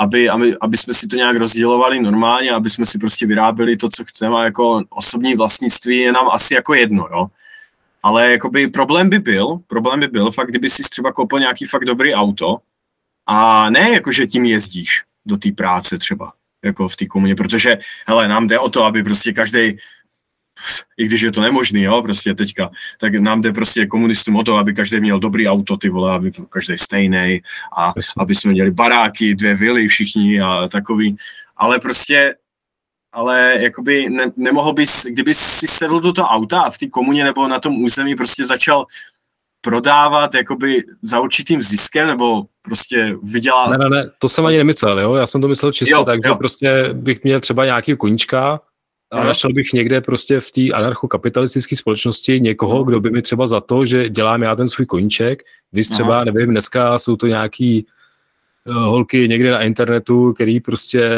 [0.00, 3.88] aby, aby, aby jsme si to nějak rozdělovali normálně, aby jsme si prostě vyráběli to,
[3.88, 7.26] co chceme a jako osobní vlastnictví je nám asi jako jedno, jo.
[8.02, 11.84] Ale jakoby problém by byl, problém by byl fakt, kdyby si třeba koupil nějaký fakt
[11.84, 12.58] dobrý auto
[13.26, 16.32] a ne jako, že tím jezdíš do té práce třeba,
[16.64, 19.78] jako v té komuně, protože, hele, nám jde o to, aby prostě každý
[20.98, 22.70] i když je to nemožný, jo, prostě teďka,
[23.00, 26.32] tak nám jde prostě komunistům o to, aby každý měl dobrý auto, ty vole, aby
[26.48, 27.42] každý stejný
[27.76, 31.16] a aby jsme měli baráky, dvě vily všichni a takový,
[31.56, 32.34] ale prostě
[33.12, 37.24] ale jakoby ne, nemohl bys, kdyby si sedl do toho auta a v té komuně
[37.24, 38.86] nebo na tom území prostě začal
[39.60, 43.70] prodávat jakoby za určitým ziskem nebo prostě vydělat.
[43.70, 46.20] Ne, ne, ne, to jsem ani nemyslel, jo, já jsem to myslel čisto jo, tak,
[46.24, 46.32] jo.
[46.32, 48.60] že prostě bych měl třeba nějaký koníčka,
[49.10, 53.60] a našel bych někde prostě v té anarchokapitalistické společnosti někoho, kdo by mi třeba za
[53.60, 56.24] to, že dělám já ten svůj koníček, když třeba, Aha.
[56.24, 57.86] nevím, dneska jsou to nějaký
[58.66, 61.10] uh, holky někde na internetu, který prostě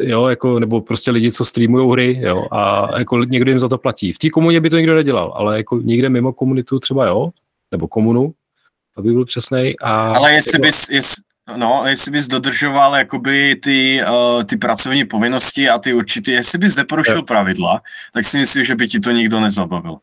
[0.00, 3.78] jo, jako, nebo prostě lidi, co streamují hry, jo, a jako někdo jim za to
[3.78, 4.12] platí.
[4.12, 7.30] V té komuně by to nikdo nedělal, ale jako někde mimo komunitu třeba jo,
[7.72, 8.34] nebo komunu,
[8.96, 9.76] aby byl přesnej.
[9.82, 11.18] A ale jestli bys, jest,
[11.54, 16.76] No, jestli bys dodržoval jakoby ty, uh, ty pracovní povinnosti a ty určitý, jestli bys
[16.76, 17.82] neporušil pravidla,
[18.12, 19.96] tak si myslím, že by ti to nikdo nezabavil.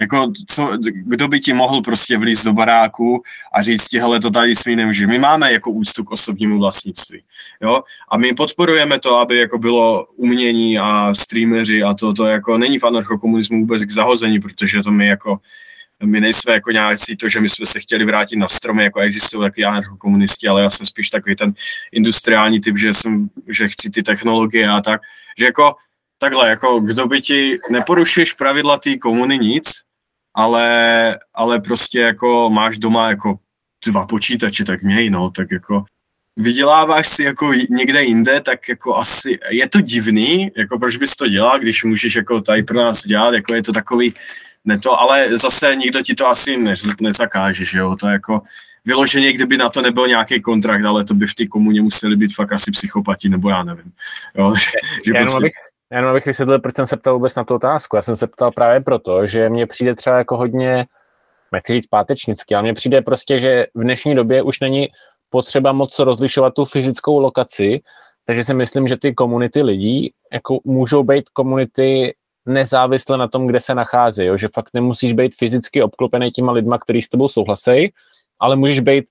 [0.00, 3.22] Jako, co, kdo by ti mohl prostě vlízt do baráku
[3.52, 5.06] a říct ti, hele, to tady svý nemůže.
[5.06, 7.22] My máme jako úctu k osobnímu vlastnictví,
[7.60, 12.58] jo, a my podporujeme to, aby jako bylo umění a streameři a to, to jako
[12.58, 15.40] není v anarchokomunismu vůbec k zahození, protože to my jako
[16.04, 19.42] my nejsme jako nějaký to, že my jsme se chtěli vrátit na stromy, jako existují
[19.42, 21.52] taky anarchokomunisti, ale já jsem spíš takový ten
[21.92, 25.00] industriální typ, že jsem, že chci ty technologie a tak,
[25.38, 25.74] že jako
[26.18, 29.80] takhle, jako kdo by ti, neporušuješ pravidla té komuny nic,
[30.34, 33.38] ale, ale prostě jako máš doma jako
[33.86, 35.84] dva počítače, tak měj, no, tak jako
[36.36, 41.28] vyděláváš si jako někde jinde, tak jako asi je to divný, jako proč bys to
[41.28, 44.14] dělal, když můžeš jako tady pro nás dělat, jako je to takový,
[44.64, 48.42] ne to, ale zase nikdo ti to asi ne, nezakáže, že jo, to jako
[48.84, 52.34] vyloženě, kdyby na to nebyl nějaký kontrakt, ale to by v té komuně museli být
[52.34, 53.92] fakt asi psychopati, nebo já nevím.
[54.38, 54.54] Jo,
[55.06, 55.36] že já, prostě...
[55.36, 55.52] abych,
[55.90, 57.96] já jenom abych vysvětlil, proč jsem se ptal vůbec na tu otázku.
[57.96, 60.86] Já jsem se ptal právě proto, že mně přijde třeba jako hodně,
[61.52, 64.88] nechci říct pátečnicky, ale mně přijde prostě, že v dnešní době už není
[65.30, 67.80] potřeba moc rozlišovat tu fyzickou lokaci,
[68.26, 72.14] takže si myslím, že ty komunity lidí jako můžou být komunity
[72.52, 74.36] nezávisle na tom, kde se nachází, jo?
[74.36, 77.92] že fakt nemusíš být fyzicky obklopený těma lidma, kteří s tebou souhlasí,
[78.38, 79.04] ale můžeš být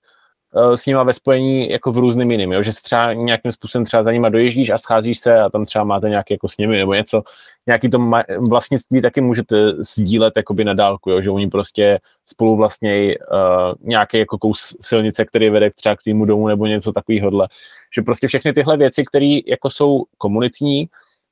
[0.53, 2.63] uh, s nima ve spojení jako v různým jiným, jo?
[2.63, 5.83] že se třeba nějakým způsobem třeba za nima dojíždíš a scházíš se a tam třeba
[5.83, 7.23] máte nějaké jako s nimi nebo něco,
[7.67, 11.21] nějaký to vlastnictví taky můžete sdílet jakoby na dálku, jo?
[11.21, 16.25] že oni prostě spolu vlastně uh, nějaký jako kous silnice, který vede třeba k týmu
[16.25, 17.47] domu nebo něco takového,
[17.95, 20.89] že prostě všechny tyhle věci, které jako jsou komunitní,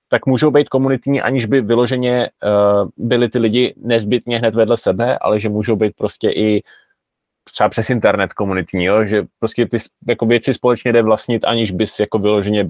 [0.09, 5.17] tak můžou být komunitní, aniž by vyloženě uh, byli ty lidi nezbytně hned vedle sebe,
[5.17, 6.63] ale že můžou být prostě i
[7.43, 9.05] třeba přes internet komunitní, jo?
[9.05, 9.77] že prostě ty
[10.07, 12.69] jako věci společně jde vlastnit, aniž bys jako vyloženě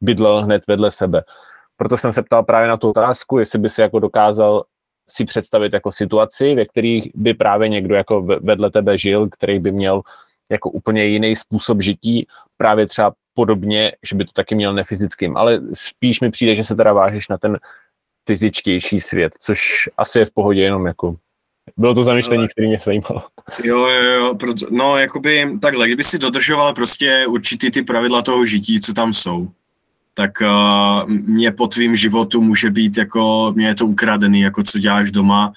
[0.00, 1.22] bydlel hned vedle sebe.
[1.76, 4.64] Proto jsem se ptal právě na tu otázku, jestli by si jako dokázal
[5.08, 9.72] si představit jako situaci, ve kterých by právě někdo jako vedle tebe žil, který by
[9.72, 10.02] měl
[10.50, 12.26] jako úplně jiný způsob žití,
[12.56, 16.74] právě třeba podobně, že by to taky měl nefyzickým, ale spíš mi přijde, že se
[16.74, 17.58] teda vážeš na ten
[18.28, 21.16] fyzičtější svět, což asi je v pohodě jenom jako
[21.76, 23.22] bylo to zamýšlení, které mě zajímalo.
[23.64, 28.46] Jo, jo, jo, proto, no jakoby takhle, kdyby si dodržoval prostě určitý ty pravidla toho
[28.46, 29.48] žití, co tam jsou,
[30.14, 34.78] tak uh, mě po tvým životu může být jako, mě je to ukradený, jako co
[34.78, 35.52] děláš doma,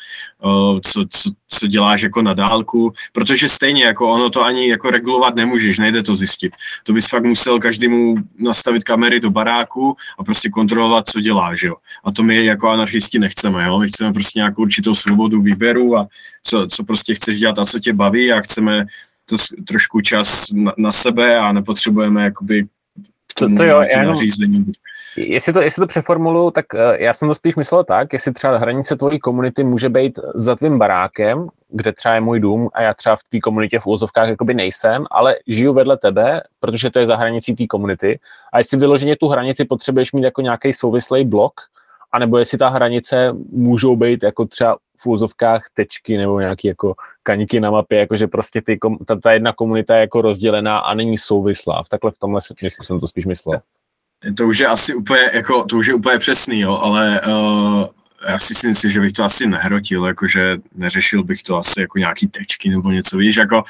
[0.45, 4.89] uh, co, co, co děláš jako na dálku, protože stejně jako ono to ani jako
[4.89, 6.53] regulovat nemůžeš, nejde to zjistit.
[6.83, 11.75] To bys fakt musel každému nastavit kamery do baráku a prostě kontrolovat, co děláš, jo.
[12.03, 13.79] A to my jako anarchisti nechceme, jo.
[13.79, 16.07] My chceme prostě nějakou určitou svobodu výběru a
[16.43, 18.85] co, co prostě chceš dělat a co tě baví a chceme
[19.29, 19.35] to
[19.67, 22.65] trošku čas na, na sebe a nepotřebujeme jakoby
[23.37, 24.15] to, to jo, já jenom,
[25.17, 28.57] Jestli to, jestli to přeformuluju, tak uh, já jsem to spíš myslel tak, jestli třeba
[28.57, 32.93] hranice tvojí komunity může být za tvým barákem, kde třeba je můj dům a já
[32.93, 37.05] třeba v té komunitě v úzovkách jakoby nejsem, ale žiju vedle tebe, protože to je
[37.05, 38.19] za hranicí té komunity.
[38.53, 41.53] A jestli vyloženě tu hranici potřebuješ mít jako nějaký souvislý blok,
[42.11, 47.59] anebo jestli ta hranice můžou být jako třeba v úzovkách tečky nebo nějaký jako kaníky
[47.59, 51.83] na mapě, jakože prostě ty, ta, ta jedna komunita je jako rozdělená a není souvislá.
[51.83, 53.59] V takhle v tomhle smyslu jsem to spíš myslel.
[54.37, 57.85] To už je asi úplně, jako, to už je úplně přesný, jo, ale uh,
[58.27, 62.27] já si myslím, že bych to asi nehrotil, jakože neřešil bych to asi jako nějaký
[62.27, 63.63] tečky nebo něco, víš, jako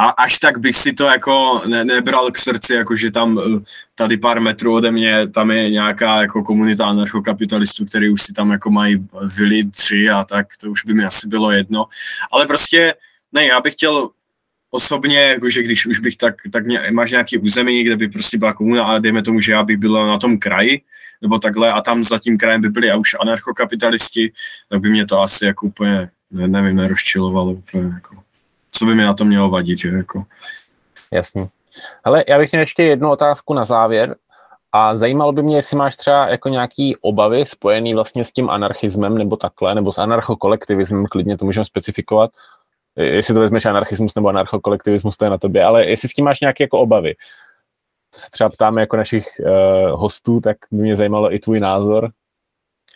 [0.00, 3.60] a až tak bych si to jako ne, nebral k srdci, jako že tam eh,
[3.94, 8.50] tady pár metrů ode mě, tam je nějaká jako komunita anarchokapitalistů, který už si tam
[8.50, 11.86] jako mají vily tři a tak, to už by mi asi bylo jedno.
[12.32, 12.94] Ale prostě,
[13.32, 14.10] ne, já bych chtěl
[14.70, 18.52] osobně, jakože když už bych tak, tak ně, máš nějaký území, kde by prostě byla
[18.52, 20.80] komuna, ale dejme tomu, že já bych byl na tom kraji,
[21.22, 24.32] nebo takhle, a tam za tím krajem by byli a už anarchokapitalisti,
[24.68, 28.27] tak by mě to asi jako úplně, ne, nevím, nerozčilovalo úplně jako
[28.78, 30.24] co by mi na to mělo vadit, že jako.
[31.12, 31.48] Jasný.
[32.04, 34.16] Ale já bych měl ještě jednu otázku na závěr
[34.72, 39.18] a zajímalo by mě, jestli máš třeba jako nějaký obavy spojený vlastně s tím anarchismem
[39.18, 42.30] nebo takhle, nebo s anarchokolektivismem, klidně to můžeme specifikovat,
[42.96, 46.40] jestli to vezmeš anarchismus nebo anarchokolektivismus, to je na tobě, ale jestli s tím máš
[46.40, 47.14] nějaké jako obavy.
[48.14, 52.10] To se třeba ptáme jako našich uh, hostů, tak by mě zajímalo i tvůj názor,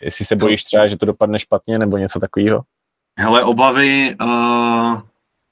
[0.01, 2.61] jestli se bojíš třeba, že to dopadne špatně nebo něco takového.
[3.19, 5.01] Hele, obavy, uh,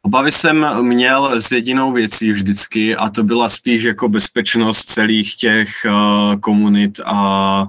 [0.03, 5.69] Obavy jsem měl s jedinou věcí vždycky a to byla spíš jako bezpečnost celých těch
[5.85, 7.67] uh, komunit a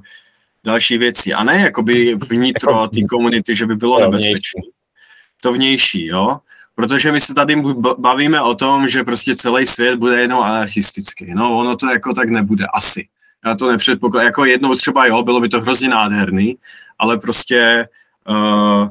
[0.64, 1.34] další věcí.
[1.34, 4.62] A ne jakoby vnitro jako té komunity, že by bylo nebezpečné.
[5.40, 6.38] To vnější, jo.
[6.74, 7.62] Protože my se tady
[7.98, 11.34] bavíme o tom, že prostě celý svět bude jednou anarchistický.
[11.34, 13.08] No, ono to jako tak nebude, asi.
[13.46, 14.26] Já to nepředpokládám.
[14.26, 16.56] Jako jednou třeba jo, bylo by to hrozně nádherný,
[16.98, 17.88] ale prostě
[18.28, 18.88] uh,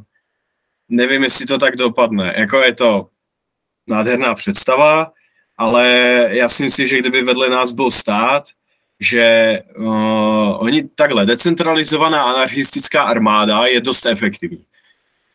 [0.90, 2.34] nevím, jestli to tak dopadne.
[2.38, 3.08] Jako je to
[3.88, 5.12] nádherná představa,
[5.58, 8.44] ale já si myslím, že kdyby vedle nás byl stát,
[9.00, 14.66] že uh, oni takhle, decentralizovaná anarchistická armáda je dost efektivní.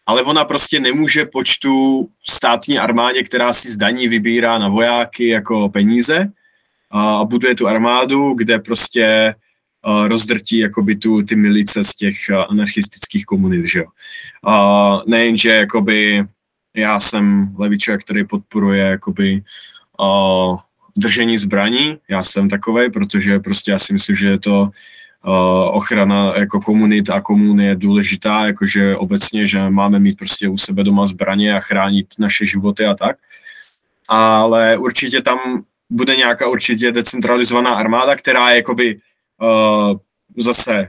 [0.06, 6.32] Ale ona prostě nemůže počtu státní armádě, která si zdaní vybírá na vojáky jako peníze
[6.90, 9.34] a buduje tu armádu, kde prostě
[9.86, 13.86] uh, rozdrtí jakoby tu, ty milice z těch uh, anarchistických komunit, že jo.
[15.06, 16.24] Nejenže jakoby
[16.76, 19.42] já jsem levičák, který podporuje jakoby
[20.00, 20.58] uh,
[20.96, 21.98] držení zbraní.
[22.08, 24.70] Já jsem takový, protože prostě já si myslím, že je to uh,
[25.76, 30.84] ochrana jako komunit a komun je důležitá, jakože obecně, že máme mít prostě u sebe
[30.84, 33.16] doma zbraně a chránit naše životy a tak.
[34.08, 35.38] Ale určitě tam
[35.90, 39.00] bude nějaká určitě decentralizovaná armáda, která je jakoby
[39.42, 39.98] uh,
[40.38, 40.88] zase,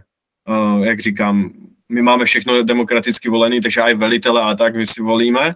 [0.49, 1.51] uh, jak říkám,
[1.89, 5.55] my máme všechno demokraticky volený, takže i velitele a tak my si volíme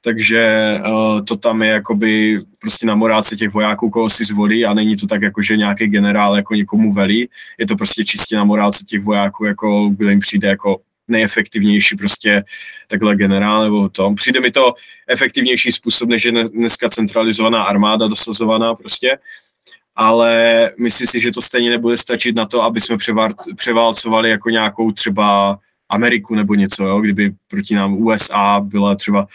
[0.00, 4.74] takže uh, to tam je jakoby prostě na morálce těch vojáků, koho si zvolí a
[4.74, 7.28] není to tak jako, že nějaký generál jako někomu velí,
[7.58, 12.44] je to prostě čistě na morálce těch vojáků, jako kdo jim přijde jako nejefektivnější prostě
[12.86, 14.14] takhle generál nebo to.
[14.14, 14.74] Přijde mi to
[15.08, 19.18] efektivnější způsob, než je dneska centralizovaná armáda dosazovaná prostě,
[19.96, 22.96] ale myslím si, že to stejně nebude stačit na to, aby jsme
[23.56, 25.58] převálcovali jako nějakou třeba
[25.88, 27.00] Ameriku nebo něco, jo?
[27.00, 29.26] kdyby proti nám USA byla třeba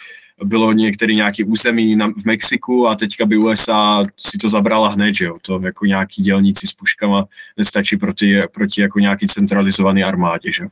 [0.43, 5.13] bylo některé nějaké území na, v Mexiku a teďka by USA si to zabrala hned,
[5.13, 7.25] že jo, to jako nějaký dělníci s puškama
[7.57, 10.69] nestačí proti, proti jako nějaký centralizovaný armádě, že jo.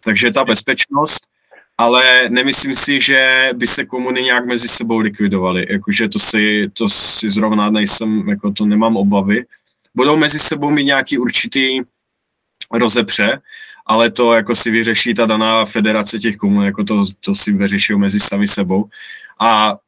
[0.00, 1.24] Takže ta bezpečnost,
[1.78, 6.88] ale nemyslím si, že by se komuny nějak mezi sebou likvidovaly, jakože to si, to
[6.88, 9.44] si zrovna nejsem, jako to nemám obavy.
[9.94, 11.80] Budou mezi sebou mít nějaký určitý
[12.72, 13.40] rozepře,
[13.90, 17.94] ale to jako si vyřeší ta daná federace těch komun, jako to, to si vyřeší
[17.94, 18.84] mezi sami sebou.
[19.40, 19.78] A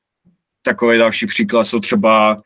[0.62, 2.36] takový další příklad jsou třeba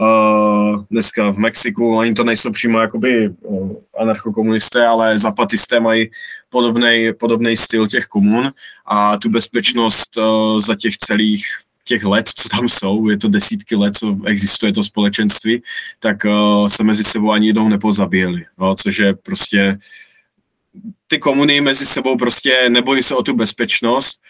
[0.00, 6.10] uh, dneska v Mexiku, oni to nejsou přímo jakoby uh, anarchokomunisté, ale zapatisté mají
[7.18, 8.52] podobný styl těch komun
[8.86, 11.46] a tu bezpečnost uh, za těch celých
[11.84, 15.62] těch let, co tam jsou, je to desítky let, co existuje to společenství,
[16.00, 19.78] tak uh, se mezi sebou ani jednou nepozabíjeli, no, což je prostě
[21.06, 24.20] ty komuny mezi sebou prostě nebojí se o tu bezpečnost.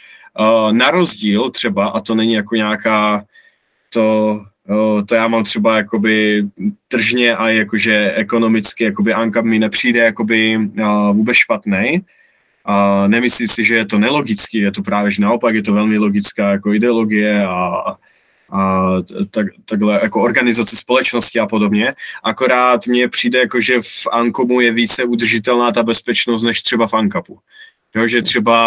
[0.40, 3.24] Uh, na rozdíl třeba, a to není jako nějaká,
[3.93, 6.44] to, uh, to já mám třeba jakoby
[6.89, 12.01] tržně a jakože ekonomicky, jakoby Anka mi nepřijde jakoby uh, vůbec špatný.
[12.64, 15.98] A nemyslím si, že je to nelogický, je to právě že naopak, je to velmi
[15.98, 17.94] logická jako ideologie a,
[18.52, 18.90] a
[19.31, 21.94] tak, takhle jako organizace společnosti a podobně.
[22.23, 26.94] Akorát mně přijde jako, že v Ankomu je více udržitelná ta bezpečnost, než třeba v
[26.94, 27.39] Ankapu.
[27.94, 28.66] Jo, že třeba...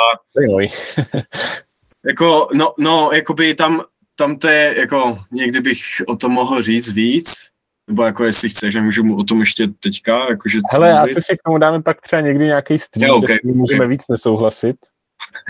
[2.06, 3.82] jako, no, no, jakoby tam,
[4.16, 7.50] tam to je, jako, někdy bych o tom mohl říct víc,
[7.88, 10.60] nebo jako jestli chceš, že můžu o tom ještě teďka, jakože...
[10.72, 13.80] Hele, asi si k tomu dáme pak třeba někdy nějaký stream, jo, okay, kde můžeme
[13.80, 13.88] okay.
[13.88, 14.76] víc nesouhlasit.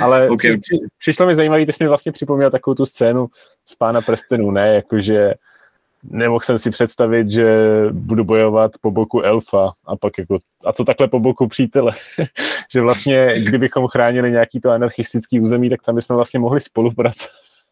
[0.01, 0.57] Ale okay.
[0.57, 3.27] při, přišlo mi zajímavé, ty jsi mi vlastně připomněl takovou tu scénu
[3.65, 5.33] z Pána prstenů, ne, jakože
[6.03, 10.85] nemohl jsem si představit, že budu bojovat po boku elfa a pak jako, a co
[10.85, 11.93] takhle po boku přítele,
[12.71, 17.31] že vlastně, kdybychom chránili nějaký to anarchistický území, tak tam bychom vlastně mohli spolupracovat.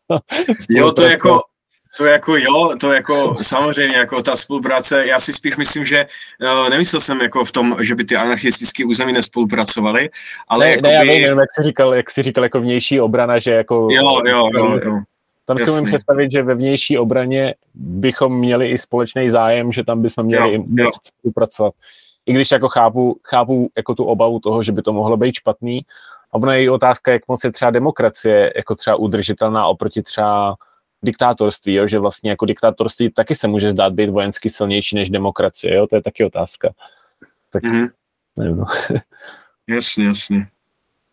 [0.69, 1.41] jo, to je jako,
[1.97, 6.05] to jako jo, to jako samozřejmě jako ta spolupráce, já si spíš myslím, že
[6.63, 10.09] uh, nemyslel jsem jako v tom, že by ty anarchistické území nespolupracovaly,
[10.47, 10.93] ale ne, jako ne, by...
[10.95, 13.87] já vím, jenom jak jsi říkal, jak jsi říkal jako vnější obrana, že jako...
[13.91, 14.99] Jo, jo, jo, jo.
[15.45, 20.01] Tam si můžeme představit, že ve vnější obraně bychom měli i společný zájem, že tam
[20.01, 21.73] bychom měli jo, i moc spolupracovat.
[22.25, 25.81] I když jako chápu, chápu jako tu obavu toho, že by to mohlo být špatný.
[26.31, 30.55] A ono je i otázka, jak moc je třeba demokracie jako třeba udržitelná oproti třeba
[31.03, 31.87] diktátorství, jo?
[31.87, 35.87] že vlastně jako diktátorství taky se může zdát být vojensky silnější než demokracie, jo?
[35.87, 36.69] to je taky otázka.
[37.51, 37.89] Tak, mm-hmm.
[38.37, 38.65] nevím, no.
[39.75, 40.47] jasně, jasně.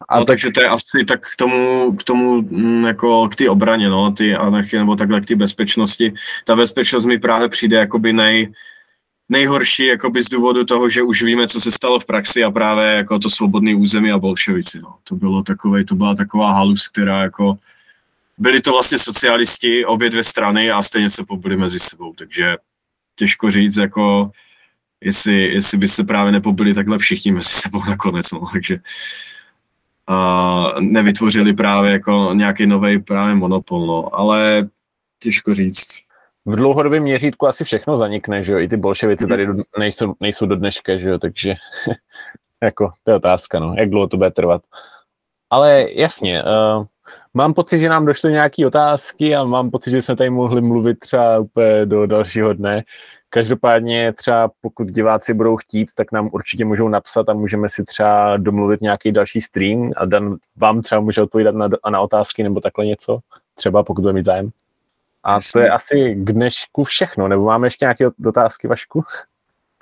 [0.09, 0.27] A no, tak...
[0.27, 4.13] takže to je asi tak k tomu, k tomu mm, jako k té obraně, no,
[4.13, 6.15] ty anarchie, nebo takhle k té bezpečnosti.
[6.45, 8.53] Ta bezpečnost mi právě přijde jakoby nej,
[9.29, 12.85] nejhorší jakoby z důvodu toho, že už víme, co se stalo v praxi a právě
[12.85, 14.95] jako to svobodné území a bolševici, no.
[15.05, 17.57] To bylo takové, to byla taková halus, která jako
[18.39, 22.57] byli to vlastně socialisti, obě dvě strany a stejně se pobili mezi sebou, takže
[23.17, 24.31] těžko říct, jako
[25.01, 28.79] jestli, jestli by se právě nepobili takhle všichni mezi sebou nakonec, no, takže
[30.07, 34.69] a nevytvořili právě jako nějaký nový právě monopol, no, ale
[35.19, 35.87] těžko říct.
[36.45, 39.49] V dlouhodobém měřítku asi všechno zanikne, že jo, i ty bolševici tady
[39.79, 41.55] nejsou, nejsou do dneška, že jo, takže
[42.63, 44.63] jako, to je otázka, no, jak dlouho to bude trvat.
[45.51, 46.87] Ale jasně, uh,
[47.37, 50.99] Mám pocit, že nám došly nějaké otázky a mám pocit, že jsme tady mohli mluvit
[50.99, 52.85] třeba úplně do dalšího dne.
[53.29, 58.37] Každopádně třeba pokud diváci budou chtít, tak nám určitě můžou napsat a můžeme si třeba
[58.37, 62.87] domluvit nějaký další stream a Dan vám třeba může odpovídat na, na otázky nebo takhle
[62.87, 63.19] něco,
[63.55, 64.51] třeba pokud bude mít zájem.
[65.25, 69.05] A to je asi k dnešku všechno, nebo máme ještě nějaké otázky, Vašku?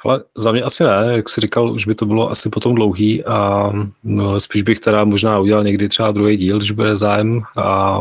[0.05, 3.25] Ale za mě asi ne, jak jsi říkal, už by to bylo asi potom dlouhý
[3.25, 3.71] a
[4.05, 8.01] no, spíš bych teda možná udělal někdy třeba druhý díl, když bude zájem a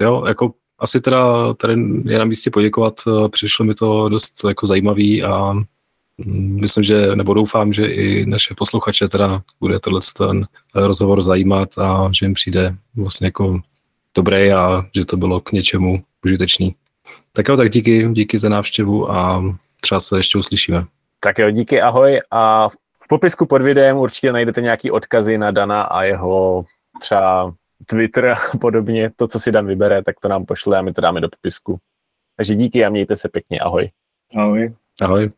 [0.00, 1.72] jo, jako asi teda tady
[2.04, 2.94] je na místě poděkovat,
[3.30, 5.52] přišlo mi to dost jako zajímavý a
[6.18, 11.78] mm, myslím, že, nebo doufám, že i naše posluchače teda bude tenhle ten rozhovor zajímat
[11.78, 13.60] a že jim přijde vlastně jako
[14.14, 16.74] dobrý a že to bylo k něčemu užitečný.
[17.32, 19.44] Tak jo, tak díky, díky za návštěvu a
[19.80, 20.86] třeba se ještě uslyšíme.
[21.24, 25.82] Tak jo, díky, ahoj a v popisku pod videem určitě najdete nějaký odkazy na Dana
[25.82, 26.64] a jeho
[27.00, 27.54] třeba
[27.86, 29.10] Twitter a podobně.
[29.16, 31.78] To, co si Dan vybere, tak to nám pošle a my to dáme do popisku.
[32.36, 33.90] Takže díky a mějte se pěkně, ahoj.
[34.36, 34.74] Ahoj.
[35.02, 35.30] Ahoj.